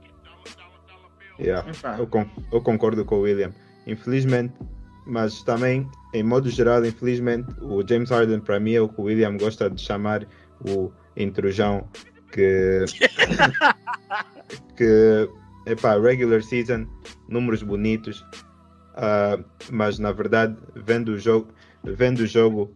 Yeah. 1.38 1.66
Eu, 1.98 2.06
con- 2.06 2.28
eu 2.52 2.60
concordo 2.60 3.04
com 3.04 3.16
o 3.16 3.20
William. 3.20 3.50
Infelizmente, 3.86 4.54
mas 5.06 5.42
também, 5.42 5.88
em 6.12 6.22
modo 6.22 6.50
geral, 6.50 6.84
infelizmente, 6.84 7.48
o 7.62 7.86
James 7.86 8.10
Harden, 8.10 8.40
para 8.40 8.60
mim, 8.60 8.74
é 8.74 8.80
o 8.80 8.88
que 8.88 9.00
o 9.00 9.04
William 9.04 9.36
gosta 9.36 9.70
de 9.70 9.80
chamar 9.80 10.26
o 10.68 10.92
intrujão, 11.16 11.88
que. 12.30 12.84
que. 14.76 15.28
Epá, 15.66 15.98
regular 16.00 16.42
season, 16.42 16.86
números 17.28 17.62
bonitos, 17.62 18.24
ah, 18.94 19.38
mas 19.70 19.98
na 19.98 20.10
verdade, 20.10 20.56
vendo 20.74 21.10
o 21.10 21.18
jogo, 21.18 21.48
vendo 21.84 22.20
o 22.20 22.26
jogo 22.26 22.74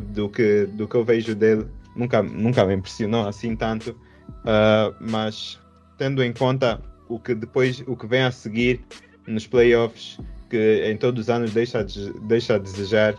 do 0.00 0.28
que, 0.28 0.66
do 0.66 0.86
que 0.86 0.94
eu 0.94 1.04
vejo 1.04 1.34
dele, 1.34 1.66
nunca, 1.96 2.22
nunca 2.22 2.64
me 2.64 2.74
impressionou 2.74 3.26
assim 3.26 3.56
tanto, 3.56 3.96
Ah, 4.44 4.92
mas 5.00 5.58
tendo 5.98 6.22
em 6.22 6.32
conta 6.32 6.80
o 7.08 7.18
que 7.18 7.34
depois 7.34 7.82
o 7.86 7.96
que 7.96 8.06
vem 8.06 8.22
a 8.22 8.30
seguir 8.30 8.80
nos 9.26 9.46
playoffs 9.46 10.18
que 10.50 10.84
em 10.84 10.96
todos 10.96 11.22
os 11.22 11.30
anos 11.30 11.52
deixa 11.52 11.84
deixa 12.22 12.54
a 12.56 12.58
desejar 12.58 13.14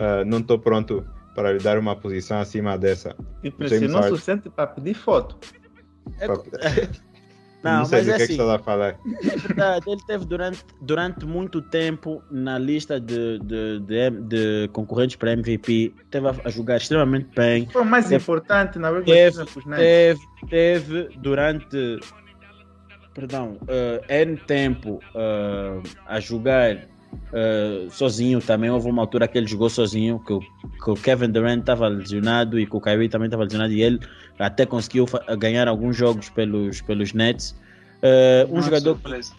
ah, 0.00 0.24
não 0.24 0.38
estou 0.38 0.58
pronto 0.58 1.04
para 1.34 1.52
lhe 1.52 1.58
dar 1.58 1.78
uma 1.78 1.96
posição 1.96 2.38
acima 2.38 2.78
dessa 2.78 3.14
E 3.42 3.50
pressionou 3.50 4.00
o 4.00 4.04
suficiente 4.04 4.48
para 4.48 4.68
pedir 4.68 4.94
foto. 4.94 5.36
É 6.18 6.26
não, 7.64 7.78
não, 7.78 7.84
sei 7.86 7.98
mas 7.98 8.06
do 8.06 8.12
é 8.12 8.16
que 8.16 8.22
é 8.22 8.26
que 8.26 8.32
assim. 8.32 8.42
está 8.42 8.54
a 8.54 8.58
falar 8.58 8.98
É 9.04 9.36
verdade, 9.36 9.84
ele 9.90 10.00
teve 10.06 10.24
durante, 10.24 10.64
durante 10.80 11.26
muito 11.26 11.60
tempo 11.62 12.22
na 12.30 12.58
lista 12.58 13.00
de, 13.00 13.38
de, 13.40 13.80
de, 13.80 14.10
de 14.10 14.68
concorrentes 14.72 15.16
para 15.16 15.32
MVP, 15.32 15.92
teve 16.10 16.28
a, 16.28 16.34
a 16.44 16.50
jogar 16.50 16.76
extremamente 16.76 17.28
bem, 17.34 17.66
Foi 17.68 17.82
o 17.82 17.84
mais 17.84 18.04
Teve- 18.08 18.16
importante 18.22 18.78
na 18.78 18.90
regular 18.90 19.16
teve, 19.16 19.38
Nets. 19.66 19.76
teve, 19.76 20.20
teve 20.48 21.08
durante 21.18 21.98
perdão, 23.14 23.58
eh, 23.68 24.24
N 24.24 24.36
tempo 24.36 25.00
eh, 25.14 25.80
a 26.06 26.18
jogar 26.20 26.76
eh, 27.32 27.86
sozinho 27.90 28.40
também. 28.40 28.70
Houve 28.70 28.88
uma 28.88 29.02
altura 29.02 29.26
que 29.28 29.36
ele 29.38 29.46
jogou 29.46 29.68
sozinho, 29.70 30.18
que, 30.26 30.32
o- 30.32 30.40
que 30.40 30.90
o 30.90 30.94
Kevin 30.94 31.30
Durant 31.30 31.60
estava 31.60 31.88
lesionado 31.88 32.58
e 32.58 32.66
que 32.66 32.76
o 32.76 32.80
Kyrie 32.80 33.08
também 33.08 33.26
estava 33.26 33.44
lesionado 33.44 33.72
e 33.72 33.82
ele 33.82 34.00
até 34.38 34.64
conseguiu 34.66 35.06
ganhar 35.38 35.68
alguns 35.68 35.96
jogos 35.96 36.28
pelos, 36.30 36.80
pelos 36.82 37.12
Nets. 37.12 37.54
Eh, 38.02 38.46
um 38.50 38.54
Não 38.54 38.58
é 38.60 38.62
jogador 38.62 38.94
surpresa. 38.94 39.32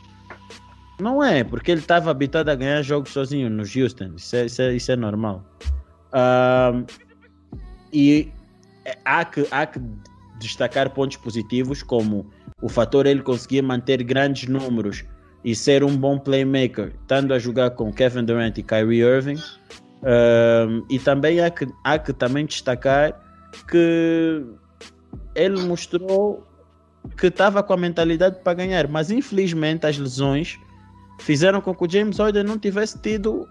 não 1.00 1.24
é, 1.24 1.44
porque 1.44 1.72
ele 1.72 1.82
estava 1.82 2.10
habituado 2.12 2.50
a 2.50 2.56
ganhar 2.56 2.82
jogos 2.82 3.12
sozinho 3.12 3.50
no 3.50 3.62
Houston. 3.64 4.12
Isso 4.16 4.36
é, 4.36 4.46
isso 4.46 4.62
é, 4.62 4.74
isso 4.76 4.92
é 4.92 4.96
normal. 4.96 5.44
Ahm, 6.14 6.86
e 7.94 8.32
é- 8.86 8.98
há 9.06 9.26
que, 9.26 9.46
há 9.52 9.66
que 9.66 9.80
destacar 10.40 10.90
pontos 10.92 11.18
positivos, 11.18 11.82
como 11.84 12.26
o 12.62 12.70
fator 12.70 13.06
ele 13.06 13.22
conseguir 13.22 13.62
manter 13.62 14.02
grandes 14.04 14.48
números 14.50 15.04
e 15.46 15.56
ser 15.56 15.84
um 15.84 15.96
bom 15.96 16.18
playmaker, 16.18 16.92
estando 17.02 17.32
a 17.32 17.38
jogar 17.38 17.70
com 17.70 17.94
Kevin 17.94 18.26
Durant 18.26 18.58
e 18.58 18.64
Kyrie 18.64 19.02
Irving. 19.02 19.40
Ahm, 20.04 20.84
e 20.90 20.98
também 20.98 21.40
há 21.40 21.52
que, 21.52 21.68
há 21.84 22.00
que 22.00 22.12
também 22.12 22.48
destacar 22.48 23.14
que 23.70 24.44
ele 25.36 25.62
mostrou 25.62 26.44
que 27.16 27.28
estava 27.28 27.62
com 27.62 27.74
a 27.74 27.78
mentalidade 27.78 28.40
para 28.44 28.56
ganhar, 28.56 28.88
mas 28.88 29.12
infelizmente 29.12 29.86
as 29.86 30.00
lesões 30.00 30.58
fizeram 31.22 31.62
com 31.62 31.76
que 31.76 31.86
o 31.86 31.90
James 31.90 32.18
Harden 32.18 32.44
não 32.44 32.58
tivesse 32.58 32.98
tido 33.00 33.48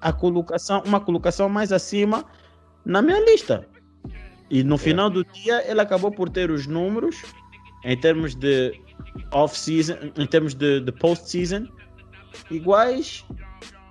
a 0.00 0.10
colocação, 0.10 0.82
uma 0.86 0.98
colocação 0.98 1.46
mais 1.46 1.72
acima 1.72 2.24
na 2.86 3.02
minha 3.02 3.22
lista. 3.26 3.68
E 4.50 4.64
no 4.64 4.78
final 4.78 5.10
do 5.10 5.22
dia 5.26 5.70
ele 5.70 5.80
acabou 5.82 6.10
por 6.10 6.30
ter 6.30 6.50
os 6.50 6.66
números 6.66 7.22
em 7.84 7.96
termos 8.00 8.34
de 8.34 8.80
off-season, 9.32 9.96
em 10.16 10.26
termos 10.26 10.54
de, 10.54 10.80
de 10.80 10.92
post-season, 10.92 11.66
iguais 12.50 13.24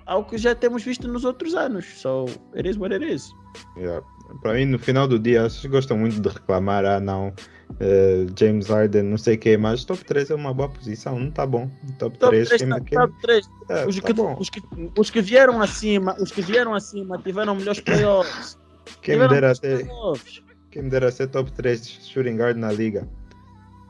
ao 0.06 0.24
que 0.24 0.38
já 0.38 0.54
temos 0.54 0.82
visto 0.82 1.06
nos 1.06 1.24
outros 1.24 1.54
anos. 1.54 1.84
So, 2.00 2.26
it 2.56 2.68
is 2.68 2.76
what 2.76 2.94
it 2.94 3.04
is. 3.04 3.30
Yeah. 3.76 4.04
Para 4.42 4.54
mim, 4.54 4.66
no 4.66 4.78
final 4.78 5.08
do 5.08 5.18
dia, 5.18 5.48
vocês 5.48 5.64
gostam 5.70 5.96
muito 5.96 6.20
de 6.20 6.28
reclamar, 6.28 6.84
ah 6.84 7.00
não, 7.00 7.32
eh, 7.80 8.26
James 8.38 8.66
Harden, 8.68 9.04
não 9.04 9.16
sei 9.16 9.36
o 9.36 9.38
que, 9.38 9.56
mas 9.56 9.84
top 9.84 10.04
3 10.04 10.30
é 10.30 10.34
uma 10.34 10.52
boa 10.52 10.68
posição, 10.68 11.18
não 11.18 11.30
tá 11.30 11.46
bom. 11.46 11.70
Top, 11.98 12.16
Top 12.18 12.30
3, 12.30 12.48
3, 12.48 12.60
quem, 12.62 12.70
top, 12.70 12.84
quem, 12.84 12.98
top 12.98 13.14
3. 13.22 13.50
é, 13.70 13.86
Os 13.86 13.96
tá 13.96 14.06
que, 14.06 14.12
bom. 14.12 14.36
os, 14.38 14.50
que, 14.50 14.62
os 14.98 15.10
que 15.10 15.20
vieram 15.22 15.62
acima, 15.62 16.14
os 16.20 16.30
que 16.30 16.42
vieram 16.42 16.74
acima 16.74 17.18
tiveram 17.18 17.54
melhores 17.54 17.80
playoffs. 17.80 18.58
Quem 19.02 19.18
me 19.18 19.28
dera 19.28 19.54
ter, 19.54 19.86
playoffs. 19.86 20.42
quem 20.70 20.82
me 20.82 20.90
dera 20.90 21.10
ser 21.10 21.28
top 21.28 21.50
3 21.52 21.86
shooting 21.86 22.36
guard 22.36 22.56
na 22.56 22.72
liga. 22.72 23.08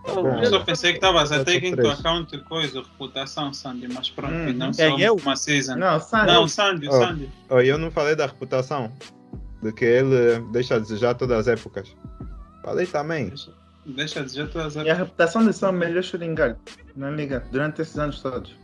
Eu 0.08 0.46
só 0.46 0.60
pensei 0.60 0.92
que 0.92 0.98
estavas 0.98 1.30
a 1.32 1.44
take 1.44 1.66
into 1.68 1.86
account 1.88 2.36
coisa, 2.44 2.80
reputação, 2.82 3.52
Sandy, 3.52 3.88
mas 3.92 4.10
pronto, 4.10 4.32
Hum. 4.34 4.52
não 4.54 4.70
É, 4.78 5.02
eu? 5.06 5.16
uma 5.16 5.36
season. 5.36 5.76
Não, 5.76 6.00
Sandy. 6.00 6.26
Não, 6.32 6.48
Sandy, 6.48 6.88
Oh. 6.88 6.92
Sandy. 6.92 7.30
Oh, 7.50 7.60
eu 7.60 7.76
não 7.78 7.90
falei 7.90 8.14
da 8.16 8.26
reputação, 8.26 8.92
de 9.62 9.72
que 9.72 9.84
ele 9.84 10.40
deixa 10.52 10.76
a 10.76 10.78
desejar 10.78 11.14
todas 11.14 11.40
as 11.40 11.48
épocas. 11.48 11.94
Falei 12.62 12.86
também. 12.86 13.28
Deixa, 13.28 13.52
deixa 13.86 14.20
de 14.20 14.26
dizer 14.26 14.48
todas 14.50 14.76
as 14.76 14.86
E 14.86 14.90
a 14.90 14.94
reputação 14.94 15.44
de 15.46 15.52
ser 15.52 15.66
o 15.66 15.72
melhor 15.72 16.02
shooting 16.02 16.34
guard 16.34 16.56
na 16.96 17.10
liga 17.10 17.44
durante 17.50 17.82
esses 17.82 17.98
anos 17.98 18.20
todos. 18.20 18.54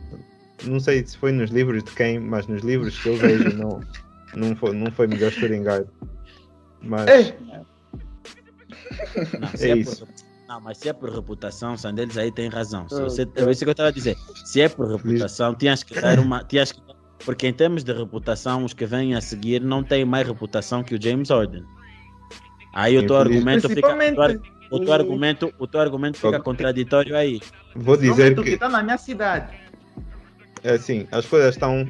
Não 0.63 0.79
sei 0.79 1.05
se 1.05 1.17
foi 1.17 1.31
nos 1.31 1.49
livros 1.51 1.83
de 1.83 1.91
quem, 1.91 2.17
mas 2.19 2.47
nos 2.47 2.61
livros 2.63 2.97
que 2.97 3.09
eu 3.09 3.17
vejo 3.17 3.49
não, 3.57 3.81
não, 4.35 4.55
foi, 4.55 4.73
não 4.73 4.91
foi 4.91 5.05
melhor 5.07 5.31
shooting 5.31 5.63
guard. 5.63 5.85
Mas 6.81 7.07
Ei, 7.07 7.33
Não, 9.39 9.49
É 9.59 9.69
é 9.71 9.77
isso. 9.77 10.07
Não, 10.47 10.61
mas 10.61 10.77
se 10.77 10.89
é 10.89 10.93
por 10.93 11.09
reputação, 11.09 11.75
Sandeles 11.77 12.17
aí 12.17 12.31
tem 12.31 12.49
razão. 12.49 12.87
Se 12.87 12.95
Ah, 12.95 13.03
você, 13.03 13.25
tá. 13.25 13.41
é 13.45 13.51
isso 13.51 13.63
que 13.63 13.69
eu 13.69 13.71
estava 13.71 13.89
a 13.89 13.91
dizer. 13.91 14.15
Se 14.45 14.61
é 14.61 14.69
por 14.69 14.87
reputação, 14.87 15.53
tinhas 15.55 15.83
que 15.83 15.99
dar 15.99 16.19
uma. 16.19 16.43
Tinhas 16.43 16.71
que, 16.71 16.81
porque 17.25 17.47
em 17.47 17.53
termos 17.53 17.83
de 17.83 17.91
reputação, 17.93 18.63
os 18.63 18.73
que 18.73 18.85
vêm 18.85 19.15
a 19.15 19.21
seguir 19.21 19.61
não 19.61 19.83
têm 19.83 20.05
mais 20.05 20.27
reputação 20.27 20.83
que 20.83 20.95
o 20.95 21.01
James 21.01 21.29
Harden. 21.29 21.63
Aí 22.73 22.97
o 22.97 23.05
teu 23.07 23.17
argumento 23.17 23.69
fica. 23.69 23.87
O 24.71 24.79
teu, 24.79 24.93
argumento, 24.93 25.53
o 25.59 25.67
teu 25.67 25.79
argumento 25.79 26.17
fica 26.17 26.39
contraditório 26.39 27.15
aí. 27.15 27.39
vou 27.75 27.95
dizer 27.95 28.35
que 28.35 28.49
está 28.49 28.67
na 28.67 28.81
minha 28.81 28.97
cidade. 28.97 29.55
é 30.63 30.71
assim, 30.71 31.07
as 31.11 31.25
coisas 31.25 31.55
estão 31.55 31.85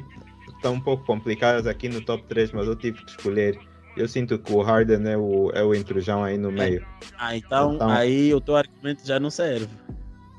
estão 0.56 0.74
um 0.74 0.80
pouco 0.80 1.04
complicadas 1.04 1.66
aqui 1.66 1.88
no 1.88 2.00
top 2.02 2.24
3, 2.28 2.52
mas 2.52 2.66
eu 2.66 2.76
tive 2.76 3.02
que 3.04 3.10
escolher. 3.10 3.58
Eu 3.96 4.06
sinto 4.08 4.38
que 4.38 4.52
o 4.52 4.60
Harden 4.62 5.08
é 5.10 5.16
o, 5.16 5.50
é 5.54 5.62
o 5.64 5.74
intrujão 5.74 6.22
aí 6.22 6.36
no 6.36 6.50
meio. 6.52 6.84
Ah, 7.18 7.36
então, 7.36 7.74
Então- 7.74 7.90
aí 7.90 8.32
o 8.34 8.40
teu 8.40 8.56
argumento 8.56 9.06
já 9.06 9.18
não 9.18 9.30
serve. 9.30 9.68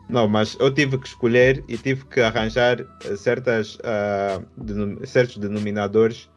Não, 0.09 0.27
mas 0.27 0.55
eu 0.59 0.73
tive 0.73 0.97
que 0.97 1.07
escolher 1.07 1.63
e 1.67 1.77
tive 1.77 2.05
que 2.05 2.21
arranjar 2.21 2.79
eh, 3.03 3.15
certas, 3.17 3.77
ah, 3.83 4.39
denom- 4.55 5.03
certos 5.05 5.37
denominadores 5.37 6.29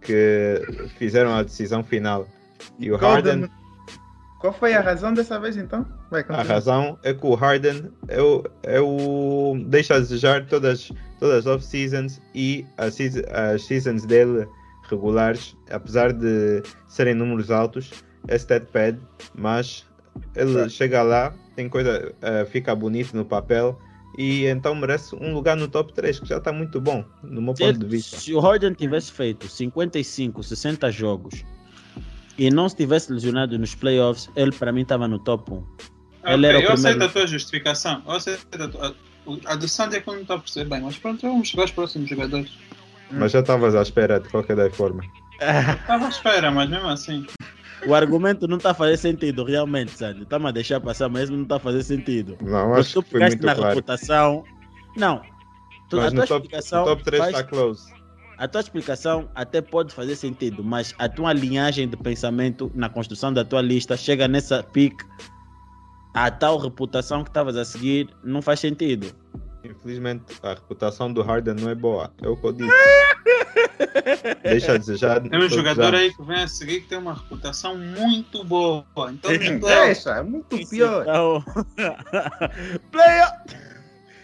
que 0.00 0.62
fizeram 0.96 1.34
a 1.34 1.42
decisão 1.42 1.82
final. 1.84 2.26
E 2.78 2.90
o 2.90 2.98
Qual 2.98 3.12
Harden, 3.12 3.40
den- 3.42 3.50
Qual 4.40 4.52
foi 4.52 4.72
a 4.72 4.80
razão 4.80 5.12
dessa 5.12 5.38
vez 5.40 5.56
então? 5.56 5.84
Vai, 6.10 6.24
a 6.28 6.42
razão 6.42 6.96
é 7.02 7.12
que 7.12 7.26
o 7.26 7.34
Harden 7.34 7.90
é 8.06 8.22
o, 8.22 8.44
é 8.62 8.80
o 8.80 9.60
deixa 9.66 9.96
a 9.96 9.98
desejar 9.98 10.46
todas, 10.46 10.90
todas 11.18 11.38
as 11.38 11.46
off-seasons 11.46 12.20
e 12.34 12.64
as 12.78 12.94
seasons 13.64 14.06
dele 14.06 14.46
regulares, 14.90 15.56
apesar 15.70 16.12
de 16.12 16.62
serem 16.86 17.14
números 17.14 17.50
altos, 17.50 17.90
é 18.26 18.36
stat 18.36 18.66
pad, 18.72 18.98
mas 19.34 19.86
ele 20.34 20.68
chega 20.68 21.02
lá, 21.02 21.34
tem 21.54 21.68
coisa, 21.68 22.14
eh, 22.22 22.44
fica 22.46 22.74
bonito 22.74 23.16
no 23.16 23.24
papel 23.24 23.78
e 24.16 24.46
então 24.46 24.74
merece 24.74 25.14
um 25.14 25.32
lugar 25.32 25.56
no 25.56 25.68
top 25.68 25.92
3, 25.92 26.18
que 26.20 26.26
já 26.28 26.38
está 26.38 26.52
muito 26.52 26.80
bom, 26.80 27.04
no 27.22 27.40
meu 27.40 27.54
Se, 27.56 27.62
ponto 27.64 27.78
de 27.78 27.84
ele- 27.84 27.96
vista. 27.96 28.16
se 28.18 28.34
o 28.34 28.40
Harden 28.40 28.72
tivesse 28.74 29.12
feito 29.12 29.46
55, 29.48 30.42
60 30.42 30.90
jogos 30.90 31.44
e 32.36 32.50
não 32.50 32.68
se 32.68 32.76
tivesse 32.76 33.12
lesionado 33.12 33.58
nos 33.58 33.74
playoffs, 33.74 34.28
ele 34.36 34.52
para 34.52 34.72
mim 34.72 34.82
estava 34.82 35.06
no 35.08 35.18
top 35.18 35.52
1. 35.52 35.54
Ele 35.56 35.64
Ok, 36.34 36.48
era 36.48 36.58
o 36.58 36.62
eu 36.62 36.72
aceito 36.72 36.80
primeiro- 36.98 37.04
a 37.04 37.08
tua 37.08 37.26
justificação. 37.26 38.02
Eu 38.06 38.12
aceito 38.12 38.46
a, 38.62 38.68
tua, 38.68 38.96
a, 39.46 39.52
a 39.52 39.56
do 39.56 39.68
Sandy 39.68 39.96
é 39.96 40.00
que 40.00 40.08
eu 40.08 40.14
não 40.14 40.22
estou 40.22 40.36
a 40.36 40.38
perceber 40.40 40.68
bem, 40.70 40.80
mas 40.82 40.98
pronto, 40.98 41.20
vamos 41.22 41.48
chegar 41.48 41.62
aos 41.62 41.70
próximos 41.70 42.08
jogadores. 42.08 42.50
Mas 43.10 43.32
já 43.32 43.40
estavas 43.40 43.74
à 43.74 43.82
espera 43.82 44.20
de 44.20 44.28
qualquer 44.28 44.56
das 44.56 44.74
forma. 44.76 45.02
Estava 45.40 46.06
à 46.06 46.08
espera, 46.08 46.50
mas 46.50 46.68
mesmo 46.68 46.88
assim. 46.88 47.26
O 47.86 47.94
argumento 47.94 48.48
não 48.48 48.56
está 48.56 48.72
a 48.72 48.74
fazer 48.74 48.96
sentido, 48.96 49.44
realmente, 49.44 49.92
Sandy. 49.92 50.22
Está-me 50.22 50.46
a 50.48 50.50
deixar 50.50 50.80
passar, 50.80 51.08
mas 51.08 51.30
não 51.30 51.42
está 51.42 51.56
a 51.56 51.60
fazer 51.60 51.82
sentido. 51.84 52.36
Não, 52.42 52.74
acho 52.74 52.92
tu 52.94 53.02
que 53.04 53.10
foi 53.12 53.20
muito 53.20 53.46
na 53.46 53.54
claro. 53.54 53.68
reputação. 53.70 54.44
Não. 54.96 55.22
Tu, 55.88 55.98
a 55.98 56.02
Mas 56.02 56.12
tua 56.12 56.20
no 56.22 56.26
top, 56.28 56.42
explicação 56.44 56.80
no 56.80 56.86
top 56.86 57.04
3 57.04 57.18
faz- 57.22 57.36
está 57.36 57.44
close. 57.48 57.92
a 58.36 58.48
tua 58.48 58.60
explicação 58.60 59.28
até 59.34 59.60
pode 59.62 59.94
fazer 59.94 60.16
sentido, 60.16 60.62
mas 60.62 60.92
a 60.98 61.08
tua 61.08 61.32
linhagem 61.32 61.88
de 61.88 61.96
pensamento 61.96 62.70
na 62.74 62.88
construção 62.88 63.32
da 63.32 63.44
tua 63.44 63.62
lista 63.62 63.96
chega 63.96 64.26
nessa 64.28 64.62
pique, 64.62 65.04
a 66.14 66.30
tal 66.30 66.58
reputação 66.58 67.22
que 67.22 67.30
estavas 67.30 67.56
a 67.56 67.64
seguir 67.64 68.08
não 68.24 68.42
faz 68.42 68.60
sentido. 68.60 69.14
Infelizmente, 69.68 70.24
a 70.42 70.50
reputação 70.54 71.12
do 71.12 71.22
Harden 71.22 71.54
não 71.54 71.68
é 71.70 71.74
boa. 71.74 72.10
É 72.22 72.28
o 72.28 72.36
que 72.36 72.46
eu 72.46 72.52
disse. 72.52 72.70
Deixa 74.42 74.72
a 74.72 74.78
desejar. 74.78 75.20
Tem 75.20 75.38
um 75.38 75.48
jogador 75.48 75.92
já. 75.92 75.98
aí 75.98 76.12
que 76.14 76.22
vem 76.22 76.42
a 76.42 76.48
seguir 76.48 76.80
que 76.82 76.88
tem 76.88 76.98
uma 76.98 77.14
reputação 77.14 77.76
muito 77.76 78.42
boa. 78.44 78.84
Então, 79.10 79.30
Deixa, 79.30 80.10
é 80.16 80.22
muito 80.22 80.56
pior. 80.68 81.02
Então, 81.02 81.44
player! 82.90 83.28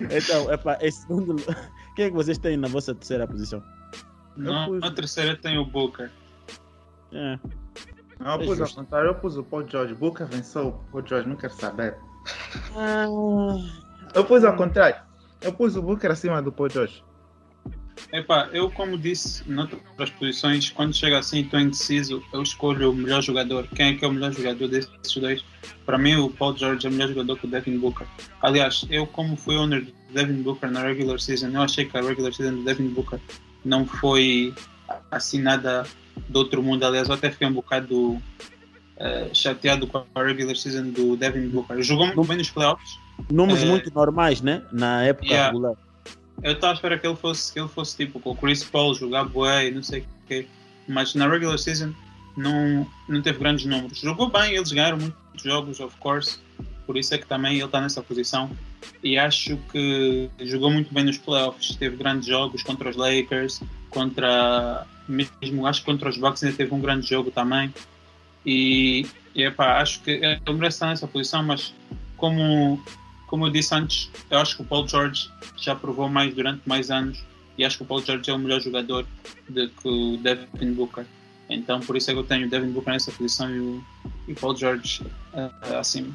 Então, 0.01 0.53
epa, 0.53 0.79
esse 0.81 1.03
segundo. 1.03 1.37
Quem 1.95 2.07
é 2.07 2.11
que 2.11 2.17
vocês 2.17 2.39
têm 2.39 2.57
na 2.57 2.67
vossa 2.69 2.95
terceira 2.95 3.27
posição? 3.27 3.63
na, 4.37 4.67
pus- 4.67 4.81
na 4.81 4.91
terceira 4.91 5.37
tem 5.37 5.59
o 5.59 5.65
Booker. 5.65 6.11
É. 7.13 7.39
Não, 8.19 8.35
eu 8.37 8.43
É 8.43 8.45
pus 8.47 8.61
ao 8.61 8.69
contrário, 8.69 9.09
eu 9.11 9.15
pus 9.15 9.37
o 9.37 9.45
Paul 9.45 9.69
George. 9.69 9.95
Booker 9.95 10.27
venceu 10.27 10.69
o 10.69 10.73
Paul 10.91 11.07
George, 11.07 11.29
não 11.29 11.37
quero 11.37 11.53
saber. 11.55 11.97
Ah, 12.77 13.07
Eu 14.15 14.25
pus 14.25 14.43
ao 14.45 14.57
contrário. 14.57 14.97
Eu 15.45 15.53
pus 15.53 15.77
o 15.77 15.83
Booker 15.83 16.11
acima 16.11 16.41
do 16.41 16.51
Paul 16.51 16.71
George. 16.71 17.05
Epá, 18.13 18.49
eu 18.53 18.71
como 18.71 18.97
disse 18.97 19.49
noutras 19.49 20.11
posições, 20.11 20.71
quando 20.71 20.95
chega 20.95 21.19
assim 21.19 21.41
estou 21.41 21.61
indeciso, 21.61 22.23
eu 22.33 22.43
escolho 22.43 22.91
o 22.91 22.95
melhor 22.95 23.23
jogador. 23.23 23.67
Quem 23.75 23.89
é 23.89 23.95
que 23.95 24.05
é 24.05 24.09
o 24.09 24.13
melhor 24.13 24.33
jogador 24.33 24.69
desses 24.69 24.91
dois? 25.17 25.45
Para 25.85 25.99
mim 25.99 26.17
o 26.17 26.31
Paul 26.31 26.57
George 26.57 26.87
é 26.87 26.91
o 26.91 26.93
melhor 26.93 27.09
jogador 27.09 27.39
que 27.39 27.47
o 27.47 27.51
Devin 27.51 27.79
Booker. 27.79 28.07
Aliás, 28.41 28.87
eu 28.89 29.07
como 29.07 29.37
fui 29.37 29.57
owner 29.57 29.85
do 29.85 29.93
Devin 30.13 30.43
Booker 30.43 30.71
na 30.71 30.83
regular 30.83 31.21
season, 31.21 31.49
eu 31.49 31.63
achei 31.63 31.85
que 31.85 31.97
a 31.97 32.01
regular 32.01 32.33
season 32.33 32.57
do 32.57 32.65
Devin 32.65 32.89
Booker 32.89 33.21
não 33.65 33.87
foi 33.87 34.55
assim 35.11 35.41
nada 35.41 35.87
do 36.29 36.39
outro 36.39 36.63
mundo. 36.63 36.85
Aliás, 36.85 37.09
eu 37.09 37.15
até 37.15 37.31
fiquei 37.31 37.47
um 37.47 37.53
bocado 37.53 38.21
eh, 38.97 39.29
chateado 39.33 39.87
com 39.87 40.05
a 40.15 40.23
regular 40.23 40.57
season 40.57 40.91
do 40.91 41.17
Devin 41.17 41.49
Booker. 41.49 41.83
Jogou 41.83 42.07
muito 42.07 42.25
bem 42.25 42.39
nos 42.39 42.51
playoffs, 42.51 42.99
números 43.31 43.62
É. 43.62 43.66
muito 43.66 43.92
normais, 43.94 44.40
né? 44.40 44.62
Na 44.72 45.03
época 45.05 45.27
Yeah. 45.27 45.46
regular. 45.53 45.74
Eu 46.42 46.53
estava 46.53 46.72
à 46.72 46.74
espera 46.74 46.98
que 46.98 47.07
ele 47.07 47.16
fosse, 47.16 47.53
que 47.53 47.61
ele 47.61 47.68
fosse 47.68 47.96
tipo 47.96 48.18
com 48.20 48.31
o 48.31 48.37
Chris 48.37 48.64
Paul 48.64 48.94
jogar 48.94 49.24
bué 49.24 49.68
e 49.68 49.70
não 49.70 49.83
sei 49.83 50.00
o 50.00 50.05
quê. 50.27 50.46
Mas 50.87 51.14
na 51.14 51.29
regular 51.29 51.59
season 51.59 51.92
não, 52.37 52.87
não 53.09 53.22
teve 53.22 53.38
grandes 53.38 53.64
números. 53.64 53.98
Jogou 53.98 54.29
bem, 54.31 54.55
eles 54.55 54.70
ganharam 54.72 54.98
muitos 54.98 55.42
jogos, 55.42 55.81
of 55.81 55.96
course. 55.98 56.38
Por 56.87 56.96
isso 56.98 57.14
é 57.14 57.18
que 57.18 57.27
também 57.27 57.55
ele 57.55 57.64
está 57.64 57.81
nessa 57.81 58.03
posição. 58.03 58.50
E 59.03 59.16
acho 59.16 59.57
que 59.72 60.29
jogou 60.40 60.70
muito 60.70 60.92
bem 60.92 61.05
nos 61.05 61.16
playoffs. 61.16 61.77
Teve 61.77 61.96
grandes 61.96 62.27
jogos 62.29 62.62
contra 62.62 62.90
os 62.90 62.96
Lakers, 62.96 63.61
contra. 63.88 64.87
Mesmo 65.09 65.66
acho 65.66 65.81
que 65.81 65.87
contra 65.87 66.09
os 66.11 66.18
Bucks 66.18 66.42
ainda 66.42 66.57
teve 66.57 66.74
um 66.74 66.81
grande 66.81 67.07
jogo 67.09 67.31
também. 67.31 67.72
E, 68.44 69.07
e 69.35 69.42
epá, 69.44 69.81
acho 69.81 70.00
que 70.03 70.11
ele 70.11 70.40
merece 70.48 70.77
estar 70.77 70.87
nessa 70.88 71.07
posição, 71.07 71.42
mas 71.42 71.72
como, 72.16 72.83
como 73.35 73.49
eu 73.49 73.51
disse 73.51 73.75
antes, 73.75 74.09
eu 74.31 74.38
acho 74.38 74.55
que 74.55 74.62
o 74.62 74.64
Paul 74.64 74.87
George 74.87 75.29
já 75.57 75.75
provou 75.75 76.09
mais 76.09 76.33
durante 76.33 76.62
mais 76.64 76.88
anos 76.88 77.20
e 77.59 77.64
acho 77.64 77.79
que 77.79 77.83
o 77.83 77.87
Paul 77.87 78.01
George 78.01 78.31
é 78.31 78.33
o 78.33 78.38
melhor 78.38 78.61
jogador 78.61 79.05
do 79.49 79.68
que 79.70 79.88
o 79.88 80.16
Devin 80.18 80.73
Booker. 80.73 81.05
Então 81.51 81.81
por 81.81 81.97
isso 81.97 82.12
é 82.12 82.14
que 82.14 82.20
eu 82.20 82.25
tenho 82.25 82.47
o 82.47 82.49
Devin 82.49 82.70
Booker 82.70 82.92
nessa 82.92 83.11
posição 83.11 83.51
e 83.51 83.59
o, 83.59 83.83
e 84.29 84.33
o 84.35 84.37
Paul 84.37 84.55
George 84.57 85.03
eh, 85.33 85.51
acima. 85.77 86.14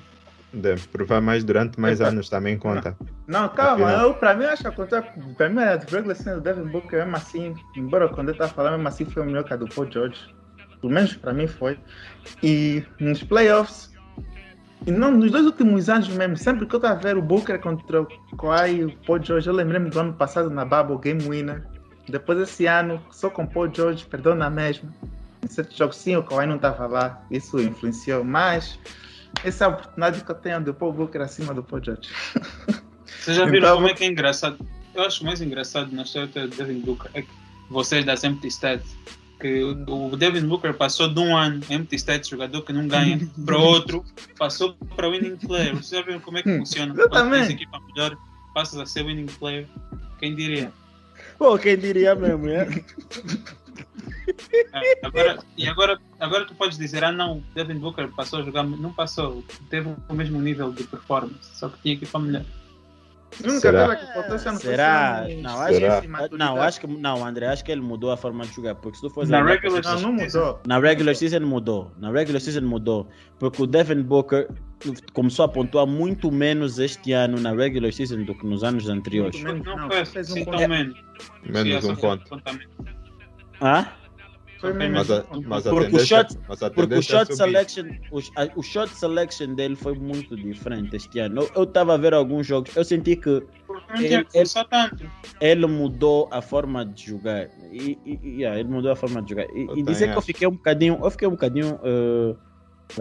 Deve 0.54 0.88
provar 0.88 1.20
mais 1.20 1.44
durante 1.44 1.78
mais 1.78 2.00
Epa. 2.00 2.10
anos 2.10 2.30
também 2.30 2.58
conta. 2.58 2.96
Não, 3.28 3.50
calma, 3.50 3.88
Afinal. 3.88 4.08
eu, 4.08 4.14
pra 4.14 4.34
mim 4.34 4.46
eu 4.46 4.52
acho 4.52 4.64
que 4.64 4.72
contrário, 4.72 5.10
pra 5.36 5.50
mim 5.50 5.60
a 5.60 5.76
regular 5.76 6.16
season 6.16 6.36
do 6.36 6.42
Devin 6.42 6.72
Booker 6.72 7.00
mesmo 7.00 7.18
assim, 7.18 7.54
embora 7.76 8.08
quando 8.08 8.30
eu 8.30 8.38
tava 8.38 8.54
falando 8.54 8.76
mesmo 8.76 8.88
assim 8.88 9.04
foi 9.04 9.26
melhor 9.26 9.44
que 9.44 9.52
a 9.52 9.58
do 9.58 9.68
Paul 9.68 9.92
George. 9.92 10.22
Pelo 10.80 10.94
menos 10.94 11.14
pra 11.18 11.34
mim 11.34 11.48
foi. 11.48 11.78
E 12.42 12.82
nos 12.98 13.22
playoffs, 13.22 13.92
e 14.86 14.92
não, 14.92 15.12
nos 15.12 15.32
dois 15.32 15.46
últimos 15.46 15.90
anos 15.90 16.08
mesmo, 16.10 16.38
sempre 16.38 16.66
que 16.66 16.76
eu 16.76 16.80
tava 16.80 16.94
a 16.96 16.98
ver 16.98 17.18
o 17.18 17.22
Booker 17.22 17.60
contra 17.60 18.02
o 18.02 18.08
Kawhi 18.38 18.76
e 18.78 18.86
o 18.86 18.98
Paul 19.06 19.22
George, 19.22 19.48
eu 19.48 19.54
lembrei-me 19.54 19.90
do 19.90 20.00
ano 20.00 20.14
passado 20.14 20.50
na 20.50 20.64
Bubble 20.64 20.98
Game 20.98 21.22
Winner. 21.28 21.66
Depois 22.08 22.40
esse 22.40 22.66
ano, 22.66 23.02
só 23.12 23.30
com 23.30 23.44
o 23.44 23.48
Paul 23.48 23.74
George, 23.74 24.06
perdão 24.06 24.36
na 24.36 24.50
mesma. 24.50 24.90
Em 25.44 25.48
certos 25.48 25.78
jogos 25.78 25.98
sim, 25.98 26.16
o 26.16 26.24
Kawhi 26.24 26.46
não 26.46 26.58
tava 26.58 26.88
lá, 26.88 27.22
isso 27.30 27.60
influenciou, 27.62 28.24
mas 28.24 28.80
essa 29.44 29.66
é 29.66 29.68
a 29.68 29.70
oportunidade 29.70 30.24
que 30.24 30.32
eu 30.32 30.36
tenho 30.36 30.62
do 30.64 30.74
Paul 30.74 30.94
Booker 30.94 31.22
acima 31.22 31.54
do 31.54 31.64
Paul 31.64 31.84
George. 31.84 32.10
Vocês 33.06 33.36
já 33.38 33.46
viram 33.46 33.58
Então, 33.58 33.76
como 33.76 33.88
é 33.88 33.94
que 33.94 34.04
é 34.04 34.08
engraçado? 34.08 34.58
Eu 34.96 35.04
acho 35.04 35.24
mais 35.24 35.42
engraçado 35.42 35.94
na 35.94 36.04
história 36.04 36.28
do 36.28 36.48
Devin 36.48 36.80
Booker 36.80 37.12
é 37.14 37.22
que 37.22 37.30
vocês 37.70 38.04
das 38.04 38.24
Empty 38.24 38.48
Stats 38.48 38.96
que 39.40 39.64
o 39.64 40.16
Devin 40.18 40.46
Booker 40.48 40.74
passou 40.74 41.08
de 41.08 41.20
um 41.20 41.36
ano 41.36 41.62
Empty 41.70 41.96
Stats, 41.96 42.28
jogador 42.28 42.62
que 42.62 42.74
não 42.74 42.88
ganha, 42.88 43.20
para 43.46 43.58
outro, 43.58 44.04
passou 44.38 44.76
para 44.96 45.10
Winning 45.10 45.38
Player. 45.38 45.74
Vocês 45.76 46.02
já 46.02 46.02
viram 46.02 46.20
como 46.20 46.38
é 46.38 46.44
que 46.44 46.58
funciona? 46.58 46.94
Eu 46.98 47.10
Quando 47.10 47.32
tens 47.32 47.50
equipa 47.50 47.80
melhor, 47.88 48.18
passas 48.54 48.80
a 48.80 48.86
ser 48.86 49.06
Winning 49.06 49.28
Player. 49.28 49.66
Quem 50.20 50.36
diria? 50.36 50.72
Pô, 51.38 51.58
quem 51.58 51.78
diria 51.78 52.14
mesmo, 52.16 52.50
é? 52.50 52.68
Ah, 54.74 54.82
Agora, 55.04 55.40
e 55.58 55.68
agora, 55.68 56.00
agora 56.20 56.46
tu 56.46 56.54
podes 56.54 56.78
dizer, 56.78 57.04
ah 57.04 57.12
não, 57.12 57.44
Devin 57.56 57.80
Booker 57.80 58.10
passou 58.10 58.40
a 58.40 58.44
jogar, 58.44 58.64
não 58.64 58.94
passou, 58.94 59.44
teve 59.70 59.90
o 60.08 60.14
mesmo 60.14 60.40
nível 60.42 60.72
de 60.72 60.84
performance, 60.84 61.58
só 61.58 61.70
que 61.70 61.82
tinha 61.82 61.94
equipa 61.96 62.20
melhor. 62.20 62.44
Nunca 63.44 63.60
Será? 63.60 63.94
esse 64.36 64.50
ano 64.50 64.60
foi 64.60 64.70
Será? 64.72 65.28
Não, 65.42 65.62
acho 65.62 65.74
Será? 65.76 66.02
que, 66.02 66.08
não, 66.38 66.62
acho 66.62 66.82
que 66.82 66.88
não, 66.88 67.26
André, 67.26 67.46
acho 67.48 67.64
que 67.64 67.72
ele 67.72 67.82
mudou 67.82 68.12
a 68.12 68.18
forma 68.18 68.46
de 68.46 68.54
jogar, 68.54 68.76
porque 68.76 68.96
se 68.98 69.02
tu 69.04 69.10
fores 69.10 69.30
Na 69.30 69.38
olhar 69.42 69.54
regular 69.60 69.82
para- 69.84 69.94
Não, 69.96 70.02
não 70.02 70.14
mudou. 70.14 70.60
na 70.66 70.80
regular 70.80 71.16
season 71.16 71.40
mudou, 71.42 71.92
na 72.00 72.12
regular 72.12 72.42
season 72.42 72.62
mudou, 72.62 73.08
porque 73.38 73.62
o 73.62 73.68
Devin 73.68 74.02
Booker 74.02 74.50
começou 75.14 75.46
a 75.46 75.48
pontuar 75.48 75.86
muito 75.86 76.32
menos 76.32 76.80
este 76.80 77.12
ano 77.14 77.40
na 77.40 77.54
regular 77.54 77.94
season 77.94 78.24
do 78.24 78.34
que 78.36 78.46
nos 78.46 78.64
anos 78.64 78.90
anteriores. 78.90 79.36
Muito 79.42 79.54
menos, 79.54 79.68
Não, 79.68 79.78
não, 79.78 79.90
foi 79.92 80.06
fez 80.06 80.32
um 80.32 80.44
ponto. 80.46 80.68
menos. 80.70 81.04
Menos 81.44 81.86
um 81.86 81.96
ponto. 81.96 82.42
Ah? 83.62 83.88
Foi 84.60 84.74
Mas 84.74 85.10
a, 85.10 85.26
mas 85.46 85.66
a 85.66 85.70
Porque 85.70 85.96
o 85.96 86.00
shot- 86.00 86.38
mas 86.48 86.62
a 86.62 86.70
Porque 86.70 86.94
o 86.96 87.00
é 87.00 87.02
shot 87.02 87.34
selection, 87.34 87.86
o, 88.12 88.20
a- 88.36 88.50
o 88.58 88.62
shot 88.62 88.90
selection 88.94 89.56
dele 89.56 89.74
foi 89.76 89.94
muito 89.94 90.36
diferente 90.36 90.98
este 90.98 91.18
ano. 91.20 91.48
Eu- 91.56 91.64
estava 91.64 91.94
a 91.94 91.98
ver 91.98 92.14
alguns 92.14 92.46
jogos, 92.46 92.76
eu 92.76 92.84
senti 92.84 93.16
que 93.16 93.42
Ele- 93.96 94.26
forçar 94.26 94.66
tanto. 94.68 95.10
ele 95.40 95.66
mudou 95.66 96.28
a 96.30 96.42
forma 96.42 96.86
de 96.86 97.06
jogar. 97.08 97.48
E, 97.72 97.98
e- 98.06 98.20
yeah, 98.42 98.60
ele 98.60 98.68
mudou 98.68 98.92
a 98.92 98.96
forma 98.98 99.22
de 99.22 99.30
jogar. 99.30 99.46
E, 99.56 99.66
Eu 99.66 99.78
e 99.78 99.82
dizer 99.84 100.12
que 100.12 100.18
eu 100.18 100.22
fiquei 100.22 100.46
um 100.48 100.52
bocadinho, 100.52 101.00
eu 101.02 101.10
fiquei 101.12 101.28
um 101.30 101.32
bocadinho 101.32 101.76
uh, 101.76 102.38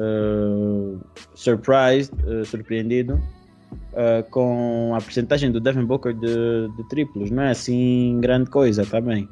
uh, 0.01 1.01
surprised, 1.35 2.12
uh, 2.25 2.44
surpreendido 2.44 3.14
uh, 3.14 4.23
com 4.31 4.92
a 4.94 5.01
porcentagem 5.01 5.51
do 5.51 5.61
Devin 5.61 5.85
Booker 5.85 6.14
de, 6.14 6.68
de 6.77 6.88
triplos. 6.88 7.31
Não 7.33 7.42
é 7.42 7.51
assim 7.51 8.18
grande 8.21 8.49
coisa 8.49 8.87
também. 8.87 9.29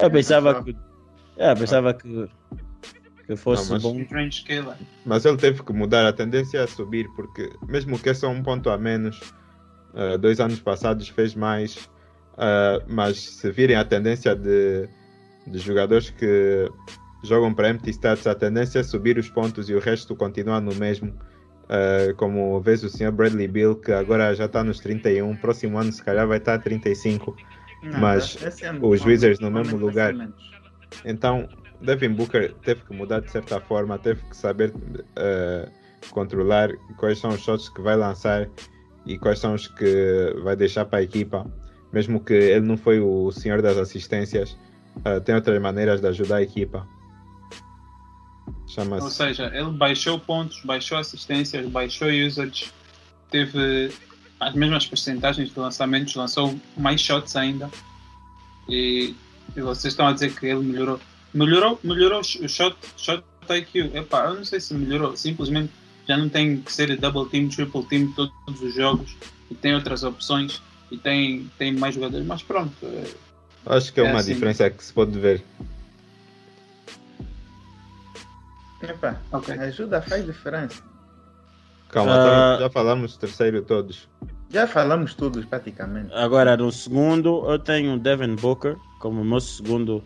Eu 0.00 0.10
pensava 0.10 0.62
que, 0.62 0.76
é, 1.36 1.54
pensava 1.54 1.92
que, 1.94 2.28
que 3.26 3.36
fosse 3.36 3.64
Não, 3.64 3.74
mas- 3.74 3.82
bom. 3.82 4.04
Mas 5.04 5.24
ele 5.24 5.36
teve 5.36 5.62
que 5.62 5.72
mudar 5.72 6.06
a 6.06 6.12
tendência 6.12 6.62
a 6.62 6.66
subir, 6.66 7.08
porque 7.14 7.52
mesmo 7.68 7.98
que 7.98 8.08
é 8.08 8.14
só 8.14 8.28
um 8.28 8.42
ponto 8.42 8.70
a 8.70 8.78
menos, 8.78 9.20
ah, 9.94 10.16
dois 10.16 10.40
anos 10.40 10.60
passados 10.60 11.08
fez 11.08 11.34
mais, 11.34 11.88
ah, 12.36 12.80
mas 12.88 13.18
se 13.18 13.50
virem 13.50 13.76
a 13.76 13.84
tendência 13.84 14.34
de, 14.34 14.88
de 15.46 15.58
jogadores 15.58 16.10
que 16.10 16.70
jogam 17.24 17.52
para 17.52 17.70
empty 17.70 17.90
stats, 17.90 18.26
a 18.26 18.34
tendência 18.34 18.78
é 18.78 18.82
subir 18.82 19.18
os 19.18 19.28
pontos 19.28 19.68
e 19.68 19.74
o 19.74 19.80
resto 19.80 20.14
continuar 20.14 20.60
no 20.60 20.74
mesmo. 20.74 21.12
Ah, 21.68 22.14
como 22.16 22.60
vês 22.60 22.84
o 22.84 22.88
senhor 22.88 23.12
Bradley 23.12 23.48
Bill, 23.48 23.76
que 23.76 23.90
agora 23.92 24.32
já 24.34 24.44
está 24.46 24.62
nos 24.62 24.78
31, 24.80 25.36
próximo 25.36 25.78
ano 25.78 25.92
se 25.92 26.02
calhar 26.02 26.26
vai 26.26 26.38
estar 26.38 26.54
a 26.54 26.58
35. 26.58 27.36
Não, 27.82 28.00
mas 28.00 28.36
ano 28.64 28.88
os 28.88 29.04
Wizards 29.04 29.40
no 29.40 29.50
mesmo 29.50 29.76
lugar. 29.76 30.12
menos. 30.12 30.55
Então, 31.04 31.48
Devin 31.80 32.10
Booker 32.10 32.54
teve 32.64 32.82
que 32.84 32.94
mudar 32.94 33.20
de 33.20 33.30
certa 33.30 33.60
forma, 33.60 33.98
teve 33.98 34.22
que 34.22 34.36
saber 34.36 34.72
eh, 35.16 35.68
controlar 36.10 36.70
quais 36.96 37.18
são 37.18 37.30
os 37.30 37.40
shots 37.40 37.68
que 37.68 37.80
vai 37.80 37.96
lançar 37.96 38.48
e 39.04 39.18
quais 39.18 39.38
são 39.38 39.54
os 39.54 39.68
que 39.68 40.34
vai 40.42 40.56
deixar 40.56 40.84
para 40.84 41.00
a 41.00 41.02
equipa. 41.02 41.46
Mesmo 41.92 42.20
que 42.20 42.34
ele 42.34 42.66
não 42.66 42.76
foi 42.76 43.00
o 43.00 43.30
senhor 43.30 43.62
das 43.62 43.76
assistências, 43.76 44.56
eh, 45.04 45.20
tem 45.20 45.34
outras 45.34 45.60
maneiras 45.60 46.00
de 46.00 46.08
ajudar 46.08 46.36
a 46.36 46.42
equipa. 46.42 46.86
Ou 49.00 49.10
seja, 49.10 49.50
ele 49.54 49.70
baixou 49.70 50.18
pontos, 50.18 50.60
baixou 50.64 50.98
assistências, 50.98 51.66
baixou 51.66 52.08
usage, 52.08 52.70
teve 53.30 53.92
as 54.38 54.54
mesmas 54.54 54.86
percentagens 54.86 55.50
de 55.50 55.58
lançamentos, 55.58 56.14
lançou 56.14 56.58
mais 56.76 57.00
shots 57.00 57.36
ainda. 57.36 57.70
E 58.68 59.14
vocês 59.54 59.92
estão 59.92 60.06
a 60.06 60.12
dizer 60.12 60.34
que 60.34 60.46
ele 60.46 60.60
melhorou. 60.60 61.00
Melhorou, 61.34 61.78
melhorou 61.84 62.20
o 62.20 62.48
shot, 62.48 62.76
shot 62.96 63.22
IQ. 63.48 63.90
Epá, 63.94 64.26
eu 64.26 64.34
não 64.34 64.44
sei 64.44 64.60
se 64.60 64.74
melhorou, 64.74 65.16
simplesmente 65.16 65.72
já 66.08 66.16
não 66.16 66.28
tem 66.28 66.60
que 66.60 66.72
ser 66.72 66.96
double 66.96 67.26
team, 67.28 67.48
triple 67.48 67.84
team 67.84 68.12
todos 68.12 68.62
os 68.62 68.74
jogos 68.74 69.16
e 69.50 69.54
tem 69.54 69.74
outras 69.74 70.02
opções 70.02 70.62
e 70.90 70.96
tem, 70.96 71.50
tem 71.58 71.72
mais 71.72 71.94
jogadores, 71.94 72.26
mas 72.26 72.42
pronto. 72.42 72.72
é, 72.84 73.04
Acho 73.66 73.92
que 73.92 74.00
é 74.00 74.04
É 74.04 74.10
uma 74.10 74.20
assim. 74.20 74.34
diferença 74.34 74.70
que 74.70 74.84
se 74.84 74.92
pode 74.92 75.18
ver. 75.18 75.42
Epa, 78.82 79.20
Ok. 79.32 79.54
ajuda 79.58 80.00
faz 80.02 80.24
diferença. 80.24 80.82
Calma, 81.88 82.16
então 82.18 82.60
já 82.60 82.70
falamos 82.70 83.16
terceiro 83.16 83.62
todos. 83.62 84.08
Já 84.50 84.66
falamos 84.66 85.14
tudo 85.14 85.44
praticamente. 85.46 86.12
Agora, 86.14 86.56
no 86.56 86.70
segundo, 86.70 87.50
eu 87.50 87.58
tenho 87.58 87.94
o 87.94 87.98
Devin 87.98 88.34
Booker 88.36 88.76
como 88.98 89.24
meu 89.24 89.40
segundo. 89.40 90.02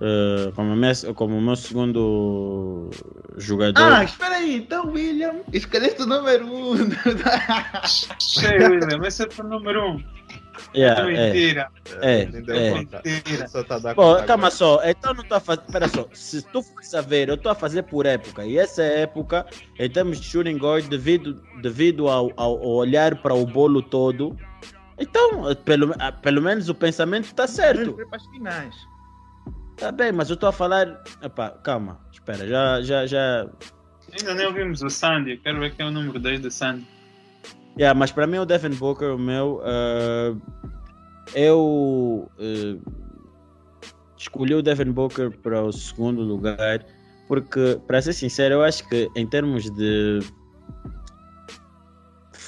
eh, 0.00 0.50
como, 0.54 0.74
meu, 0.76 1.14
como 1.14 1.40
meu 1.40 1.56
segundo 1.56 2.90
jogador. 3.36 3.92
Ah, 3.92 4.04
espera 4.04 4.36
aí, 4.36 4.56
então 4.56 4.90
William, 4.90 5.42
escolheste 5.52 6.02
o 6.02 6.06
número 6.06 6.46
1. 6.46 6.72
Um. 6.72 6.76
Cheio, 8.18 8.70
William. 8.70 9.06
Esse 9.06 9.24
é 9.24 9.28
o 9.38 9.44
número 9.44 9.90
um. 9.92 10.04
Yeah, 10.74 11.08
é 11.10 11.14
é. 11.14 11.32
mentira. 11.32 11.68
É, 12.02 12.20
é. 12.22 12.70
conta. 12.72 13.02
Mentira. 13.04 13.48
Só 13.48 13.62
tá 13.64 13.78
Pô, 13.94 14.02
conta 14.14 14.24
calma 14.24 14.46
agora. 14.46 14.50
só, 14.50 14.80
então 14.84 15.14
não 15.14 15.22
estou 15.22 15.36
a 15.36 15.40
fazer. 15.40 15.62
Pera 15.72 15.88
só, 15.88 16.06
se 16.12 16.42
tu 16.42 16.62
fores 16.62 16.94
a 16.94 17.00
ver, 17.00 17.28
eu 17.28 17.34
estou 17.34 17.50
a 17.50 17.54
fazer 17.54 17.82
por 17.84 18.06
época. 18.06 18.44
E 18.44 18.58
essa 18.58 18.82
época, 18.82 19.46
em 19.78 19.88
termos 19.90 20.20
de 20.20 20.26
shooting 20.26 20.58
guard, 20.58 20.86
devido, 20.88 21.42
devido 21.62 22.08
ao 22.08 22.30
ao 22.36 22.60
olhar 22.62 23.20
para 23.22 23.34
o 23.34 23.46
bolo 23.46 23.82
todo, 23.82 24.36
então, 25.00 25.54
pelo, 25.64 25.94
ah, 25.98 26.12
pelo 26.12 26.42
menos 26.42 26.68
o 26.68 26.74
pensamento 26.74 27.24
está 27.24 27.46
certo. 27.46 27.94
Para 27.94 28.16
as 28.16 28.26
finais. 28.26 28.74
Tá 29.76 29.90
bem, 29.90 30.12
mas 30.12 30.28
eu 30.28 30.34
estou 30.34 30.48
a 30.48 30.52
falar. 30.52 31.02
Epá, 31.22 31.50
calma, 31.64 31.98
espera, 32.12 32.46
já, 32.46 32.82
já, 32.82 33.06
já. 33.06 33.48
Ainda 34.18 34.34
nem 34.34 34.46
ouvimos 34.46 34.82
o 34.82 34.90
Sandy. 34.90 35.32
Eu 35.32 35.38
quero 35.38 35.60
ver 35.60 35.74
quem 35.74 35.86
é 35.86 35.88
o 35.88 35.92
número 35.92 36.18
2 36.18 36.40
do 36.40 36.50
Sandy. 36.50 36.86
Yeah, 37.78 37.98
mas 37.98 38.12
para 38.12 38.26
mim 38.26 38.38
o 38.38 38.44
Devin 38.44 38.74
Booker, 38.76 39.14
o 39.14 39.18
meu, 39.18 39.62
eh, 39.64 40.34
eu 41.34 42.30
eh, 42.38 42.76
escolhi 44.18 44.54
o 44.54 44.62
Devin 44.62 44.90
Booker 44.90 45.30
para 45.38 45.62
o 45.62 45.72
segundo 45.72 46.20
lugar 46.20 46.84
porque, 47.30 47.80
para 47.86 48.02
ser 48.02 48.12
sincero, 48.12 48.54
eu 48.54 48.62
acho 48.64 48.88
que 48.88 49.08
em 49.14 49.24
termos 49.24 49.70
de 49.70 50.18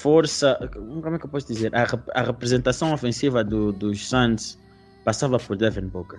força, 0.02 0.58
como 0.74 1.14
é 1.14 1.18
que 1.18 1.24
eu 1.24 1.30
posso 1.30 1.46
dizer? 1.46 1.72
A, 1.74 1.86
a 2.14 2.22
representação 2.22 2.92
ofensiva 2.92 3.44
do, 3.44 3.72
dos 3.72 4.08
Suns 4.08 4.58
passava 5.04 5.38
por 5.38 5.56
Devin 5.56 5.86
Booker. 5.86 6.18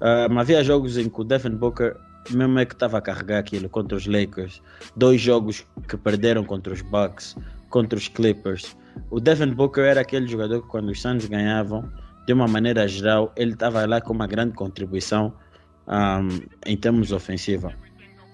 Ah, 0.00 0.26
mas 0.28 0.40
havia 0.40 0.62
jogos 0.62 0.98
em 0.98 1.08
que 1.08 1.20
o 1.20 1.24
Devin 1.24 1.56
Booker 1.56 1.96
mesmo 2.30 2.58
é 2.58 2.64
que 2.64 2.74
estava 2.74 2.98
a 2.98 3.00
carregar 3.00 3.38
aquilo 3.38 3.68
contra 3.68 3.96
os 3.96 4.06
Lakers. 4.06 4.60
Dois 4.96 5.20
jogos 5.20 5.64
que 5.88 5.96
perderam 5.96 6.44
contra 6.44 6.72
os 6.72 6.82
Bucks, 6.82 7.36
contra 7.70 7.96
os 7.96 8.08
Clippers. 8.08 8.76
O 9.10 9.20
Devin 9.20 9.52
Booker 9.52 9.84
era 9.84 10.00
aquele 10.00 10.26
jogador 10.26 10.62
que 10.62 10.68
quando 10.68 10.90
os 10.90 11.00
Suns 11.00 11.26
ganhavam, 11.26 11.88
de 12.26 12.32
uma 12.32 12.48
maneira 12.48 12.88
geral, 12.88 13.32
ele 13.36 13.52
estava 13.52 13.86
lá 13.86 14.00
com 14.00 14.12
uma 14.12 14.26
grande 14.26 14.54
contribuição 14.54 15.32
ahm, 15.86 16.40
em 16.66 16.76
termos 16.76 17.12
ofensiva. 17.12 17.72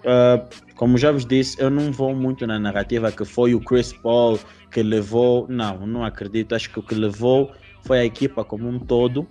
Ah, 0.04 0.44
como 0.74 0.98
já 0.98 1.12
vos 1.12 1.24
disse, 1.24 1.60
eu 1.60 1.70
não 1.70 1.92
vou 1.92 2.14
muito 2.14 2.46
na 2.46 2.58
narrativa 2.58 3.12
que 3.12 3.24
foi 3.24 3.54
o 3.54 3.60
Chris 3.60 3.92
Paul 3.92 4.38
que 4.70 4.82
levou. 4.82 5.46
Não, 5.48 5.86
não 5.86 6.04
acredito. 6.04 6.54
Acho 6.54 6.70
que 6.70 6.78
o 6.78 6.82
que 6.82 6.94
levou 6.94 7.52
foi 7.82 8.00
a 8.00 8.04
equipa 8.04 8.44
como 8.44 8.68
um 8.68 8.78
todo 8.78 9.26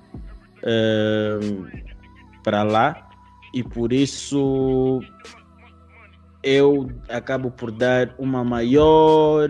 ahm, 0.63 1.67
para 2.43 2.63
lá 2.63 3.09
e 3.53 3.63
por 3.63 3.91
isso 3.91 5.01
eu 6.43 6.89
acabo 7.09 7.51
por 7.51 7.71
dar 7.71 8.13
uma 8.17 8.43
maior 8.43 9.49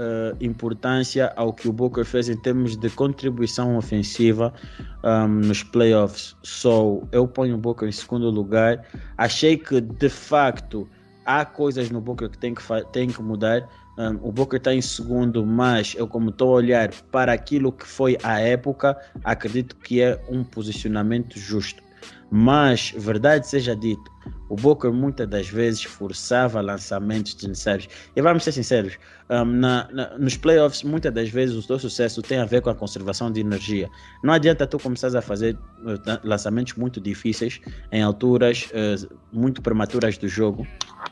eh, 0.00 0.36
importância 0.40 1.32
ao 1.34 1.52
que 1.52 1.68
o 1.68 1.72
Booker 1.72 2.04
fez 2.04 2.28
em 2.28 2.36
termos 2.36 2.76
de 2.76 2.88
contribuição 2.88 3.76
ofensiva 3.76 4.54
um, 5.02 5.26
nos 5.26 5.64
playoffs. 5.64 6.36
So, 6.44 7.02
eu 7.10 7.26
ponho 7.26 7.56
o 7.56 7.58
Booker 7.58 7.88
em 7.88 7.90
segundo 7.90 8.30
lugar. 8.30 8.86
Achei 9.16 9.56
que 9.56 9.80
de 9.80 10.08
facto 10.08 10.88
há 11.26 11.44
coisas 11.44 11.90
no 11.90 12.00
Booker 12.00 12.28
que 12.28 12.38
tem 12.38 12.54
que, 12.54 12.62
tem 12.92 13.08
que 13.08 13.20
mudar. 13.20 13.68
Um, 13.98 14.28
o 14.28 14.30
Booker 14.30 14.58
está 14.58 14.72
em 14.72 14.80
segundo, 14.80 15.44
mas 15.44 15.96
eu, 15.98 16.06
como 16.06 16.30
estou 16.30 16.50
a 16.50 16.58
olhar 16.58 16.92
para 17.10 17.32
aquilo 17.32 17.72
que 17.72 17.84
foi 17.84 18.16
a 18.22 18.38
época, 18.38 18.96
acredito 19.24 19.74
que 19.74 20.00
é 20.00 20.22
um 20.28 20.44
posicionamento 20.44 21.36
justo. 21.36 21.82
Mas, 22.30 22.94
verdade 22.96 23.48
seja 23.48 23.74
dito, 23.74 24.08
o 24.48 24.56
Booker 24.56 24.90
muitas 24.92 25.28
das 25.28 25.48
vezes 25.48 25.82
forçava 25.84 26.60
lançamentos 26.60 27.34
desnecessários. 27.34 27.88
E 28.16 28.22
vamos 28.22 28.44
ser 28.44 28.52
sinceros, 28.52 28.98
um, 29.28 29.44
na- 29.44 29.88
na- 29.92 30.18
nos 30.18 30.36
playoffs, 30.36 30.82
muitas 30.82 31.12
das 31.12 31.28
vezes 31.28 31.56
o 31.56 31.66
teu 31.66 31.78
sucesso 31.78 32.22
tem 32.22 32.38
a 32.38 32.44
ver 32.44 32.62
com 32.62 32.70
a 32.70 32.74
conservação 32.74 33.30
de 33.30 33.40
energia. 33.40 33.90
Não 34.22 34.32
adianta 34.32 34.66
tu 34.66 34.78
começares 34.78 35.14
a 35.14 35.20
fazer 35.22 35.54
uh, 35.54 36.20
lançamentos 36.24 36.74
muito 36.74 37.00
difíceis 37.00 37.60
em 37.92 38.02
alturas 38.02 38.68
uh, 38.72 39.18
muito 39.32 39.60
prematuras 39.60 40.16
do 40.16 40.28
jogo, 40.28 40.66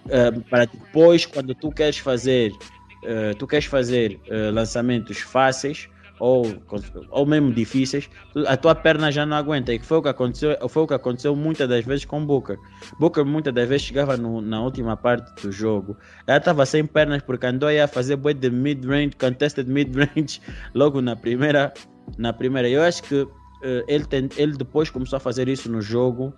uh, 0.07 0.41
para 0.49 0.65
depois, 0.65 1.27
quando 1.27 1.55
tu 1.55 1.71
queres 1.71 1.99
fazer, 1.99 2.53
uh, 2.53 3.35
tu 3.39 3.47
queres 3.47 3.67
fazer 3.67 4.21
uh, 4.29 4.53
lançamentos 4.53 5.19
fáceis 5.19 5.89
ou, 6.19 6.63
ou 7.11 7.27
mesmo 7.27 7.53
difíceis, 7.53 8.09
a 8.47 8.57
tua 8.57 8.75
perna 8.75 9.11
já 9.13 9.27
não 9.27 9.37
aguenta. 9.37 9.73
E 9.73 9.79
foi 9.79 9.99
o 9.99 10.03
que 10.03 10.09
aconteceu, 10.09 10.57
foi 10.69 10.83
o 10.83 10.87
que 10.87 10.95
aconteceu 10.95 11.35
muitas 11.37 11.69
das 11.69 11.85
vezes 11.85 12.05
com 12.05 12.23
o 12.23 12.27
Booker. 12.27 12.59
Booker 12.99 13.25
muitas 13.25 13.53
das 13.53 13.69
vezes 13.69 13.87
chegava 13.87 14.17
no- 14.17 14.41
na 14.41 14.63
última 14.63 14.97
parte 14.97 15.33
do 15.43 15.53
jogo, 15.53 15.97
ela 16.27 16.39
estava 16.39 16.65
sem 16.67 16.85
pernas 16.87 17.23
porque 17.23 17.47
andou 17.47 17.69
a 17.69 17.87
fazer 17.87 18.17
bué 18.17 18.33
de 18.33 18.51
mid-range, 18.51 19.13
contested 19.19 19.69
mid-range, 19.69 20.41
logo 20.75 21.01
na 21.01 21.15
primeira. 21.17 21.73
Na 22.17 22.33
primeira. 22.33 22.69
Eu 22.69 22.83
acho 22.83 23.03
que 23.03 23.27
eh, 23.63 23.85
ele, 23.89 24.05
tem, 24.07 24.29
ele 24.37 24.53
depois 24.57 24.89
começou 24.91 25.17
a 25.17 25.21
fazer 25.21 25.49
isso 25.49 25.71
no 25.71 25.81
jogo. 25.81 26.33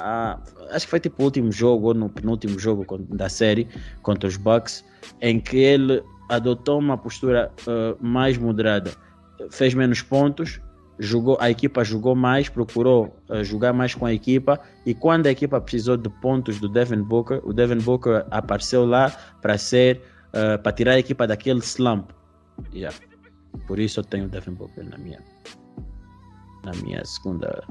ah, 0.00 0.38
acho 0.70 0.86
que 0.86 0.90
foi 0.90 1.00
tipo 1.00 1.22
o 1.22 1.26
último 1.26 1.52
jogo 1.52 1.88
ou 1.88 1.94
no 1.94 2.08
penúltimo 2.08 2.58
jogo 2.58 2.86
da 3.10 3.28
série 3.28 3.68
contra 4.00 4.26
os 4.26 4.36
Bucks, 4.38 4.82
em 5.20 5.38
que 5.38 5.58
ele 5.58 6.02
adotou 6.30 6.78
uma 6.78 6.96
postura 6.96 7.52
eh, 7.68 7.94
mais 8.00 8.38
moderada, 8.38 8.90
fez 9.50 9.74
menos 9.74 10.02
pontos, 10.02 10.60
jogou, 10.98 11.36
a 11.40 11.50
equipa 11.50 11.84
jogou 11.84 12.14
mais, 12.14 12.48
procurou 12.48 13.16
eh, 13.30 13.42
jogar 13.44 13.72
mais 13.72 13.94
com 13.94 14.06
a 14.06 14.12
equipa 14.12 14.60
e 14.86 14.94
quando 14.94 15.26
a 15.26 15.30
equipa 15.30 15.60
precisou 15.60 15.96
de 15.96 16.08
pontos 16.08 16.60
do 16.60 16.68
Devin 16.68 17.02
Booker, 17.02 17.40
o 17.44 17.52
Devin 17.52 17.78
Booker 17.78 18.24
apareceu 18.30 18.84
lá 18.84 19.10
para 19.40 19.58
ser 19.58 20.02
eh, 20.32 20.56
para 20.58 20.72
tirar 20.72 20.92
a 20.92 20.98
equipa 20.98 21.26
daquele 21.26 21.60
slump. 21.60 22.10
Yeah. 22.72 22.96
Por 23.66 23.78
isso 23.78 24.00
eu 24.00 24.04
tenho 24.04 24.26
o 24.26 24.28
Devin 24.28 24.52
Booker 24.52 24.84
na 24.84 24.98
minha 24.98 25.22
na 26.64 26.72
minha 26.82 27.04
segunda 27.04 27.62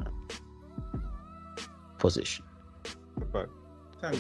position. 2.00 2.44
Opa, 3.22 3.48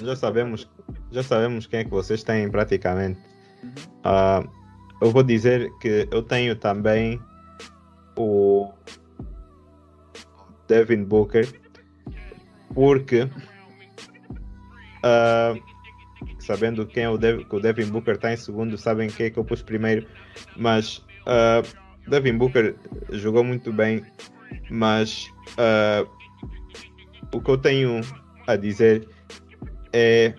Já 0.01 0.15
sabemos, 0.15 0.69
já 1.11 1.23
sabemos 1.23 1.67
quem 1.67 1.81
é 1.81 1.83
que 1.83 1.89
vocês 1.89 2.23
têm 2.23 2.49
praticamente. 2.49 3.19
Ah, 4.03 4.43
eu 5.01 5.11
vou 5.11 5.23
dizer 5.23 5.69
que 5.79 6.07
eu 6.11 6.23
tenho 6.23 6.55
também 6.55 7.19
o 8.21 8.73
Devin 10.67 11.03
Booker, 11.03 11.47
porque 12.73 13.29
ah, 15.03 15.53
sabendo 16.39 16.85
quem 16.85 17.03
é 17.03 17.09
o, 17.09 17.17
Dev, 17.17 17.43
que 17.45 17.55
o 17.55 17.59
Devin 17.59 17.87
Booker 17.87 18.15
está 18.15 18.33
em 18.33 18.37
segundo, 18.37 18.77
sabem 18.77 19.09
quem 19.09 19.27
é 19.27 19.29
que 19.29 19.37
eu 19.37 19.43
pus 19.45 19.61
primeiro, 19.61 20.07
mas 20.55 21.03
ah, 21.25 21.61
Devin 22.07 22.37
Booker 22.37 22.75
jogou 23.11 23.43
muito 23.43 23.71
bem, 23.73 24.03
mas 24.69 25.29
ah, 25.57 26.05
o 27.33 27.41
que 27.41 27.49
eu 27.51 27.57
tenho 27.57 28.01
a 28.47 28.55
dizer 28.55 29.07
é 29.93 30.33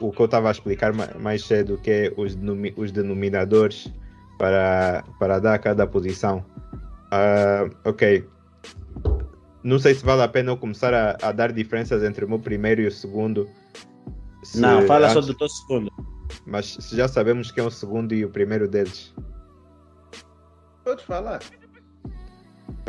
o, 0.00 0.08
o 0.08 0.12
que 0.12 0.20
eu 0.20 0.26
estava 0.26 0.48
a 0.48 0.52
explicar 0.52 0.92
ma- 0.92 1.10
mais 1.20 1.44
cedo, 1.44 1.78
que 1.78 1.90
é 1.90 2.12
os, 2.16 2.34
denomi- 2.34 2.74
os 2.76 2.90
denominadores 2.92 3.92
para, 4.38 5.04
para 5.18 5.38
dar 5.38 5.58
cada 5.58 5.86
posição. 5.86 6.44
Ah, 7.16 7.70
ok. 7.84 8.28
Não 9.62 9.78
sei 9.78 9.94
se 9.94 10.04
vale 10.04 10.22
a 10.22 10.26
pena 10.28 10.50
eu 10.50 10.56
começar 10.56 10.92
a, 10.92 11.16
a 11.22 11.30
dar 11.30 11.52
diferenças 11.52 12.02
entre 12.02 12.24
o 12.24 12.28
meu 12.28 12.40
primeiro 12.40 12.82
e 12.82 12.88
o 12.88 12.90
segundo. 12.90 13.48
Se 14.42 14.60
Não, 14.60 14.82
fala 14.82 15.08
só 15.08 15.18
antes- 15.20 15.28
do 15.28 15.34
teu 15.34 15.48
segundo. 15.48 15.92
Mas 16.44 16.74
se 16.74 16.96
já 16.96 17.06
sabemos 17.06 17.52
quem 17.52 17.62
é 17.62 17.66
o 17.66 17.70
segundo 17.70 18.12
e 18.12 18.24
o 18.24 18.30
primeiro 18.30 18.66
deles. 18.66 19.14
Podes 20.82 21.04
falar. 21.04 21.38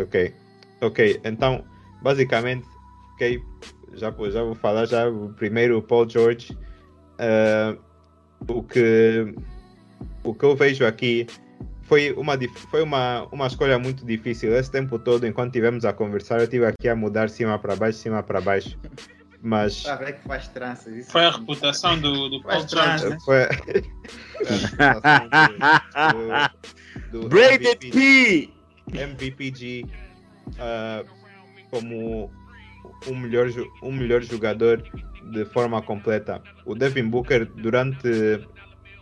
Ok. 0.02 0.34
Ok, 0.82 1.22
então, 1.24 1.64
basicamente, 2.02 2.68
ok, 3.14 3.42
já, 3.94 4.10
vou- 4.10 4.32
já 4.32 4.44
vou 4.44 4.56
falar 4.56 4.86
já 4.86 5.08
o 5.08 5.30
primeiro, 5.34 5.78
o 5.78 5.82
Paul 5.84 6.10
George. 6.10 6.58
Ah, 7.20 7.78
o, 8.50 8.64
que, 8.64 9.34
o 10.24 10.34
que 10.34 10.44
eu 10.44 10.56
vejo 10.56 10.84
aqui 10.84 11.28
foi 11.86 12.12
uma, 12.14 12.38
foi 12.70 12.82
uma, 12.82 13.28
uma 13.32 13.48
escolha 13.48 13.80
muito 13.80 14.06
difícil. 14.06 14.56
Esse 14.56 14.72
tempo 14.72 15.00
todo, 15.00 15.26
enquanto 15.26 15.48
estivemos 15.48 15.86
a 15.86 15.94
conversar, 15.94 16.40
eu 16.40 16.44
estive 16.44 16.66
aqui 16.66 16.90
a 16.90 16.96
mudar 16.96 17.30
cima 17.30 17.58
para 17.58 17.76
baixo, 17.76 18.00
cima 18.00 18.22
para 18.22 18.42
baixo. 18.42 18.78
Mas 19.42 19.84
que 19.84 20.28
faz 20.28 20.48
tranças. 20.48 20.96
Isso 20.96 21.12
Foi 21.12 21.24
a 21.24 21.30
reputação 21.30 22.00
do, 22.00 22.30
do 22.30 22.42
Paul 22.42 22.68
George. 22.68 23.04
trança. 23.04 23.18
foi 23.24 23.44
a 23.44 23.50
do, 27.12 27.22
do, 27.22 27.30
Braided 27.30 27.68
MVP. 27.68 27.92
P! 27.92 28.50
MVPG. 28.92 29.86
ah, 30.60 31.04
como 31.70 32.32
um 33.08 33.16
melhor, 33.16 33.48
um 33.84 33.92
melhor 33.92 34.24
jogador 34.24 34.82
de 35.32 35.46
forma 35.46 35.82
completa. 35.82 36.42
O 36.66 36.74
Devin 36.74 37.08
Booker, 37.08 37.46
durante, 37.46 38.48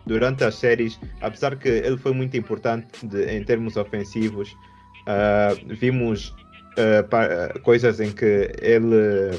durante 0.06 0.44
as 0.44 0.56
séries, 0.56 1.00
apesar 1.22 1.56
que 1.58 1.70
ele 1.70 1.98
foi 1.98 2.14
muito 2.14 2.36
importante 2.38 3.06
de- 3.06 3.26
em 3.26 3.44
termos 3.44 3.78
ofensivos, 3.78 4.58
ah, 5.06 5.54
vimos 5.68 6.36
ah, 6.78 7.04
pa- 7.04 7.60
coisas 7.62 8.00
em 8.00 8.12
que 8.12 8.52
ele 8.62 9.32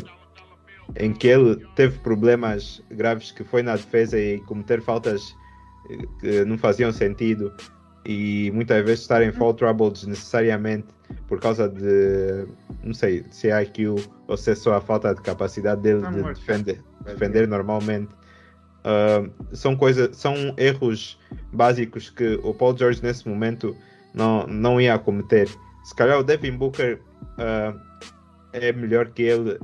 em 0.96 1.12
que 1.12 1.26
ele 1.28 1.56
teve 1.74 1.98
problemas 2.00 2.82
graves 2.90 3.32
que 3.32 3.42
foi 3.42 3.62
na 3.62 3.74
defesa 3.74 4.18
e 4.18 4.38
cometer 4.40 4.80
faltas 4.82 5.34
eh, 5.88 5.98
que 6.20 6.44
não 6.44 6.58
faziam 6.58 6.92
sentido 6.92 7.52
e 8.04 8.50
muitas 8.54 8.84
vezes 8.84 9.00
estar 9.00 9.22
em 9.22 9.32
foul 9.32 9.54
trouble 9.54 9.90
desnecessariamente 9.90 10.88
por 11.26 11.40
causa 11.40 11.68
de 11.68 12.46
não 12.82 12.92
sei 12.92 13.24
se 13.30 13.50
é 13.50 13.62
IQ 13.62 13.96
ou 14.28 14.36
se 14.36 14.50
é 14.50 14.54
só 14.54 14.74
a 14.74 14.80
falta 14.80 15.14
de 15.14 15.22
capacidade 15.22 15.80
dele 15.80 16.02
de 16.12 16.22
defender, 16.34 16.82
defender 17.06 17.48
normalmente 17.48 18.10
Ah, 18.84 19.26
são 19.52 19.74
coisas 19.74 20.14
são 20.16 20.54
erros 20.58 21.18
básicos 21.52 22.10
que 22.10 22.38
o 22.42 22.52
Paul 22.52 22.76
George 22.76 23.02
nesse 23.02 23.26
momento 23.26 23.74
não, 24.12 24.46
não 24.46 24.80
ia 24.80 24.98
cometer. 24.98 25.48
Se 25.84 25.94
calhar 25.94 26.18
o 26.18 26.22
Devin 26.22 26.52
Booker 26.52 27.00
ah, 27.38 27.74
é 28.52 28.72
melhor 28.72 29.08
que 29.08 29.22
ele 29.22 29.58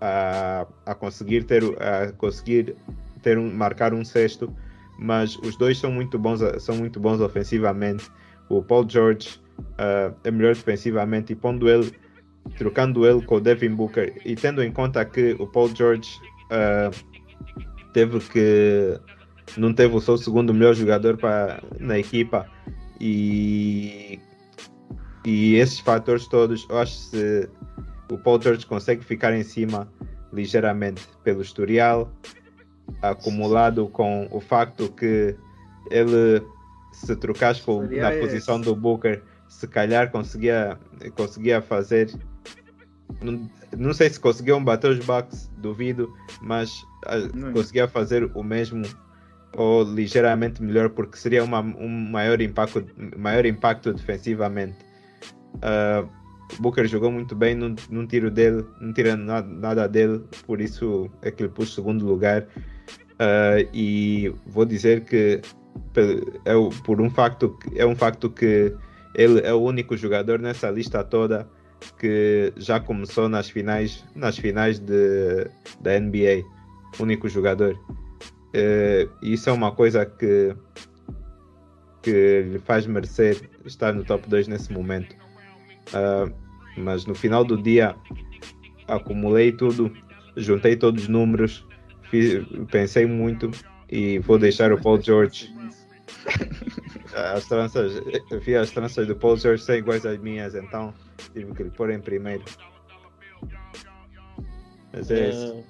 a, 0.00 0.66
a 0.86 0.94
conseguir 0.94 1.44
ter 1.44 1.62
a 1.82 2.12
conseguir 2.12 2.76
ter 3.22 3.38
um, 3.38 3.52
marcar 3.52 3.92
um 3.92 4.04
sexto 4.04 4.54
mas 4.98 5.36
os 5.36 5.56
dois 5.56 5.78
são 5.78 5.90
muito 5.90 6.18
bons 6.18 6.40
são 6.62 6.76
muito 6.76 7.00
bons 7.00 7.20
ofensivamente. 7.20 8.10
O 8.50 8.62
Paul 8.62 8.86
George 8.86 9.40
ah, 9.78 10.12
é 10.22 10.30
melhor 10.30 10.54
defensivamente 10.54 11.32
e 11.32 11.36
pondo 11.36 11.68
ele 11.68 11.92
trocando 12.58 13.06
ele 13.06 13.22
com 13.22 13.36
o 13.36 13.40
Devin 13.40 13.70
Booker 13.74 14.20
e 14.24 14.34
tendo 14.34 14.62
em 14.62 14.70
conta 14.70 15.04
que 15.04 15.34
o 15.38 15.46
Paul 15.46 15.74
George 15.74 16.10
ah, 16.50 16.90
teve 17.92 18.18
que 18.20 18.98
não 19.56 19.72
teve 19.72 19.94
o 19.94 20.00
seu 20.00 20.16
segundo 20.16 20.54
melhor 20.54 20.74
jogador 20.74 21.16
para 21.16 21.62
na 21.78 21.98
equipa 21.98 22.46
e 23.00 24.18
e 25.24 25.54
esses 25.56 25.80
fatores 25.80 26.26
todos 26.26 26.66
eu 26.70 26.78
acho 26.78 27.10
que 27.10 27.48
o 28.10 28.18
Paul 28.18 28.40
George 28.40 28.66
consegue 28.66 29.04
ficar 29.04 29.34
em 29.34 29.42
cima 29.42 29.88
ligeiramente 30.32 31.08
pelo 31.22 31.42
historial 31.42 32.12
acumulado 33.02 33.88
com 33.88 34.28
o 34.30 34.40
facto 34.40 34.90
que 34.92 35.36
ele 35.90 36.42
se 36.92 37.14
trocasse 37.16 37.62
na 37.90 38.12
é 38.12 38.20
posição 38.20 38.56
esse. 38.56 38.64
do 38.64 38.74
Booker 38.74 39.22
se 39.48 39.66
calhar 39.66 40.10
conseguia 40.10 40.78
conseguia 41.14 41.60
fazer 41.60 42.10
não, 43.22 43.50
não 43.76 43.92
sei 43.92 44.08
se 44.10 44.18
conseguiam 44.20 44.62
bater 44.62 44.90
os 44.90 45.04
Bucks 45.04 45.50
duvido 45.58 46.12
mas 46.42 46.84
ah, 47.06 47.18
Não. 47.34 47.52
conseguia 47.52 47.86
fazer 47.88 48.30
o 48.34 48.42
mesmo 48.42 48.82
ou 49.56 49.82
ligeiramente 49.82 50.62
melhor 50.62 50.90
porque 50.90 51.16
seria 51.16 51.42
uma, 51.42 51.60
um 51.60 51.88
maior 51.88 52.40
impacto 52.40 52.84
maior 53.16 53.44
impacto 53.46 53.92
defensivamente 53.92 54.76
Ah, 55.62 56.04
Booker 56.58 56.84
jogou 56.88 57.12
muito 57.12 57.36
bem, 57.36 57.54
não, 57.54 57.76
não 57.88 58.04
tiro 58.06 58.28
dele, 58.28 58.64
não 58.80 58.92
tira 58.92 59.16
na- 59.16 59.40
nada 59.40 59.86
dele, 59.88 60.20
por 60.46 60.60
isso 60.60 61.08
é 61.22 61.30
que 61.30 61.44
ele 61.44 61.48
pôs 61.52 61.72
segundo 61.72 62.04
lugar. 62.04 62.44
Ah, 63.20 63.56
e 63.72 64.34
vou 64.46 64.64
dizer 64.64 65.04
que 65.04 65.40
é 66.44 66.52
por 66.84 67.00
um 67.00 67.08
facto 67.08 67.56
é 67.76 67.86
um 67.86 67.94
facto 67.94 68.28
que 68.30 68.74
ele 69.14 69.40
é 69.46 69.52
o 69.52 69.60
único 69.60 69.96
jogador 69.96 70.38
nessa 70.40 70.68
lista 70.70 71.04
toda 71.04 71.48
que 71.98 72.52
já 72.56 72.78
começou 72.80 73.28
nas 73.28 73.48
finais 73.50 74.04
nas 74.14 74.36
finais 74.38 74.78
de, 74.78 75.46
da 75.80 75.98
NBA, 75.98 76.42
único 76.98 77.28
jogador. 77.28 77.78
Eh, 78.52 79.08
e 79.22 79.32
isso 79.34 79.48
é 79.48 79.52
uma 79.52 79.72
coisa 79.72 80.04
que 80.04 80.54
que 82.02 82.42
lhe 82.42 82.58
faz 82.58 82.86
merecer 82.86 83.36
estar 83.64 83.92
no 83.92 84.04
top 84.04 84.28
2 84.28 84.48
nesse 84.48 84.72
momento. 84.72 85.14
Ah, 85.92 86.26
mas 86.76 87.04
no 87.04 87.14
final 87.14 87.44
do 87.44 87.60
dia 87.60 87.94
acumulei 88.88 89.52
tudo, 89.52 89.92
juntei 90.36 90.76
todos 90.76 91.02
os 91.04 91.08
números, 91.08 91.66
fiz- 92.10 92.44
pensei 92.70 93.06
muito 93.06 93.50
e 93.90 94.18
vou 94.20 94.38
deixar 94.38 94.72
o 94.72 94.80
Paul 94.80 95.00
George. 95.00 95.52
As 97.34 97.46
tranças, 97.46 98.00
vi 98.44 98.54
as 98.54 98.70
tranças 98.70 99.06
do 99.06 99.16
Paul 99.16 99.36
George 99.36 99.62
ser 99.64 99.78
iguais 99.78 100.06
às 100.06 100.18
minhas, 100.20 100.54
então 100.54 100.94
tive 101.32 101.54
que 101.54 101.62
lhe 101.64 101.70
pôr 101.70 101.90
em 101.90 102.00
primeiro. 102.00 102.44
Mas 104.92 105.10
é 105.10 105.30
isso. 105.30 105.64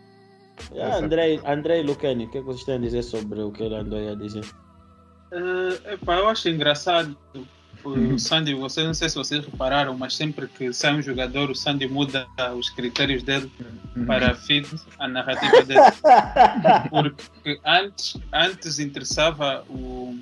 Yeah, 0.72 0.96
Andrei, 0.96 1.40
Andrei 1.44 1.82
Lucani, 1.82 2.26
o 2.26 2.30
que 2.30 2.38
é 2.38 2.40
que 2.40 2.46
vocês 2.46 2.64
têm 2.64 2.76
a 2.76 2.78
dizer 2.78 3.02
sobre 3.02 3.40
o 3.40 3.50
que 3.50 3.62
ele 3.62 3.74
andou 3.74 3.98
a 3.98 4.14
dizer? 4.14 4.44
Epá, 5.90 6.16
eu 6.16 6.28
acho 6.28 6.48
engraçado 6.48 7.16
o 7.82 8.18
Sandy, 8.18 8.54
vocês 8.54 8.86
não 8.86 8.92
sei 8.92 9.08
se 9.08 9.14
vocês 9.14 9.44
repararam, 9.44 9.96
mas 9.96 10.14
sempre 10.14 10.46
que 10.48 10.72
sai 10.72 10.94
um 10.94 11.02
jogador, 11.02 11.50
o 11.50 11.54
Sandy 11.54 11.88
muda 11.88 12.26
os 12.56 12.68
critérios 12.70 13.22
dele 13.22 13.50
para 14.06 14.34
fit 14.34 14.68
a 14.98 15.08
narrativa 15.08 15.62
dele. 15.62 15.80
Porque 16.90 17.58
antes, 17.64 18.16
antes 18.32 18.78
interessava 18.78 19.64
o 19.68 20.18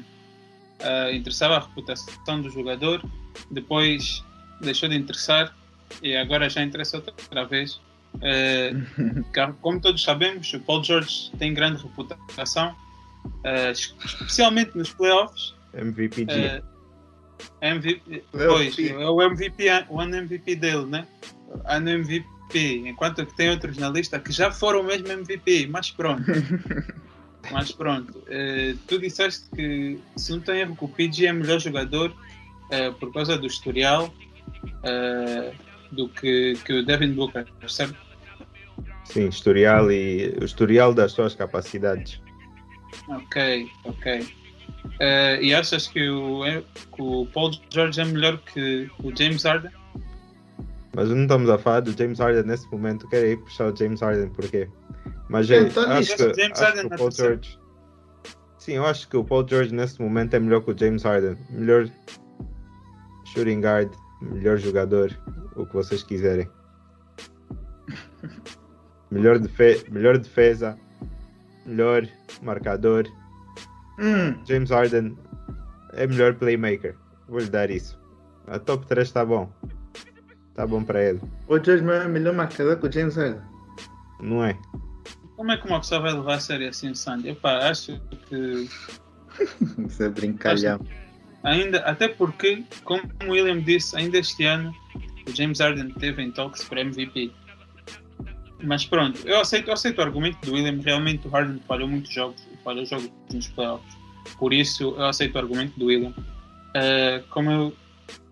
ah, 0.80 1.10
interessava 1.12 1.56
a 1.56 1.60
reputação 1.60 2.40
do 2.40 2.50
jogador, 2.50 3.02
depois 3.50 4.22
deixou 4.60 4.88
de 4.88 4.96
interessar 4.96 5.54
e 6.02 6.16
agora 6.16 6.48
já 6.48 6.62
interessa 6.62 6.98
outra 6.98 7.44
vez. 7.44 7.80
Eh, 8.22 8.72
como 9.60 9.80
todos 9.80 10.02
sabemos, 10.02 10.52
o 10.52 10.60
Paul 10.60 10.82
George 10.82 11.30
tem 11.38 11.54
grande 11.54 11.82
reputação, 11.82 12.74
eh, 13.44 13.72
especialmente 13.72 14.76
nos 14.76 14.92
playoffs. 14.92 15.54
MVPG. 15.74 16.32
Eh, 16.32 16.62
MVP, 17.60 18.24
pois, 18.32 18.78
é 18.78 19.08
o 19.08 19.22
MVP, 19.22 19.64
o 19.88 20.00
ano 20.00 20.16
MVP 20.16 20.56
dele, 20.56 20.86
né? 20.86 21.06
Ano 21.66 21.90
MVP, 21.90 22.88
enquanto 22.88 23.24
que 23.24 23.36
tem 23.36 23.50
outros 23.50 23.76
na 23.76 23.88
lista 23.88 24.18
que 24.18 24.32
já 24.32 24.50
foram 24.50 24.82
mesmo 24.82 25.08
MVP, 25.08 25.68
mas 25.68 25.90
pronto. 25.90 26.24
mas 27.52 27.70
pronto, 27.70 28.22
tu 28.86 28.98
disseste 28.98 29.44
que 29.54 29.98
se 30.16 30.32
não 30.32 30.40
tem 30.40 30.60
erro 30.60 30.76
que 30.76 30.84
o 30.84 30.88
PG 30.88 31.26
é 31.26 31.32
melhor 31.32 31.58
jogador 31.60 32.14
por 32.98 33.12
causa 33.12 33.38
do 33.38 33.46
historial 33.46 34.12
eh, 34.82 35.52
do 35.92 36.08
que, 36.08 36.54
que 36.64 36.72
o 36.72 36.84
Devin 36.84 37.12
Booker, 37.12 37.46
certo? 37.66 37.96
Sim, 39.04 39.28
historial 39.28 39.90
e 39.90 40.36
o 40.40 40.44
historial 40.44 40.92
das 40.92 41.12
suas 41.12 41.34
capacidades. 41.34 42.20
Ok, 43.08 43.68
ok. 43.84 44.26
Eh, 45.00 45.38
e 45.42 45.54
achas 45.54 45.86
que 45.86 46.08
o, 46.08 46.42
que 46.94 47.02
o 47.02 47.26
Paul 47.26 47.52
George 47.70 48.00
é 48.00 48.04
melhor 48.04 48.38
que 48.38 48.90
o 49.02 49.14
James 49.16 49.44
Harden? 49.44 49.70
Mas 50.94 51.10
não 51.10 51.22
estamos 51.22 51.48
a 51.48 51.58
falar 51.58 51.80
do 51.80 51.92
James 51.92 52.18
Harden 52.18 52.42
nesse 52.42 52.70
momento. 52.70 53.08
Quero 53.08 53.26
ir 53.26 53.36
puxar 53.38 53.72
o 53.72 53.76
James 53.76 54.00
Harden 54.00 54.30
porque. 54.30 54.68
Mas 55.28 55.48
Eu 55.48 55.66
é, 55.66 55.70
tô 55.70 55.80
acho 55.80 56.16
que, 56.16 56.34
James 56.34 56.60
acho 56.60 56.72
que 56.72 56.86
o 56.86 56.98
Paul. 56.98 57.10
George. 57.12 57.58
Sim, 58.58 58.72
eu 58.72 58.86
acho 58.86 59.08
que 59.08 59.16
o 59.16 59.24
Paul 59.24 59.46
George 59.48 59.74
nesse 59.74 60.00
momento 60.02 60.34
é 60.34 60.40
melhor 60.40 60.60
que 60.62 60.72
o 60.72 60.78
James 60.78 61.02
Harden. 61.02 61.36
Melhor 61.50 61.88
shooting 63.26 63.60
guard, 63.60 63.92
melhor 64.20 64.56
jogador, 64.58 65.16
o 65.56 65.66
que 65.66 65.74
vocês 65.74 66.02
quiserem. 66.02 66.48
Melhor, 69.10 69.38
defe 69.38 69.84
melhor 69.90 70.18
defesa, 70.18 70.78
melhor 71.64 72.06
marcador. 72.42 73.06
Hum, 73.98 74.34
James 74.46 74.70
Harden 74.70 75.16
é 75.94 76.06
melhor 76.06 76.34
playmaker. 76.34 76.94
Vou-lhe 77.28 77.48
dar 77.48 77.70
isso. 77.70 77.98
A 78.46 78.58
top 78.58 78.86
3 78.86 79.06
está 79.06 79.24
bom. 79.24 79.50
Está 80.50 80.66
bom 80.66 80.82
para 80.82 81.02
ele. 81.02 81.20
o 81.46 81.58
George 81.62 81.84
Murray 81.84 82.00
é 82.04 82.08
melhor 82.08 82.34
marcador 82.34 82.76
que 82.78 82.86
o 82.86 82.92
James 82.92 83.16
Harden. 83.16 83.40
Não 84.20 84.44
é? 84.44 84.58
Como 85.36 85.52
é 85.52 85.56
que 85.56 85.66
uma 85.68 85.78
pessoa 85.80 86.00
vai 86.00 86.12
levar 86.12 86.34
a 86.34 86.40
sério 86.40 86.68
assim 86.68 86.90
o 86.90 86.96
Sandy? 86.96 87.30
Epá, 87.30 87.68
acho 87.68 88.00
que 88.28 88.68
Isso 89.86 90.02
é 90.02 90.08
brincalhão. 90.08 90.80
Ainda, 91.42 91.78
até 91.80 92.08
porque, 92.08 92.64
como 92.84 93.02
o 93.26 93.30
William 93.30 93.60
disse, 93.60 93.96
ainda 93.96 94.18
este 94.18 94.44
ano 94.44 94.74
o 95.26 95.36
James 95.36 95.60
Harden 95.60 95.90
teve 95.90 96.22
em 96.22 96.30
talks 96.30 96.64
para 96.64 96.80
MVP. 96.80 97.30
Mas 98.62 98.84
pronto, 98.84 99.20
eu 99.26 99.40
aceito, 99.40 99.68
eu 99.68 99.74
aceito 99.74 99.98
o 99.98 100.02
argumento 100.02 100.38
do 100.44 100.54
William. 100.54 100.80
Realmente 100.82 101.26
o 101.28 101.30
Harden 101.30 101.60
falhou 101.68 101.88
muitos 101.88 102.12
jogos, 102.12 102.42
falhou 102.64 102.84
jogos 102.84 103.10
nos 103.32 103.48
playoffs. 103.48 103.96
Por 104.38 104.52
isso 104.52 104.94
eu 104.96 105.04
aceito 105.04 105.36
o 105.36 105.38
argumento 105.38 105.78
do 105.78 105.86
William. 105.86 106.12
Eh, 106.74 107.22
como 107.30 107.50
eu 107.50 107.76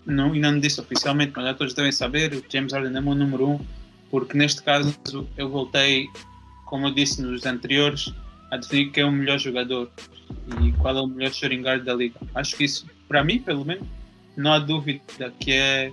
não, 0.04 0.32
ainda 0.32 0.50
não 0.50 0.60
disse 0.60 0.80
oficialmente, 0.80 1.32
mas 1.34 1.44
já 1.44 1.54
todos 1.54 1.74
devem 1.74 1.92
saber, 1.92 2.32
o 2.32 2.44
James 2.48 2.72
Harden 2.72 2.96
é 2.96 3.00
o 3.00 3.02
meu 3.02 3.14
número 3.14 3.50
um, 3.50 3.60
porque 4.10 4.36
neste 4.36 4.62
caso 4.62 4.96
eu 5.36 5.48
voltei, 5.48 6.08
como 6.64 6.88
eu 6.88 6.94
disse 6.94 7.20
nos 7.22 7.44
anteriores, 7.44 8.12
a 8.50 8.56
definir 8.56 8.90
quem 8.92 9.02
é 9.02 9.06
o 9.06 9.12
melhor 9.12 9.38
jogador 9.38 9.90
e 10.62 10.72
qual 10.72 10.96
é 10.96 11.00
o 11.00 11.06
melhor 11.06 11.32
shooting 11.32 11.62
guard 11.62 11.84
da 11.84 11.94
liga. 11.94 12.18
Acho 12.34 12.56
que 12.56 12.64
isso, 12.64 12.86
para 13.08 13.22
mim, 13.24 13.40
pelo 13.40 13.64
menos, 13.64 13.86
não 14.36 14.52
há 14.52 14.58
dúvida 14.58 15.32
que 15.40 15.52
é 15.52 15.92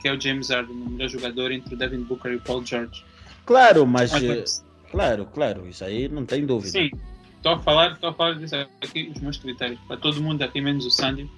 que 0.00 0.06
é 0.08 0.12
o 0.14 0.20
James 0.20 0.50
Harden, 0.50 0.76
o 0.76 0.90
melhor 0.90 1.08
jogador 1.08 1.50
entre 1.50 1.74
o 1.74 1.76
Devin 1.76 2.02
Booker 2.04 2.32
e 2.32 2.36
o 2.36 2.40
Paul 2.40 2.64
George. 2.64 3.04
Claro, 3.44 3.84
mas. 3.86 4.12
Mas, 4.12 4.22
eh, 4.22 4.44
Claro, 4.90 5.26
claro, 5.26 5.68
isso 5.68 5.84
aí 5.84 6.08
não 6.08 6.24
tem 6.26 6.44
dúvida. 6.44 6.70
sim, 6.72 6.90
estou 7.36 7.52
a 7.52 7.58
falar, 7.60 7.92
estou 7.92 8.10
a 8.10 8.14
falar 8.14 8.34
disso 8.34 8.56
aqui, 8.82 9.12
os 9.14 9.20
meus 9.20 9.36
critérios. 9.36 9.78
Para 9.86 9.96
todo 9.96 10.20
mundo 10.20 10.42
aqui, 10.42 10.60
menos 10.60 10.84
o 10.84 10.90
Sandy, 10.90 11.30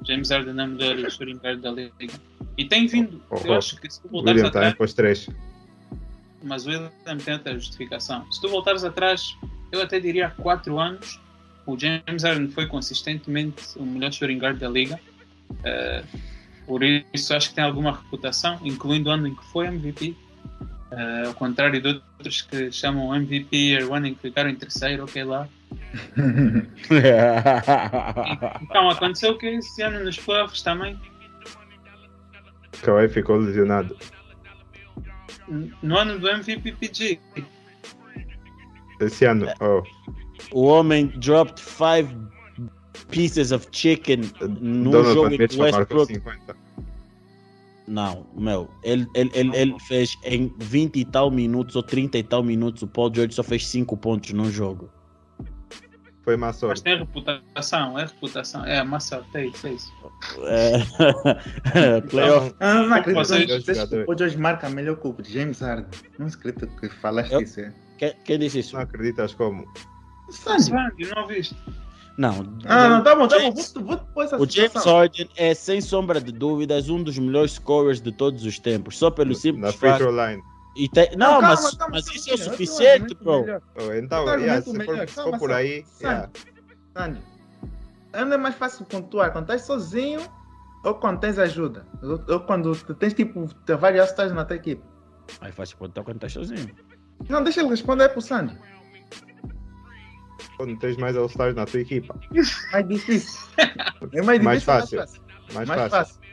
o 0.00 0.06
James 0.06 0.30
Harden 0.30 0.58
é 0.58 0.64
o 0.64 0.68
melhor 0.68 1.10
shooting 1.10 1.36
guard 1.36 1.60
da 1.60 1.70
liga. 1.70 1.92
E 2.56 2.64
tem 2.64 2.86
vindo, 2.86 3.22
Oh, 3.30 3.36
eu 3.36 3.52
oh. 3.52 3.54
acho 3.56 3.78
que 3.78 3.90
se 3.90 4.00
tu 4.00 4.08
voltares 4.08 4.38
William 4.40 4.50
também 4.52 4.68
atrás, 4.68 4.74
pôs 4.78 4.94
três. 4.94 5.28
mas 6.42 6.66
o 6.66 6.70
William 6.70 6.90
tem 7.24 7.34
outra 7.34 7.54
justificação. 7.54 8.30
Se 8.32 8.40
tu 8.40 8.48
voltares 8.48 8.84
atrás, 8.84 9.36
eu 9.74 9.82
até 9.82 10.00
diria 10.00 10.28
há 10.28 10.30
4 10.30 10.78
anos, 10.78 11.20
o 11.66 11.78
James 11.78 12.22
Harden 12.22 12.50
foi 12.50 12.66
consistentemente 12.66 13.62
o 13.76 13.84
melhor 13.84 14.12
shooting 14.12 14.38
guard 14.38 14.58
da 14.58 14.68
liga. 14.68 14.98
Eh, 15.64 16.02
por 16.66 16.82
isso 16.82 17.34
acho 17.34 17.50
que 17.50 17.54
tem 17.54 17.64
alguma 17.64 17.92
reputação, 17.92 18.58
incluindo 18.62 19.08
o 19.08 19.12
ano 19.12 19.28
em 19.28 19.34
que 19.34 19.44
foi 19.46 19.66
MVP. 19.66 20.14
Eh, 20.90 21.22
ao 21.26 21.34
contrário 21.34 21.80
de 21.80 21.88
outros 21.88 22.42
que 22.42 22.70
chamam 22.70 23.14
MVP 23.14 23.56
Year 23.56 23.90
One 23.90 24.10
em 24.10 24.14
que 24.14 24.22
ficaram 24.22 24.50
em 24.50 24.56
terceiro, 24.56 25.04
ok 25.04 25.24
lá. 25.24 25.48
Então 28.62 28.90
aconteceu 28.90 29.32
o 29.32 29.38
que 29.38 29.46
esse 29.46 29.82
ano 29.82 30.04
nos 30.04 30.18
playoffs 30.18 30.62
também. 30.62 30.98
Kawhi 32.82 33.08
ficou 33.08 33.36
lesionado. 33.36 33.96
No 35.82 35.98
ano 35.98 36.18
do 36.18 36.28
MVP 36.28 36.72
PG. 36.72 37.20
Esse 39.06 39.24
ano, 39.24 39.46
oh, 39.60 39.82
o 40.52 40.64
homem 40.66 41.06
dropped 41.18 41.60
five 41.62 42.08
pieces 43.10 43.52
of 43.52 43.66
chicken 43.72 44.20
no 44.60 44.90
Donovan 44.90 45.14
jogo 45.14 45.34
em 45.34 45.60
Westbrook. 45.60 46.14
50. 46.14 46.56
Não, 47.86 48.26
meu, 48.34 48.70
ele, 48.82 49.06
ele, 49.14 49.30
ele, 49.34 49.54
ele 49.56 49.76
fez 49.80 50.16
em 50.24 50.50
20 50.58 50.96
e 50.96 51.04
tal 51.04 51.30
minutos 51.30 51.76
ou 51.76 51.82
30 51.82 52.16
e 52.18 52.22
tal 52.22 52.42
minutos. 52.42 52.82
O 52.82 52.86
Paul 52.86 53.12
George 53.14 53.34
só 53.34 53.42
fez 53.42 53.66
5 53.68 53.94
pontos 53.98 54.32
num 54.32 54.50
jogo. 54.50 54.88
Foi 56.22 56.38
má 56.38 56.46
Mas 56.46 56.56
sorte. 56.56 56.82
tem 56.82 56.96
reputação, 56.96 57.98
é 57.98 58.04
reputação. 58.06 58.64
É, 58.64 58.82
mas 58.82 59.04
sorte, 59.04 59.28
é 59.36 59.46
isso, 59.46 59.66
é 59.66 59.72
isso. 59.74 59.92
É... 61.74 62.00
Playoff. 62.00 62.54
Ah, 62.60 62.74
não 62.82 62.94
acredito 62.94 63.26
Vocês- 63.26 63.78
o 63.92 64.04
Paul 64.06 64.16
George 64.18 64.38
marca 64.38 64.70
melhor 64.70 64.96
que 64.96 65.06
o 65.06 65.14
James 65.22 65.60
Harden. 65.60 65.90
Não 66.18 66.26
acredito 66.26 66.66
que 66.80 66.88
falaste 66.88 67.32
Eu- 67.32 67.42
isso. 67.42 67.60
É. 67.60 67.74
Quem, 67.98 68.14
quem 68.24 68.38
disse 68.38 68.58
isso? 68.60 68.74
Não 68.74 68.82
acreditas 68.82 69.34
como? 69.34 69.66
Sandy. 70.30 70.64
Sandy, 70.64 71.14
não 71.14 71.26
viste? 71.26 71.56
Não. 72.16 72.54
Ah, 72.66 72.88
não, 72.88 73.02
tá 73.02 73.14
bom, 73.16 73.26
tá 73.26 73.38
bom. 73.40 73.52
Vou, 73.52 73.84
vou 73.84 73.98
pôr 74.14 74.24
essa 74.24 74.36
O 74.40 74.48
James. 74.48 74.72
Harden 74.84 75.28
é, 75.36 75.52
sem 75.54 75.80
sombra 75.80 76.20
de 76.20 76.30
dúvidas, 76.32 76.88
um 76.88 77.02
dos 77.02 77.18
melhores 77.18 77.52
scorers 77.52 78.00
de 78.00 78.12
todos 78.12 78.44
os 78.44 78.58
tempos. 78.58 78.96
Só 78.98 79.10
pelo 79.10 79.30
Na 79.30 79.34
simples 79.36 79.74
free 79.74 79.90
fato. 79.90 80.00
throw 80.00 80.12
line. 80.12 80.42
E 80.76 80.88
tem... 80.88 81.08
Não, 81.16 81.40
calma, 81.40 81.48
mas, 81.48 81.74
calma, 81.76 81.92
mas 81.94 82.06
isso 82.14 82.30
é 82.30 82.34
o 82.34 82.38
suficiente, 82.38 83.14
bro. 83.16 83.44
Oh, 83.76 83.92
então, 83.92 84.24
yeah, 84.38 84.60
se 84.62 84.72
for, 84.84 85.08
se 85.08 85.14
Calma, 85.14 85.30
for 85.32 85.38
por 85.38 85.50
Sandy. 85.50 85.52
aí, 85.52 85.84
yeah. 86.00 86.30
Sandy, 86.96 87.20
ainda 88.12 88.34
é 88.34 88.38
mais 88.38 88.54
fácil 88.56 88.84
pontuar 88.86 89.32
quando 89.32 89.44
estás 89.44 89.62
sozinho 89.62 90.20
ou 90.84 90.94
quando 90.94 91.20
tens 91.20 91.38
ajuda. 91.38 91.86
Ou, 92.02 92.20
ou 92.28 92.40
quando 92.40 92.74
tens 92.94 93.14
tipo 93.14 93.52
ter 93.64 93.76
vários 93.76 94.06
stars 94.10 94.32
na 94.32 94.44
tua 94.44 94.56
equipe. 94.56 94.82
Aí 95.40 95.52
faz 95.52 95.72
pontar 95.72 96.02
quando 96.02 96.16
estás 96.16 96.32
sozinho. 96.32 96.74
Não, 97.28 97.42
deixa 97.42 97.60
ele 97.60 97.70
responder 97.70 98.08
pro 98.10 98.20
Sandy. 98.20 98.56
quando 100.56 100.76
tens 100.78 100.96
mais 100.96 101.16
All-Stars 101.16 101.54
na 101.54 101.66
tua 101.66 101.80
equipa. 101.80 102.14
Mais 102.72 102.88
difícil. 102.88 103.40
É 104.12 104.22
mais 104.22 104.40
Mais 104.42 104.60
difícil, 104.60 104.62
fácil. 104.64 104.98
mais 104.98 105.10
fácil. 105.10 105.22
Mais, 105.54 105.68
Mais 105.68 105.90
fácil. 105.90 105.90
fácil. 105.90 106.24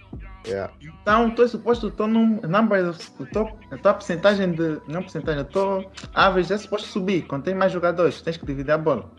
Yeah. 0.47 0.73
Então, 1.01 1.29
tu 1.35 1.43
é 1.43 1.47
suposto, 1.47 1.87
o 1.87 1.91
teu 1.91 2.07
num- 2.07 2.41
number, 2.41 2.95
o 3.19 3.25
teu, 3.27 3.47
a 3.69 3.77
tua 3.77 3.93
porcentagem 3.93 4.51
de. 4.53 4.81
Não 4.87 5.03
porcentagem, 5.03 5.41
a 5.41 5.45
tua 5.45 5.85
average 6.15 6.51
é 6.51 6.57
suposto 6.57 6.87
subir. 6.87 7.23
Quando 7.27 7.43
tem 7.43 7.53
mais 7.53 7.71
jogadores, 7.71 8.21
tens 8.23 8.37
que 8.37 8.45
dividir 8.47 8.71
a 8.71 8.77
bola. 8.77 9.11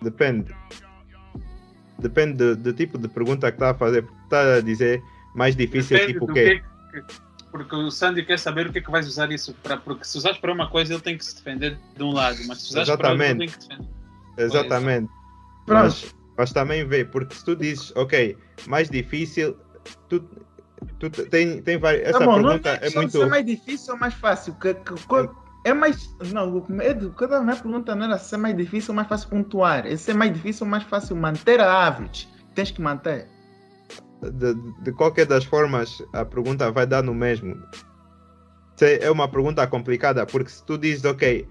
Depende. 0.00 0.54
Depende 1.98 2.34
do, 2.34 2.56
do 2.56 2.72
tipo 2.72 2.96
de 2.96 3.08
pergunta 3.08 3.50
que 3.50 3.56
está 3.56 3.70
a 3.70 3.74
fazer. 3.74 4.02
Porque 4.02 4.16
Está 4.24 4.54
a 4.56 4.60
dizer 4.60 5.02
mais 5.34 5.56
difícil, 5.56 5.96
Depende 5.98 6.12
tipo 6.14 6.30
o 6.30 6.32
quê? 6.34 6.62
que 6.92 7.02
que- 7.02 7.25
Porque 7.56 7.74
o 7.74 7.90
Sandy 7.90 8.24
quer 8.24 8.38
saber 8.38 8.66
o 8.66 8.72
que 8.72 8.78
é 8.78 8.82
que 8.82 8.90
vais 8.90 9.06
usar 9.06 9.30
isso 9.32 9.54
para. 9.62 9.76
Porque 9.76 10.04
se 10.04 10.18
usares 10.18 10.38
para 10.38 10.52
uma 10.52 10.68
coisa, 10.68 10.92
ele 10.94 11.02
tem 11.02 11.16
que 11.16 11.24
se 11.24 11.34
defender 11.36 11.78
de 11.96 12.02
um 12.02 12.12
lado, 12.12 12.38
mas 12.46 12.62
se 12.62 12.70
usares 12.70 12.88
para 12.96 13.10
outra, 13.10 13.26
ele 13.26 13.38
tem 13.38 13.48
que 13.48 13.58
defender. 13.58 13.88
Exatamente. 14.38 15.10
Pronto. 15.64 15.82
Mas, 15.84 16.14
mas 16.36 16.52
também 16.52 16.86
vê, 16.86 17.04
porque 17.04 17.34
se 17.34 17.44
tu 17.44 17.56
dizes, 17.56 17.92
ok, 17.96 18.36
mais 18.66 18.88
difícil, 18.90 19.56
tu, 20.08 20.20
tu 20.98 21.08
tem, 21.10 21.62
tem 21.62 21.78
várias. 21.78 22.08
Essa 22.08 22.18
tá 22.18 22.24
bom, 22.26 22.36
não 22.36 22.42
pergunta 22.44 22.70
é 22.82 22.86
é 22.86 22.88
de 22.90 22.94
muito. 22.96 23.12
ser 23.12 23.26
mais 23.26 23.46
difícil 23.46 23.94
ou 23.94 24.00
mais 24.00 24.14
fácil. 24.14 24.54
Que, 24.54 24.74
que, 24.74 24.94
que- 24.94 25.30
é 25.64 25.74
mais. 25.74 26.08
Não, 26.32 26.58
o 26.58 26.72
medo, 26.72 27.10
cada 27.12 27.40
minha 27.40 27.56
pergunta 27.56 27.94
não 27.96 28.04
era 28.06 28.18
se 28.18 28.34
é 28.34 28.38
mais 28.38 28.56
difícil 28.56 28.90
ou 28.92 28.96
mais 28.96 29.08
fácil 29.08 29.28
pontuar. 29.28 29.84
É 29.86 29.96
se 29.96 30.12
é 30.12 30.14
mais 30.14 30.32
difícil 30.32 30.64
ou 30.64 30.70
mais 30.70 30.84
fácil 30.84 31.16
manter 31.16 31.60
a 31.60 31.86
average. 31.86 32.28
Tens 32.54 32.70
que 32.70 32.80
manter. 32.80 33.28
De, 34.22 34.54
de 34.82 34.92
qualquer 34.92 35.26
das 35.26 35.44
formas, 35.44 36.02
a 36.12 36.24
pergunta 36.24 36.70
vai 36.70 36.86
dar 36.86 37.02
no 37.02 37.14
mesmo. 37.14 37.56
É 38.80 39.10
uma 39.10 39.28
pergunta 39.28 39.66
complicada, 39.66 40.26
porque 40.26 40.50
se 40.50 40.64
tu 40.64 40.76
dizes, 40.76 41.04
ok, 41.04 41.48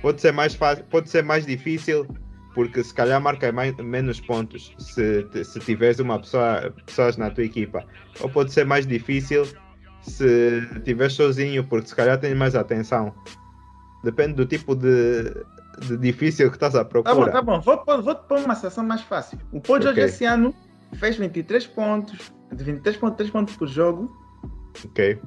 pode 0.00 0.20
ser 0.20 0.32
mais 0.32 0.54
fácil, 0.54 0.84
pode 0.86 1.08
ser 1.08 1.22
mais 1.22 1.46
difícil, 1.46 2.06
porque 2.54 2.82
se 2.82 2.92
calhar 2.92 3.20
marca 3.20 3.52
mais, 3.52 3.76
menos 3.76 4.20
pontos 4.20 4.72
se, 4.78 5.26
se 5.44 5.60
tiveres 5.60 6.00
uma 6.00 6.18
pessoa, 6.18 6.74
pessoas 6.84 7.16
na 7.16 7.30
tua 7.30 7.44
equipa. 7.44 7.84
Ou 8.20 8.28
pode 8.28 8.52
ser 8.52 8.66
mais 8.66 8.86
difícil 8.86 9.44
se 10.02 10.62
estiveres 10.76 11.12
sozinho, 11.12 11.64
porque 11.64 11.88
se 11.88 11.94
calhar 11.94 12.18
tens 12.18 12.36
mais 12.36 12.56
atenção. 12.56 13.14
Depende 14.02 14.34
do 14.34 14.44
tipo 14.44 14.74
de, 14.74 15.32
de 15.86 15.96
difícil 15.96 16.50
que 16.50 16.56
estás 16.56 16.74
à 16.74 16.84
Tá 16.84 17.14
bom, 17.14 17.30
tá 17.30 17.40
bom. 17.40 17.60
Vou, 17.60 17.78
pôr- 17.78 18.02
vou 18.02 18.14
te 18.16 18.26
pôr 18.26 18.38
uma 18.40 18.56
situação 18.56 18.82
mais 18.84 19.02
fácil. 19.02 19.38
O 19.52 19.60
Paul 19.60 19.80
George 19.80 20.00
Ok. 20.00 20.04
esse 20.10 20.24
ano 20.24 20.52
fez 20.96 21.16
23 21.16 21.66
pontos, 21.68 22.32
de 22.52 22.64
23.3 22.64 23.30
pontos 23.30 23.56
por 23.56 23.68
jogo. 23.68 24.10
Ok, 24.84 25.20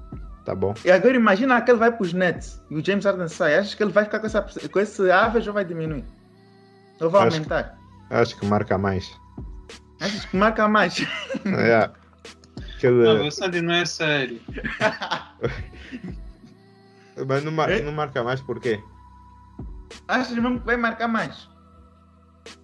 tá 0.45 0.53
bom. 0.55 0.73
E 0.83 0.91
agora 0.91 1.15
imagina 1.15 1.61
que 1.61 1.71
ele 1.71 1.79
vai 1.79 1.91
para 1.91 2.01
os 2.03 2.13
Nets 2.13 2.61
e 2.69 2.75
o 2.75 2.83
James 2.85 3.05
Harden 3.05 3.27
sai. 3.27 3.57
Achas 3.57 3.73
que 3.75 3.83
ele 3.83 3.91
vai 3.91 4.03
ficar 4.05 4.19
com, 4.19 4.25
essa, 4.27 4.41
com 4.41 4.79
esse 4.79 5.09
average 5.11 5.47
ou 5.49 5.53
vai 5.53 5.65
diminuir? 5.65 6.03
Ou 7.01 7.09
vai 7.09 7.27
Acho- 7.27 7.37
aumentar? 7.37 7.77
Acho 8.09 8.37
que 8.39 8.45
marca 8.45 8.77
mais. 8.77 9.09
Achas 9.99 10.25
que 10.25 10.35
marca 10.37 10.67
mais? 10.67 10.95
É. 11.45 11.89
Aquele- 12.77 13.03
Não, 13.03 13.27
o 13.27 13.31
Sandy 13.31 13.61
não 13.61 13.73
é 13.73 13.85
sério. 13.85 14.39
Mas 17.27 17.43
não, 17.43 17.51
mar- 17.51 17.71
É? 17.71 17.81
não 17.81 17.91
marca 17.93 18.23
mais 18.23 18.41
por 18.41 18.59
quê? 18.59 18.79
Achas 20.07 20.31
mesmo 20.33 20.59
que 20.59 20.65
vai 20.65 20.75
marcar 20.77 21.07
mais? 21.07 21.47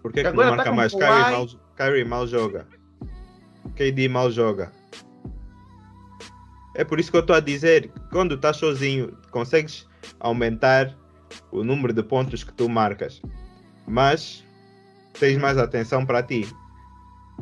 Por 0.01 0.11
que, 0.11 0.21
que 0.23 0.29
não 0.31 0.35
tá 0.43 0.49
marca 0.51 0.69
com 0.69 0.75
mais? 0.75 0.91
Kawhi. 0.93 1.23
Kyrie 1.23 1.31
mal, 1.31 1.47
Kyrie 1.77 2.05
mal 2.05 2.27
joga. 2.27 2.67
KD 3.75 4.07
mal 4.09 4.31
joga. 4.31 4.71
É 6.75 6.83
por 6.83 6.99
isso 6.99 7.11
que 7.11 7.17
eu 7.17 7.21
estou 7.21 7.35
a 7.35 7.39
dizer, 7.39 7.91
quando 8.11 8.35
estás 8.35 8.57
sozinho, 8.57 9.17
consegues 9.29 9.85
aumentar 10.19 10.95
o 11.51 11.63
número 11.63 11.93
de 11.93 12.01
pontos 12.01 12.43
que 12.43 12.53
tu 12.53 12.69
marcas. 12.69 13.21
Mas 13.87 14.45
tens 15.19 15.37
mais 15.37 15.57
atenção 15.57 16.05
para 16.05 16.23
ti. 16.23 16.47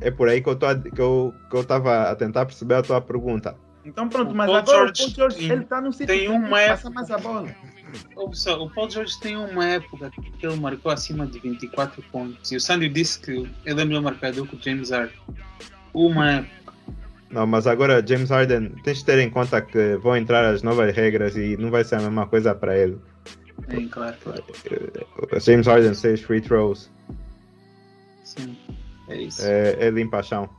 É 0.02 0.10
por 0.10 0.30
aí 0.30 0.42
que 0.42 0.50
eu 0.50 0.56
tô 0.56 0.66
a- 0.66 0.76
que 0.76 1.00
eu 1.00 1.34
que 1.50 1.56
eu 1.56 1.62
estava 1.62 2.10
a 2.10 2.16
tentar 2.16 2.46
perceber 2.46 2.76
a 2.76 2.82
tua 2.82 3.02
pergunta. 3.02 3.56
Então 3.86 4.08
pronto, 4.10 4.32
O 4.32 4.36
mas 4.36 4.48
Paul 4.48 4.58
agora 4.58 4.78
George 4.78 5.02
o 5.02 5.06
Paul 5.06 5.16
George 5.16 5.38
tem- 5.38 5.52
ele 5.52 5.64
está 5.64 5.82
no 5.82 5.92
sítio 5.94 6.08
tem 6.08 6.22
que 6.22 6.28
uma 6.30 6.62
época- 6.62 6.90
mais 6.90 7.12
a 7.12 7.18
bola. 7.18 7.50
O 8.16 8.70
Paul 8.70 8.90
George 8.90 9.20
tem 9.20 9.36
uma 9.36 9.66
época 9.66 10.10
que 10.12 10.46
ele 10.46 10.56
marcou 10.58 10.92
acima 10.92 11.26
de 11.26 11.40
24 11.40 12.02
pontos. 12.12 12.52
E 12.52 12.56
o 12.56 12.62
Sandy 12.62 12.88
disse 12.90 13.20
que 13.20 13.32
ele 13.66 13.82
é 13.82 13.86
melhor 13.86 14.02
marcador 14.04 14.48
que 14.48 14.56
o 14.56 14.62
James 14.62 14.90
Harden. 14.92 15.18
Uma. 15.94 16.46
Não, 17.30 17.46
mas 17.46 17.68
agora 17.68 18.06
James 18.06 18.30
Harden, 18.30 18.70
tens 18.84 19.00
de 19.00 19.06
ter 19.06 19.20
em 19.20 19.30
conta 19.30 19.62
que 19.62 19.96
vão 19.98 20.18
entrar 20.18 20.46
as 20.46 20.64
novas 20.64 20.96
regras 20.96 21.36
e 21.36 21.56
não 21.58 21.70
vai 21.70 21.84
ser 21.84 21.96
a 21.96 22.00
mesma 22.00 22.26
coisa 22.28 22.56
para 22.56 22.78
ele. 22.78 23.00
Sim, 23.70 23.88
claro, 23.90 24.18
claro. 24.24 24.44
O 25.32 25.40
James 25.40 25.68
Harden 25.68 25.94
seis 25.94 26.22
free 26.22 26.42
throws. 26.42 26.90
Sim, 28.24 28.58
é 29.10 29.22
isso. 29.22 29.42
É, 29.46 29.88
é 29.88 29.90
limpa 29.90 30.24
chão. 30.24 30.50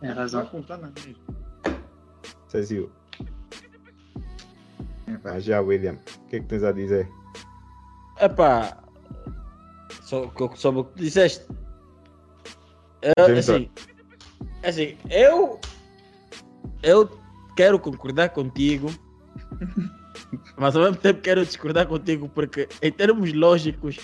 Tem 0.00 0.10
Vai 0.10 0.12
razão. 0.12 0.46
contar 0.46 0.76
na 0.76 0.88
mesma. 0.88 1.14
You. 2.70 2.90
É, 5.06 5.16
vai. 5.16 5.34
Mas 5.34 5.44
já, 5.44 5.60
William, 5.60 5.94
o 5.94 6.28
que 6.28 6.36
é 6.36 6.40
que 6.40 6.46
tens 6.46 6.62
a 6.62 6.72
dizer? 6.72 7.08
Epá, 8.20 8.78
só, 10.02 10.30
sobre 10.54 10.80
o 10.80 10.84
que 10.84 10.92
tu 10.94 11.02
disseste. 11.02 11.44
Eu, 13.02 13.36
assim, 13.38 13.70
assim, 14.62 14.96
eu, 15.10 15.60
eu 16.82 17.18
quero 17.56 17.78
concordar 17.78 18.30
contigo, 18.30 18.90
mas 20.56 20.74
ao 20.74 20.82
mesmo 20.82 20.96
tempo 20.96 21.20
quero 21.20 21.44
discordar 21.44 21.86
contigo 21.86 22.28
porque 22.28 22.68
em 22.82 22.90
termos 22.90 23.32
lógicos 23.32 23.98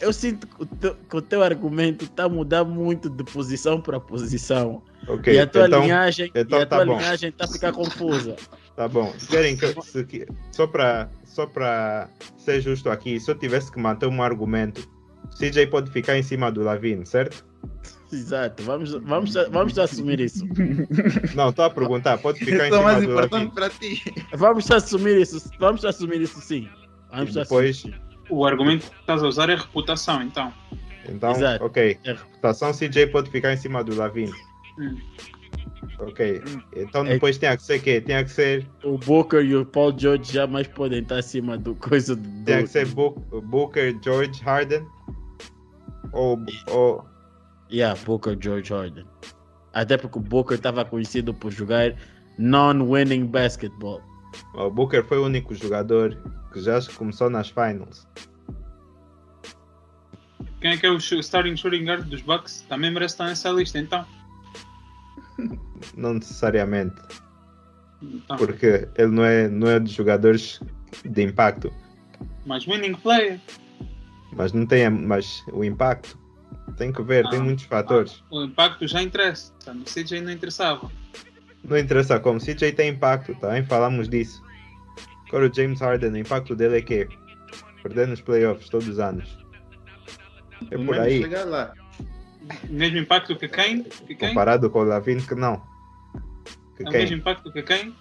eu 0.00 0.12
sinto 0.12 0.46
que 0.46 0.62
o 0.62 0.66
teu, 0.66 0.94
que 0.94 1.16
o 1.16 1.22
teu 1.22 1.42
argumento 1.42 2.04
está 2.04 2.24
a 2.24 2.28
mudar 2.28 2.64
muito 2.64 3.08
de 3.08 3.22
posição 3.24 3.80
para 3.80 4.00
posição. 4.00 4.82
Ok, 5.06 5.32
e 5.32 5.38
a 5.38 5.46
tua 5.46 5.66
então, 5.66 5.82
linhagem 5.82 6.30
então 6.34 6.60
a 6.60 6.66
tá 6.66 6.76
tua 6.76 6.86
bom. 6.86 6.98
linhagem 6.98 7.28
está 7.30 7.44
a 7.44 7.48
ficar 7.48 7.72
confusa. 7.72 8.36
tá 8.74 8.88
bom. 8.88 9.12
Se 9.18 9.26
querem 9.28 9.56
que, 9.56 9.82
se 9.82 10.04
que- 10.04 10.26
só 10.50 10.66
para 10.66 11.08
só 11.24 11.46
para 11.46 12.08
ser 12.36 12.60
justo 12.60 12.90
aqui, 12.90 13.18
se 13.20 13.30
eu 13.30 13.34
tivesse 13.34 13.70
que 13.70 13.78
manter 13.78 14.06
um 14.06 14.22
argumento, 14.22 14.86
CJ 15.38 15.66
pode 15.68 15.90
ficar 15.90 16.16
em 16.18 16.22
cima 16.22 16.50
do 16.50 16.62
Lavine, 16.62 17.06
certo? 17.06 17.44
Exato, 18.14 18.62
vamos, 18.62 18.92
vamos, 18.92 19.34
vamos 19.50 19.78
assumir 19.78 20.20
isso. 20.20 20.46
Não, 21.34 21.48
estou 21.50 21.64
a 21.64 21.70
perguntar, 21.70 22.18
pode 22.18 22.38
ficar 22.38 22.64
em 22.64 22.66
Isso 22.68 22.74
é 22.74 22.78
o 22.78 22.82
mais 22.84 23.00
cima 23.00 23.12
do 23.12 23.26
importante 23.26 23.54
para 23.54 23.70
ti. 23.70 24.02
Vamos 24.34 24.70
assumir 24.70 25.20
isso, 25.20 25.50
vamos 25.58 25.84
assumir 25.84 26.20
isso 26.20 26.40
sim. 26.40 26.68
Vamos 27.10 27.34
E 27.34 27.40
assumir. 27.40 27.72
depois, 27.72 27.84
O 28.30 28.44
argumento 28.46 28.90
que 28.90 29.00
estás 29.00 29.22
a 29.22 29.26
usar 29.26 29.50
é 29.50 29.54
reputação, 29.56 30.22
então. 30.22 30.52
então, 31.08 31.32
Exato. 31.32 31.64
ok. 31.64 31.98
É. 32.04 32.12
Reputação 32.12 32.72
CJ 32.72 33.08
pode 33.08 33.30
ficar 33.30 33.52
em 33.52 33.56
cima 33.56 33.82
do 33.84 33.94
Lavine. 33.96 34.32
Hum. 34.78 34.96
Ok. 35.98 36.42
Então 36.74 37.04
É. 37.06 37.10
depois 37.10 37.36
tinha 37.38 37.56
que 37.56 37.62
ser 37.62 37.78
quê? 37.80 38.00
Tinha 38.00 38.24
que 38.24 38.30
ser, 38.30 38.66
O 38.82 38.96
Booker 38.98 39.44
e 39.44 39.54
o 39.54 39.64
Paul 39.66 39.94
George 39.96 40.32
jamais 40.32 40.66
podem 40.66 41.00
estar 41.02 41.18
acima 41.18 41.56
do 41.58 41.74
coisa 41.74 42.16
do. 42.16 42.44
tinha 42.44 42.62
que 42.62 42.68
ser 42.68 42.86
Book- 42.88 43.20
Booker, 43.42 43.96
George, 44.02 44.42
Harden. 44.42 44.84
Ou, 46.12 46.38
ou 46.70 47.04
Yeah, 47.70 47.98
Booker 48.04 48.36
George 48.40 48.72
Harden. 48.72 49.06
Até 49.72 49.96
porque 49.96 50.18
o 50.18 50.22
Booker 50.22 50.56
estava 50.56 50.84
conhecido 50.84 51.34
por 51.34 51.50
jogar 51.50 51.94
non-winning 52.38 53.26
basketball. 53.26 54.00
o 54.54 54.70
Booker 54.70 55.04
foi 55.04 55.18
o 55.18 55.24
único 55.24 55.54
jogador 55.54 56.16
que 56.52 56.60
já 56.60 56.80
começou 56.96 57.28
nas 57.28 57.48
finals. 57.48 58.06
Quem 60.60 60.72
é 60.72 60.76
que 60.76 60.86
é 60.86 60.90
o 60.90 60.96
starting 60.96 61.56
shooting 61.56 61.84
guard 61.84 62.08
dos 62.08 62.22
Bucks? 62.22 62.64
Também 62.68 62.90
merece 62.90 63.14
estar 63.14 63.26
nessa 63.26 63.50
lista, 63.50 63.78
então. 63.78 64.06
Não 65.96 66.14
necessariamente. 66.14 66.96
Então, 68.00 68.36
Porque 68.36 68.88
ele 68.96 69.10
não 69.10 69.24
é, 69.24 69.48
não 69.48 69.68
é 69.68 69.80
dos 69.80 69.92
jogadores 69.92 70.60
de 71.04 71.22
impacto. 71.22 71.72
Mas 72.46 72.66
winning 72.66 72.94
player. 72.94 73.40
Mas 74.32 74.52
não 74.52 74.66
tem 74.66 74.88
mas 74.90 75.42
o 75.52 75.64
impacto. 75.64 76.18
Tem 76.76 76.92
que 76.92 77.02
ver, 77.02 77.28
tem 77.28 77.38
Ah, 77.40 77.42
muitos 77.42 77.64
fatores. 77.64 78.22
O 78.30 78.42
impacto 78.42 78.86
já 78.88 79.00
interessa. 79.02 79.52
No 79.66 79.84
CJ 79.84 80.20
não 80.22 80.32
interessava. 80.32 80.90
Não 81.62 81.78
interessa 81.78 82.18
como. 82.18 82.40
CJ 82.40 82.72
tem 82.72 82.90
impacto, 82.90 83.34
tá? 83.36 83.56
Hein? 83.56 83.64
Falamos 83.64 84.08
disso. 84.08 84.42
Agora 85.28 85.48
o 85.48 85.54
James 85.54 85.80
Harden, 85.80 86.10
o 86.10 86.16
impacto 86.18 86.54
dele 86.56 86.78
é 86.78 86.82
que 86.82 87.08
perder 87.82 88.08
nos 88.08 88.20
playoffs 88.20 88.68
todos 88.68 88.88
os 88.88 88.98
anos. 88.98 89.38
É 90.70 90.78
por 90.78 90.98
aí. 90.98 91.24
Mesmo 92.68 92.98
impacto 92.98 93.36
que 93.36 93.48
quem? 93.48 93.82
Que 93.84 94.14
quem? 94.14 94.28
Comparado 94.28 94.68
com 94.70 94.80
o 94.80 94.84
Lavine, 94.84 95.22
que 95.22 95.34
não. 95.34 95.62
Que 96.76 96.84
É 96.84 96.88
o 96.88 96.92
mesmo 96.92 97.16
impacto 97.16 97.52
que 97.52 97.62
quem? 97.62 97.94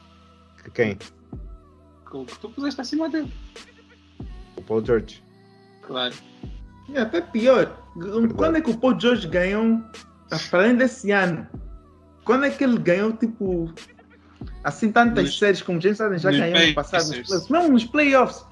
Que 0.63 0.71
quem? 0.71 0.95
Que 0.97 2.17
o 2.17 2.25
que 2.25 2.39
tu 2.39 2.49
puseste 2.49 2.81
acima 2.81 3.09
dele. 3.09 3.31
O 4.57 4.61
Paul 4.61 4.83
George. 4.85 5.23
Claro. 5.81 6.13
E 6.89 6.97
até 6.97 7.21
pior. 7.21 7.82
Quando 8.35 8.57
é 8.57 8.61
que 8.61 8.71
o 8.71 8.77
Paul 8.77 8.99
George 8.99 9.27
ganhou, 9.27 9.81
além 10.51 10.75
desse 10.75 11.11
ano, 11.11 11.47
quando 12.25 12.45
é 12.45 12.49
que 12.49 12.63
ele 12.63 12.77
ganhou, 12.79 13.13
tipo, 13.13 13.71
assim, 14.63 14.91
tantas 14.91 15.25
Nos- 15.25 15.39
séries 15.39 15.61
como 15.61 15.79
James 15.79 15.99
Harden 15.99 16.17
já 16.19 16.31
ganhou 16.31 16.67
no 16.67 16.73
passado, 16.73 17.05
nos 17.07 17.15
playoffs, 17.27 17.49
mesmo 17.49 17.69
nos 17.71 17.85
playoffs, 17.85 18.45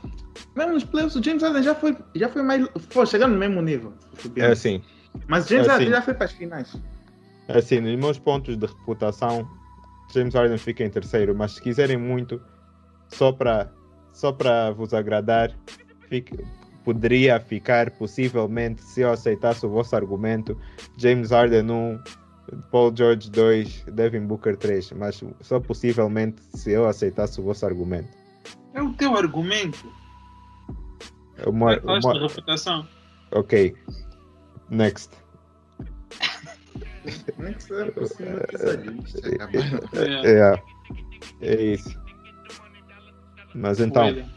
mesmo 0.56 0.74
nos 0.74 0.84
playoffs, 0.84 1.16
o 1.16 1.24
James 1.24 1.42
Harden 1.42 1.64
já 1.64 1.74
foi, 1.76 1.98
já 2.16 2.30
foi 2.30 2.44
mais, 2.44 2.68
foi 2.89 3.06
chegando 3.08 3.34
no 3.34 3.39
mesmo 3.39 3.62
nível. 3.62 3.94
É 4.36 4.48
assim. 4.48 4.84
Mas 5.28 5.46
o 5.46 5.50
James 5.50 5.68
é 5.68 5.70
Harden 5.72 5.88
assim. 5.88 5.96
já 5.96 6.02
foi 6.02 6.14
para 6.14 6.26
as 6.26 6.32
finais. 6.34 6.76
É 7.48 7.58
assim, 7.58 7.80
nos 7.80 7.96
meus 7.96 8.20
pontos 8.20 8.56
de 8.58 8.66
reputação, 8.66 9.48
James 10.14 10.34
Harden 10.36 10.58
fica 10.58 10.84
em 10.84 10.89
terceiro, 10.89 11.34
mas 11.36 11.54
se 11.54 11.62
quiserem 11.62 11.98
muito, 11.98 12.39
só 13.10 13.32
para 13.32 13.70
só 14.14 14.32
para 14.32 14.72
vos 14.72 14.94
agradar, 14.94 15.52
fique- 16.10 16.38
poderia 16.84 17.40
ficar 17.40 17.92
possivelmente, 17.92 18.82
se 18.82 19.02
eu 19.02 19.12
aceitasse 19.12 19.66
o 19.66 19.70
vosso 19.70 19.96
argumento, 19.96 20.58
James 20.98 21.32
Harden 21.32 21.70
1, 21.70 22.00
Paul 22.72 22.94
George 22.96 23.30
2, 23.30 23.86
Devin 23.94 24.26
Booker 24.26 24.58
3, 24.58 24.92
mas 24.94 25.24
só 25.42 25.60
possivelmente 25.60 26.42
se 26.54 26.72
eu 26.72 26.88
aceitasse 26.88 27.40
o 27.40 27.44
vosso 27.44 27.66
argumento. 27.66 28.10
É 28.74 28.82
o 28.82 28.94
teu 28.94 29.16
argumento. 29.16 29.92
Uma, 31.46 31.74
É 31.74 31.80
uma, 31.80 32.20
reputação. 32.20 32.88
ok. 33.32 33.76
Next. 34.70 35.10
Já 39.36 39.46
acabou. 39.46 39.62
É, 40.24 40.54
É, 41.42 41.52
é 41.54 41.64
isso. 41.64 42.00
Mas 43.54 43.80
então, 43.80 44.06
William. 44.06 44.30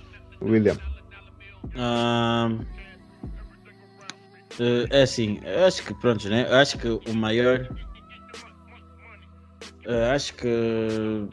William. 0.42 0.93
Eh, 4.58 4.86
é 4.90 5.02
assim, 5.02 5.40
acho 5.66 5.82
que 5.82 5.94
pronto, 5.94 6.28
né? 6.28 6.46
Acho 6.50 6.78
que 6.78 6.88
o 6.88 7.14
maior. 7.14 7.68
eu 9.84 10.04
acho 10.10 10.34
que. 10.34 11.28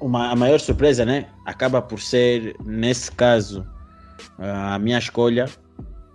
Uma, 0.00 0.30
a 0.30 0.36
maior 0.36 0.60
surpresa, 0.60 1.04
né? 1.04 1.28
Acaba 1.44 1.82
por 1.82 2.00
ser, 2.00 2.54
nesse 2.64 3.10
caso, 3.10 3.66
a 4.38 4.78
minha 4.78 4.98
escolha, 4.98 5.46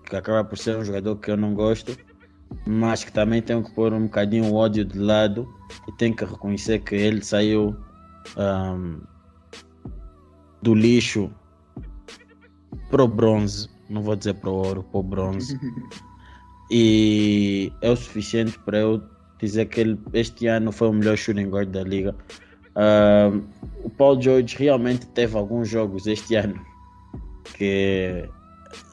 que 0.05 0.15
acaba 0.15 0.43
por 0.43 0.57
ser 0.57 0.77
um 0.77 0.85
jogador 0.85 1.17
que 1.17 1.29
eu 1.31 1.35
não 1.37 1.53
gosto, 1.53 1.97
mas 2.65 3.03
que 3.03 3.11
também 3.11 3.41
tenho 3.41 3.63
que 3.63 3.71
pôr 3.73 3.93
um 3.93 4.03
bocadinho 4.03 4.45
o 4.45 4.55
ódio 4.55 4.85
de 4.85 4.97
lado 4.97 5.47
e 5.87 5.91
tenho 5.97 6.15
que 6.15 6.23
reconhecer 6.23 6.79
que 6.79 6.95
ele 6.95 7.21
saiu 7.21 7.75
ahm, 8.37 9.01
do 10.63 10.73
lixo 10.73 11.29
pro 12.89 13.07
bronze, 13.07 13.69
não 13.89 14.01
vou 14.01 14.15
dizer 14.15 14.33
pro 14.35 14.51
ouro, 14.51 14.83
pro 14.83 15.03
bronze. 15.03 15.59
e 16.71 17.71
é 17.81 17.89
o 17.89 17.95
suficiente 17.95 18.57
para 18.59 18.79
eu 18.79 19.03
dizer 19.39 19.65
que 19.65 19.81
ele 19.81 19.99
este 20.13 20.47
ano 20.47 20.71
foi 20.71 20.87
o 20.87 20.93
melhor 20.93 21.17
shooting 21.17 21.49
guard 21.49 21.69
da 21.69 21.83
liga. 21.83 22.15
Ahm, 22.75 23.43
o 23.83 23.89
Paul 23.89 24.19
George 24.21 24.55
realmente 24.57 25.05
teve 25.07 25.37
alguns 25.37 25.69
jogos 25.69 26.07
este 26.07 26.35
ano 26.35 26.59
que 27.55 28.27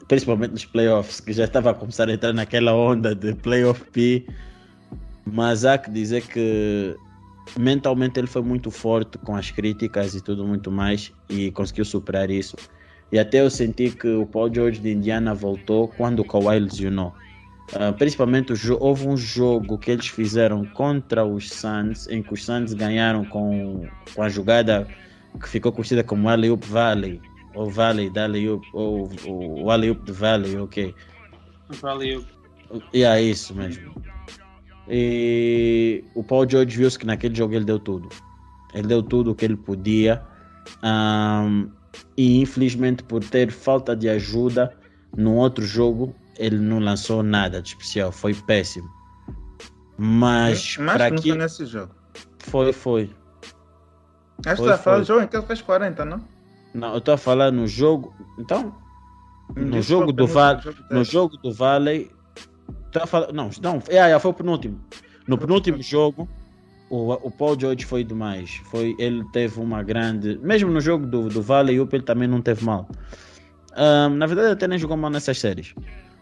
principalmente 0.07 0.51
nos 0.51 0.65
playoffs, 0.65 1.21
que 1.21 1.31
já 1.31 1.45
estava 1.45 1.71
a 1.71 1.73
começar 1.73 2.09
a 2.09 2.13
entrar 2.13 2.33
naquela 2.33 2.75
onda 2.75 3.15
de 3.15 3.33
playoff 3.33 3.81
P, 3.91 4.27
mas 5.25 5.63
há 5.63 5.77
que 5.77 5.89
dizer 5.89 6.27
que 6.27 6.95
mentalmente 7.57 8.19
ele 8.19 8.27
foi 8.27 8.41
muito 8.41 8.71
forte 8.71 9.17
com 9.19 9.35
as 9.35 9.51
críticas 9.51 10.15
e 10.15 10.21
tudo 10.21 10.45
muito 10.45 10.71
mais 10.71 11.11
e 11.29 11.51
conseguiu 11.51 11.85
superar 11.85 12.29
isso. 12.29 12.55
E 13.11 13.19
até 13.19 13.41
eu 13.41 13.49
senti 13.49 13.91
que 13.91 14.07
o 14.07 14.25
Paul 14.25 14.53
George 14.53 14.79
de 14.79 14.91
Indiana 14.91 15.33
voltou 15.33 15.87
quando 15.89 16.19
o 16.19 16.25
Kawhi 16.25 16.59
lesionou. 16.59 17.13
Ah, 17.73 17.93
principalmente 17.93 18.53
houve 18.79 19.07
um 19.07 19.15
jogo 19.15 19.77
que 19.77 19.91
eles 19.91 20.07
fizeram 20.07 20.65
contra 20.65 21.25
os 21.25 21.49
Suns, 21.49 22.07
em 22.09 22.21
que 22.21 22.33
os 22.33 22.43
Suns 22.43 22.73
ganharam 22.73 23.23
com, 23.25 23.87
com 24.13 24.21
a 24.21 24.29
jogada 24.29 24.87
que 25.41 25.47
ficou 25.47 25.71
conhecida 25.71 26.03
como 26.03 26.27
Alley-Oop 26.27 26.65
Valley, 26.67 27.21
ou 27.53 27.69
Valley 27.69 28.09
da 28.09 28.25
Alley-Oop, 28.25 28.67
ou 28.73 29.09
ou 29.25 29.71
Alley-Oop 29.71 30.03
de 30.03 30.11
Valley, 30.11 30.57
ok. 30.57 30.93
E 32.93 33.03
é 33.03 33.21
isso 33.21 33.53
mesmo. 33.55 33.93
E 34.93 36.03
o 36.13 36.21
Paul 36.21 36.47
George 36.49 36.77
viu-se 36.77 36.99
que 36.99 37.05
naquele 37.05 37.33
jogo 37.33 37.53
ele 37.53 37.63
deu 37.63 37.79
tudo. 37.79 38.09
Ele 38.73 38.87
deu 38.87 39.01
tudo 39.01 39.31
o 39.31 39.35
que 39.35 39.45
ele 39.45 39.55
podia. 39.55 40.21
Ahm, 40.83 41.67
e 42.17 42.41
infelizmente 42.41 43.01
por 43.03 43.23
ter 43.23 43.51
falta 43.51 43.95
de 43.95 44.09
ajuda 44.09 44.75
no 45.15 45.35
outro 45.35 45.63
jogo, 45.65 46.13
ele 46.37 46.57
não 46.57 46.79
lançou 46.79 47.23
nada 47.23 47.61
de 47.61 47.69
especial. 47.69 48.11
Foi 48.11 48.33
péssimo. 48.33 48.89
Mas 49.97 50.75
Mas 50.77 50.97
para 50.97 51.17
foi 51.17 51.35
nesse 51.37 51.65
jogo. 51.65 51.93
foi, 52.39 52.73
foi. 52.73 53.09
Acho 54.45 54.61
que 54.63 54.69
tu 54.71 54.77
falar 54.77 54.77
foi. 54.77 54.99
do 54.99 55.05
jogo 55.07 55.21
em 55.21 55.27
que 55.27 55.35
ele 55.37 55.45
fez 55.45 55.61
40, 55.61 56.03
não? 56.03 56.21
Não, 56.73 56.91
eu 56.93 56.97
estou 56.97 57.13
a 57.13 57.17
falar 57.17 57.51
no 57.51 57.65
jogo. 57.67 58.13
Então, 58.39 58.75
No 59.55 59.81
jogo 59.81 60.05
foi 60.05 60.13
o 60.13 60.15
do 60.15 60.27
Vale- 60.27 60.61
jogo 60.61 60.77
No 60.89 61.03
jogo 61.03 61.37
do 61.37 61.53
Valley. 61.53 62.11
Tá 62.91 63.05
fal- 63.05 63.31
Não, 63.33 63.49
não, 63.61 63.81
é, 63.89 63.97
é, 63.97 64.19
foi 64.19 64.31
o 64.31 64.33
penúltimo. 64.33 64.79
No 65.27 65.37
penúltimo 65.37 65.81
jogo, 65.81 66.27
o, 66.89 67.13
o 67.13 67.31
Paul 67.31 67.57
George 67.59 67.85
foi 67.85 68.03
demais. 68.03 68.61
Foi, 68.65 68.95
ele 68.99 69.23
teve 69.31 69.59
uma 69.59 69.81
grande. 69.83 70.37
Mesmo 70.41 70.71
no 70.71 70.81
jogo 70.81 71.05
do, 71.05 71.29
do 71.29 71.41
Valley, 71.41 71.79
o 71.79 71.87
ele 71.91 72.03
também 72.03 72.27
não 72.27 72.41
teve 72.41 72.63
mal. 72.65 72.87
Ahm, 73.75 74.15
na 74.17 74.25
verdade, 74.25 74.51
até 74.51 74.67
nem 74.67 74.77
jogou 74.77 74.97
mal 74.97 75.09
nessas 75.09 75.39
séries. 75.39 75.73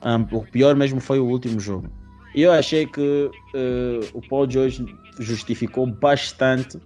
Ahm, 0.02 0.26
o 0.32 0.44
pior 0.46 0.76
mesmo 0.76 1.00
foi 1.00 1.20
o 1.20 1.26
último 1.26 1.60
jogo. 1.60 1.90
E 2.36 2.44
eu 2.44 2.52
achei 2.52 2.86
que 2.86 3.32
eh, 3.56 4.00
o 4.14 4.22
Paul 4.22 4.50
George 4.50 4.86
justificou 5.20 5.88
bastante 5.88 6.78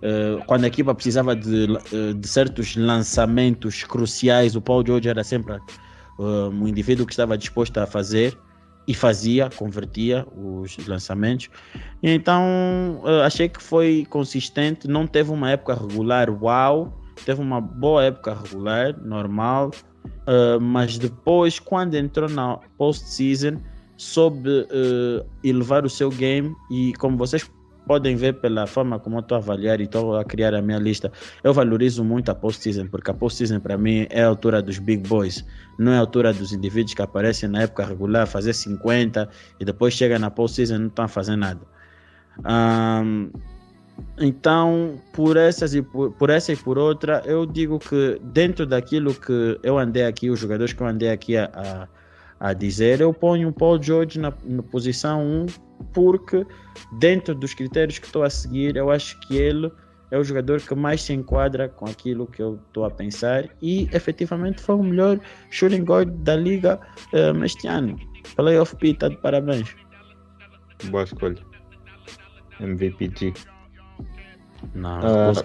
eh, 0.00 0.38
quando 0.46 0.64
a 0.64 0.68
equipa 0.68 0.94
precisava 0.94 1.34
de, 1.34 1.66
eh, 1.92 2.12
de 2.14 2.28
certos 2.28 2.76
lançamentos 2.76 3.82
cruciais. 3.82 4.54
O 4.54 4.60
Paul 4.60 4.84
George 4.86 5.08
era 5.08 5.24
sempre 5.24 5.54
uh, 6.18 6.48
um 6.50 6.68
indivíduo 6.68 7.04
que 7.04 7.12
estava 7.12 7.36
disposto 7.36 7.76
a 7.78 7.86
fazer 7.86 8.38
e 8.86 8.94
fazia, 8.94 9.48
convertia 9.56 10.26
os 10.36 10.76
lançamentos. 10.86 11.48
Então 12.02 13.00
uh, 13.02 13.22
achei 13.24 13.48
que 13.48 13.62
foi 13.62 14.06
consistente, 14.10 14.88
não 14.88 15.06
teve 15.06 15.30
uma 15.30 15.50
época 15.50 15.74
regular 15.74 16.28
uau, 16.30 17.00
teve 17.24 17.40
uma 17.40 17.60
boa 17.60 18.04
época 18.04 18.34
regular, 18.34 18.96
normal, 19.00 19.70
uh, 20.04 20.60
mas 20.60 20.98
depois, 20.98 21.58
quando 21.58 21.94
entrou 21.94 22.28
na 22.28 22.58
post-season, 22.76 23.60
soube 23.96 24.48
uh, 24.48 25.24
elevar 25.44 25.84
o 25.84 25.90
seu 25.90 26.10
game 26.10 26.54
e 26.70 26.92
como 26.94 27.16
vocês 27.16 27.48
podem 27.86 28.16
ver 28.16 28.34
pela 28.34 28.66
forma 28.66 28.98
como 28.98 29.16
eu 29.16 29.20
estou 29.20 29.36
a 29.36 29.38
avaliar 29.38 29.80
e 29.80 29.84
estou 29.84 30.16
a 30.16 30.24
criar 30.24 30.54
a 30.54 30.62
minha 30.62 30.78
lista, 30.78 31.10
eu 31.42 31.52
valorizo 31.52 32.04
muito 32.04 32.30
a 32.30 32.34
post-season, 32.34 32.86
porque 32.86 33.10
a 33.10 33.14
post-season 33.14 33.60
para 33.60 33.76
mim 33.76 34.06
é 34.10 34.22
a 34.22 34.28
altura 34.28 34.62
dos 34.62 34.78
big 34.78 35.06
boys, 35.08 35.44
não 35.78 35.92
é 35.92 35.96
a 35.96 36.00
altura 36.00 36.32
dos 36.32 36.52
indivíduos 36.52 36.94
que 36.94 37.02
aparecem 37.02 37.48
na 37.48 37.62
época 37.62 37.84
regular, 37.84 38.26
fazer 38.26 38.52
50 38.52 39.28
e 39.60 39.64
depois 39.64 39.94
chega 39.94 40.18
na 40.18 40.30
post-season 40.30 40.74
e 40.74 40.78
não 40.78 40.86
estão 40.88 41.04
a 41.04 41.08
fazer 41.08 41.36
nada. 41.36 41.60
Um, 42.38 43.30
então, 44.18 45.00
por 45.12 45.36
essas, 45.36 45.74
e 45.74 45.82
por, 45.82 46.12
por 46.12 46.30
essa 46.30 46.52
e 46.52 46.56
por 46.56 46.78
outra, 46.78 47.22
eu 47.24 47.46
digo 47.46 47.78
que 47.78 48.20
dentro 48.22 48.66
daquilo 48.66 49.14
que 49.14 49.58
eu 49.62 49.78
andei 49.78 50.04
aqui, 50.04 50.30
os 50.30 50.38
jogadores 50.38 50.72
que 50.72 50.82
eu 50.82 50.86
andei 50.86 51.10
aqui 51.10 51.36
a, 51.36 51.50
a, 52.40 52.48
a 52.48 52.52
dizer, 52.52 53.00
eu 53.00 53.12
ponho 53.12 53.48
o 53.48 53.52
Paul 53.52 53.82
George 53.82 54.18
na, 54.18 54.32
na 54.44 54.62
posição 54.62 55.22
1, 55.22 55.46
porque 55.92 56.46
dentro 56.98 57.34
dos 57.34 57.54
critérios 57.54 57.98
que 57.98 58.06
estou 58.06 58.22
a 58.22 58.30
seguir, 58.30 58.76
eu 58.76 58.90
acho 58.90 59.18
que 59.20 59.36
ele 59.36 59.70
é 60.10 60.18
o 60.18 60.24
jogador 60.24 60.60
que 60.60 60.74
mais 60.74 61.02
se 61.02 61.12
enquadra 61.12 61.68
com 61.68 61.86
aquilo 61.86 62.26
que 62.26 62.42
eu 62.42 62.60
estou 62.66 62.84
a 62.84 62.90
pensar 62.90 63.48
e 63.62 63.88
efetivamente 63.92 64.60
foi 64.60 64.74
o 64.76 64.82
melhor 64.82 65.18
shooting 65.50 65.82
guard 65.84 66.10
da 66.22 66.36
liga 66.36 66.78
um, 67.34 67.44
este 67.44 67.66
ano. 67.66 67.98
Playoff 68.36 68.76
P, 68.76 68.94
tá 68.94 69.08
de 69.08 69.16
parabéns. 69.16 69.74
Boa 70.90 71.04
escolha. 71.04 71.42
MVPG. 72.60 73.32
Não, 74.74 74.90
Ah. 75.00 75.26
recuso- 75.28 75.44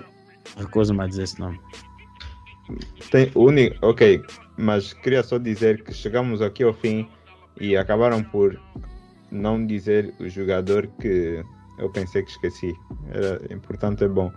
recuso-me 0.58 1.04
a 1.04 1.08
dizer 1.08 1.24
esse 1.24 1.40
nome. 1.40 1.60
Tem 3.12 3.32
uni... 3.36 3.74
Ok, 3.82 4.22
mas 4.58 4.92
queria 4.94 5.24
só 5.24 5.38
dizer 5.38 5.84
que 5.84 5.94
chegamos 5.94 6.42
aqui 6.42 6.64
ao 6.64 6.74
fim 6.74 7.08
e 7.60 7.78
acabaram 7.78 8.22
por 8.22 8.60
não 9.32 9.66
dizer 9.66 10.14
o 10.20 10.28
jogador 10.30 10.88
que 11.00 11.44
eu 11.80 11.90
pensei 11.92 12.24
que 12.24 12.32
esqueci. 12.32 12.74
Era 13.12 13.42
importante, 13.54 14.04
é 14.04 14.08
bom. 14.08 14.32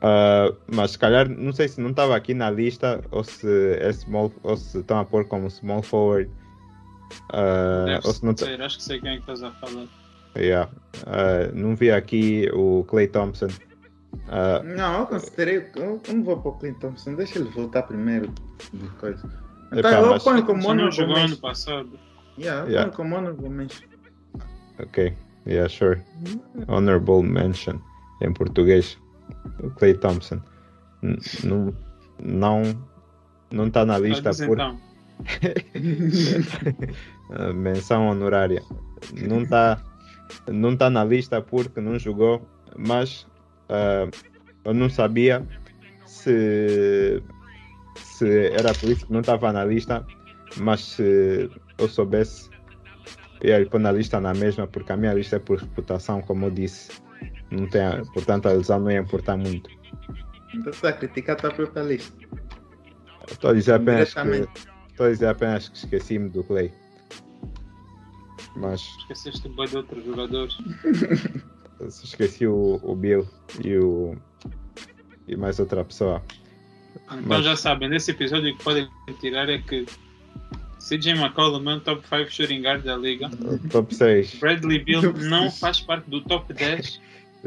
Ah, 0.00 0.52
mas 0.74 0.92
se 0.92 0.98
calhar, 0.98 1.28
não 1.28 1.52
sei 1.52 1.68
se 1.68 1.80
não 1.80 1.90
estava 1.90 2.16
aqui 2.16 2.34
na 2.34 2.50
lista 2.50 3.00
ou 3.10 3.22
se 3.22 3.74
é 3.78 3.92
small, 3.92 4.32
ou 4.42 4.56
se 4.56 4.78
estão 4.78 4.98
a 4.98 5.04
pôr 5.04 5.24
como 5.26 5.48
small 5.50 5.82
forward. 5.82 6.30
Deve 7.30 8.06
ou 8.06 8.12
se 8.12 8.24
não 8.24 8.34
tá- 8.34 8.46
ser, 8.46 8.60
acho 8.62 8.78
que 8.78 8.82
sei 8.84 9.00
quem 9.00 9.10
é 9.10 9.14
que 9.14 9.20
estás 9.20 9.42
a 9.42 9.50
falar. 9.52 9.86
Yeah. 10.36 10.70
Ah, 11.06 11.50
não 11.54 11.76
vi 11.76 11.90
aqui 11.90 12.48
o 12.54 12.84
Clay 12.88 13.06
Thompson. 13.06 13.48
Ah, 14.28 14.62
Não, 14.64 15.00
eu 15.00 15.06
considerei. 15.06 15.56
Eu, 15.76 16.00
eu 16.08 16.14
não 16.14 16.24
vou 16.24 16.38
pôr 16.40 16.50
o 16.54 16.58
Clint 16.58 16.78
Thompson, 16.78 17.14
deixa 17.14 17.38
ele 17.38 17.50
voltar 17.50 17.82
primeiro. 17.82 18.32
De 18.72 18.88
coisa. 18.98 19.28
Então, 19.72 19.90
eu 19.90 20.10
mas- 20.10 20.22
ponho 20.24 20.44
como 20.44 20.66
honorable 20.68 20.90
jogou 20.96 21.14
ano 21.16 21.24
mention. 21.28 21.40
passado. 21.40 21.98
Yeah, 22.38 22.62
eu 22.66 22.70
Yeah. 22.72 22.90
ponho 22.92 23.36
como 23.36 23.50
mention. 23.50 23.86
Ok, 24.82 25.14
yeah, 25.46 25.68
sure. 25.68 26.00
Honorable 26.68 27.22
mention 27.22 27.78
em 28.20 28.32
português. 28.32 28.98
Clay 29.76 29.94
Thompson. 29.94 30.40
N- 31.02 31.18
Não, 31.44 31.74
não, 32.22 32.62
não 33.50 33.66
está 33.66 33.84
na 33.84 33.98
lista 33.98 34.30
por 34.46 34.58
então. 34.58 34.80
menção 37.54 38.08
honorária. 38.08 38.62
Não 39.20 39.42
está 39.42 39.80
não 40.50 40.76
tá 40.76 40.88
na 40.88 41.04
lista 41.04 41.42
porque 41.42 41.80
não 41.80 41.98
jogou, 41.98 42.46
mas 42.76 43.26
ah, 43.68 44.08
eu 44.64 44.74
não 44.74 44.88
sabia 44.88 45.46
se, 46.06 47.22
se 47.96 48.46
era 48.48 48.72
por 48.74 48.90
isso 48.90 49.06
que 49.06 49.12
não 49.12 49.20
estava 49.20 49.52
na 49.52 49.64
lista, 49.64 50.04
mas 50.56 50.80
se 50.80 51.50
eu 51.78 51.88
soubesse, 51.88 52.48
ia 53.42 53.58
lhe 53.58 53.66
pôr 53.66 53.80
na 53.80 53.92
lista 53.92 54.20
na 54.20 54.32
mesma, 54.32 54.66
porque 54.66 54.92
a 54.92 54.96
minha 54.96 55.14
lista 55.14 55.36
é 55.36 55.38
por 55.38 55.58
reputação, 55.58 56.22
como 56.22 56.46
eu 56.46 56.50
disse. 56.50 56.92
Não 57.50 57.68
tem, 57.68 57.82
portanto, 58.14 58.46
a 58.46 58.52
lesão 58.52 58.80
não 58.80 58.90
ia 58.90 59.00
importar 59.00 59.36
muito. 59.36 59.68
Então 60.54 60.70
está 60.70 60.90
a 60.90 60.92
criticar 60.92 61.36
a 61.36 61.38
tua 61.38 61.50
própria 61.50 61.82
lista. 61.82 62.16
Estou 63.30 63.50
a 63.50 63.54
dizer 63.54 63.74
apenas 63.74 64.14
que, 64.14 64.48
estou 64.90 65.06
a 65.06 65.10
dizer 65.10 65.26
apenas 65.26 65.68
que 65.68 65.76
esqueci-me 65.76 66.28
do 66.28 66.44
Clay. 66.44 66.72
Mas 68.56 68.80
Esqueceste 69.00 69.48
bem 69.48 69.66
de 69.66 69.76
outros 69.76 70.04
jogadores. 70.04 70.56
esqueci 72.04 72.46
o, 72.46 72.78
o 72.82 72.94
Bill 72.94 73.26
e 73.64 73.76
o 73.76 74.16
e 75.26 75.36
mais 75.36 75.58
outra 75.58 75.84
pessoa. 75.84 76.22
Então 77.04 77.22
Mas- 77.24 77.44
já 77.44 77.56
sabem, 77.56 77.88
nesse 77.88 78.10
episódio 78.10 78.52
o 78.52 78.56
que 78.56 78.64
podem 78.64 78.88
tirar 79.20 79.48
é 79.48 79.58
que 79.58 79.86
CJ 80.88 81.12
McCollum 81.12 81.70
é 81.70 81.74
um 81.76 81.80
top 81.80 82.02
5 82.08 82.30
shooting 82.32 82.60
guard 82.62 82.82
da 82.84 82.96
liga. 82.96 83.30
Top 83.70 83.94
6. 83.94 84.34
Bradley 84.36 84.80
Bill 84.84 85.12
não 85.28 85.50
faz 85.50 85.80
parte 85.80 86.08
do 86.10 86.20
top 86.22 86.52
10. 86.52 87.00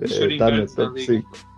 shooting 0.07 0.33
Está 0.33 0.49
no 0.51 0.57
guards 0.57 0.75
da 0.75 0.85
top 0.85 0.99
liga. 0.99 1.13
5. 1.13 1.55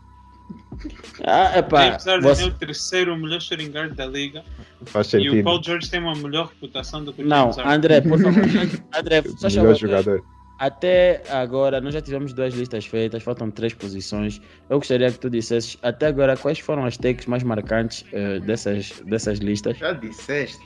Ah, 1.24 1.54
E 1.56 1.60
epá, 1.60 1.88
apesar 1.88 2.18
de 2.18 2.24
você- 2.24 2.44
ser 2.44 2.50
o 2.50 2.54
terceiro 2.54 3.18
melhor 3.18 3.42
shooting 3.42 3.70
guard 3.72 3.94
da 3.96 4.06
liga, 4.06 4.44
Faz 4.86 5.08
e 5.14 5.18
o 5.18 5.22
sentido. 5.24 5.44
Paul 5.44 5.64
George 5.64 5.90
tem 5.90 6.00
uma 6.00 6.16
melhor 6.16 6.48
reputação 6.50 7.04
do 7.04 7.12
que 7.14 7.24
o 7.24 7.26
Não, 7.28 7.52
James 7.52 7.58
Harden. 7.58 7.74
André, 7.76 8.02
por 8.02 8.20
favor. 8.22 8.44
André, 8.98 9.22
só 9.24 9.48
Melhor 9.48 9.50
chama- 9.50 9.74
jogador. 9.76 10.24
Até 10.60 11.22
agora, 11.30 11.80
nós 11.80 11.94
já 11.94 12.02
tivemos 12.02 12.34
duas 12.34 12.52
listas 12.56 12.84
feitas, 12.86 13.22
faltam 13.22 13.52
três 13.52 13.74
posições. 13.76 14.42
Eu 14.68 14.80
gostaria 14.80 15.12
que 15.12 15.20
tu 15.20 15.30
dissesses, 15.30 15.78
até 15.84 16.08
agora, 16.08 16.36
quais 16.36 16.58
foram 16.58 16.84
as 16.86 16.98
takes 16.98 17.28
mais 17.28 17.44
marcantes 17.44 18.04
eh, 18.12 18.40
dessas, 18.40 18.92
dessas 19.06 19.38
listas? 19.38 19.78
Já 19.78 19.94
disseste. 19.94 20.58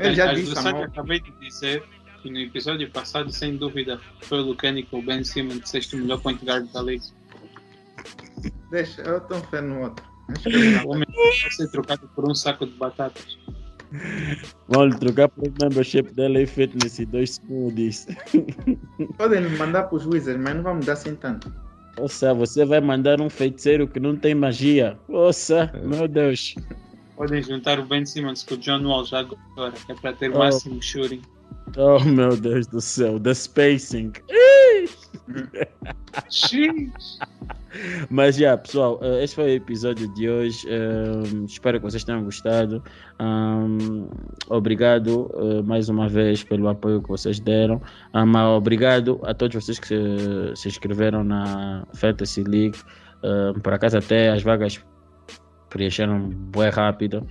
Eu 0.00 0.14
já 0.14 0.30
As 0.30 0.38
disse, 0.38 0.54
Saka 0.54 0.68
amor. 0.70 0.84
acabei 0.84 1.20
de 1.20 1.30
dizer 1.40 1.82
que 2.22 2.30
no 2.30 2.38
episódio 2.38 2.90
passado, 2.90 3.30
sem 3.32 3.56
dúvida, 3.56 4.00
foi 4.22 4.40
o 4.40 4.42
Lucani 4.42 4.82
com 4.84 4.98
o 4.98 5.02
Ben 5.02 5.22
Simmons, 5.24 5.68
sexto 5.68 5.96
melhor 5.96 6.20
point 6.20 6.44
guard 6.44 6.70
da 6.72 6.82
liga. 6.82 7.04
Deixa, 8.70 9.02
eu 9.02 9.18
estou 9.18 9.40
fé 9.44 9.60
no 9.60 9.80
outro. 9.82 10.04
Acho 10.28 10.44
que 10.44 10.56
O 10.86 10.90
homem 10.90 11.06
vai 11.14 11.50
ser 11.50 11.68
trocado 11.70 12.08
por 12.14 12.30
um 12.30 12.34
saco 12.34 12.66
de 12.66 12.72
batatas. 12.72 13.38
Vamos 14.68 14.96
trocar 15.00 15.28
por 15.28 15.48
um 15.48 15.52
membership 15.60 16.02
da 16.14 16.28
LA 16.28 16.46
Fitness 16.46 16.98
e 17.00 17.04
dois 17.06 17.30
smoothies. 17.44 18.06
Podem 19.18 19.40
mandar 19.56 19.84
para 19.84 19.96
os 19.96 20.06
Wizards, 20.06 20.40
mas 20.40 20.54
não 20.54 20.62
vamos 20.62 20.86
dar 20.86 20.94
sem 20.96 21.16
tanto. 21.16 21.52
Nossa, 21.98 22.32
você 22.32 22.64
vai 22.64 22.80
mandar 22.80 23.20
um 23.20 23.28
feiticeiro 23.28 23.88
que 23.88 23.98
não 23.98 24.14
tem 24.16 24.34
magia. 24.34 24.96
Nossa, 25.08 25.70
É. 25.74 25.80
meu 25.80 26.06
Deus. 26.06 26.54
Podem 27.20 27.42
juntar 27.42 27.78
o 27.78 27.84
Ben 27.84 28.06
Simmons 28.06 28.42
com 28.44 28.54
o 28.54 28.56
John 28.56 28.82
Wall 28.82 29.04
já 29.04 29.18
agora, 29.18 29.72
que 29.72 29.92
é 29.92 29.94
para 29.94 30.14
ter 30.14 30.30
o 30.30 30.36
Oh. 30.36 30.38
máximo 30.38 30.82
shooting. 30.82 31.20
Oh, 31.76 32.00
meu 32.02 32.34
Deus 32.34 32.66
do 32.66 32.80
céu. 32.80 33.20
The 33.20 33.34
spacing. 33.34 34.12
Mas 38.08 38.36
já, 38.36 38.56
pessoal, 38.56 38.98
eh, 39.02 39.22
este 39.22 39.36
foi 39.36 39.44
o 39.44 39.48
episódio 39.56 40.08
de 40.14 40.30
hoje. 40.30 40.66
Ehm, 40.66 41.44
espero 41.44 41.78
que 41.78 41.84
vocês 41.84 42.02
tenham 42.04 42.24
gostado. 42.24 42.82
Ahm, 43.18 44.06
obrigado 44.48 45.30
eh, 45.34 45.60
mais 45.62 45.90
uma 45.90 46.08
vez 46.08 46.42
pelo 46.42 46.68
apoio 46.68 47.02
que 47.02 47.08
vocês 47.10 47.38
deram. 47.38 47.82
Ah, 48.14 48.24
mas 48.24 48.48
obrigado 48.48 49.20
a 49.24 49.34
todos 49.34 49.62
vocês 49.62 49.78
que 49.78 49.88
se, 49.88 49.98
se 50.56 50.68
inscreveram 50.68 51.22
na 51.22 51.86
Fantasy 51.94 52.42
League. 52.44 52.78
Ahm, 53.22 53.60
por 53.60 53.74
acaso, 53.74 53.98
até 53.98 54.30
as 54.30 54.42
vagas 54.42 54.82
preencheram 55.70 56.28
bem 56.28 56.68
rápido. 56.68 57.26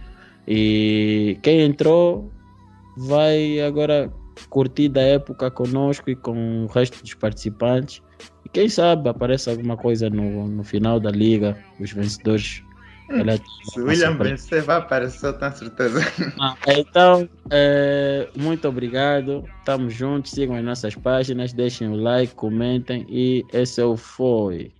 E 0.48 1.38
quem 1.44 1.62
entrou 1.62 2.32
vai 2.98 3.60
agora 3.62 4.12
curtir 4.50 4.90
da 4.90 5.02
época 5.02 5.52
conosco 5.52 6.10
e 6.10 6.16
com 6.16 6.64
o 6.64 6.68
resto 6.68 7.02
dos 7.02 7.14
participantes. 7.14 8.02
E 8.46 8.50
quem 8.50 8.68
sabe 8.68 9.10
aparece 9.10 9.50
alguma 9.50 9.78
coisa 9.78 10.10
no, 10.10 10.48
no 10.48 10.64
final 10.64 11.00
da 11.00 11.12
liga, 11.12 11.58
os 11.80 11.92
vencedores. 11.92 12.64
Se 13.74 13.82
o 13.82 13.86
William 13.86 14.16
vencer, 14.18 14.62
vai 14.62 14.78
aparecer, 14.78 15.26
eu 15.26 15.34
tenho 15.34 15.56
certeza. 15.56 16.00
Então, 16.68 17.28
é, 17.50 18.30
muito 18.36 18.68
obrigado. 18.68 19.44
Estamos 19.60 19.96
juntos. 19.96 20.32
Sigam 20.32 20.56
as 20.56 20.64
nossas 20.64 20.94
páginas, 20.94 21.52
deixem 21.52 21.90
o 21.90 21.96
like, 21.96 22.36
comentem. 22.36 23.08
E 23.10 23.44
esse 23.52 23.82
é 23.82 23.86
o 23.86 23.98
Foi. 23.98 24.72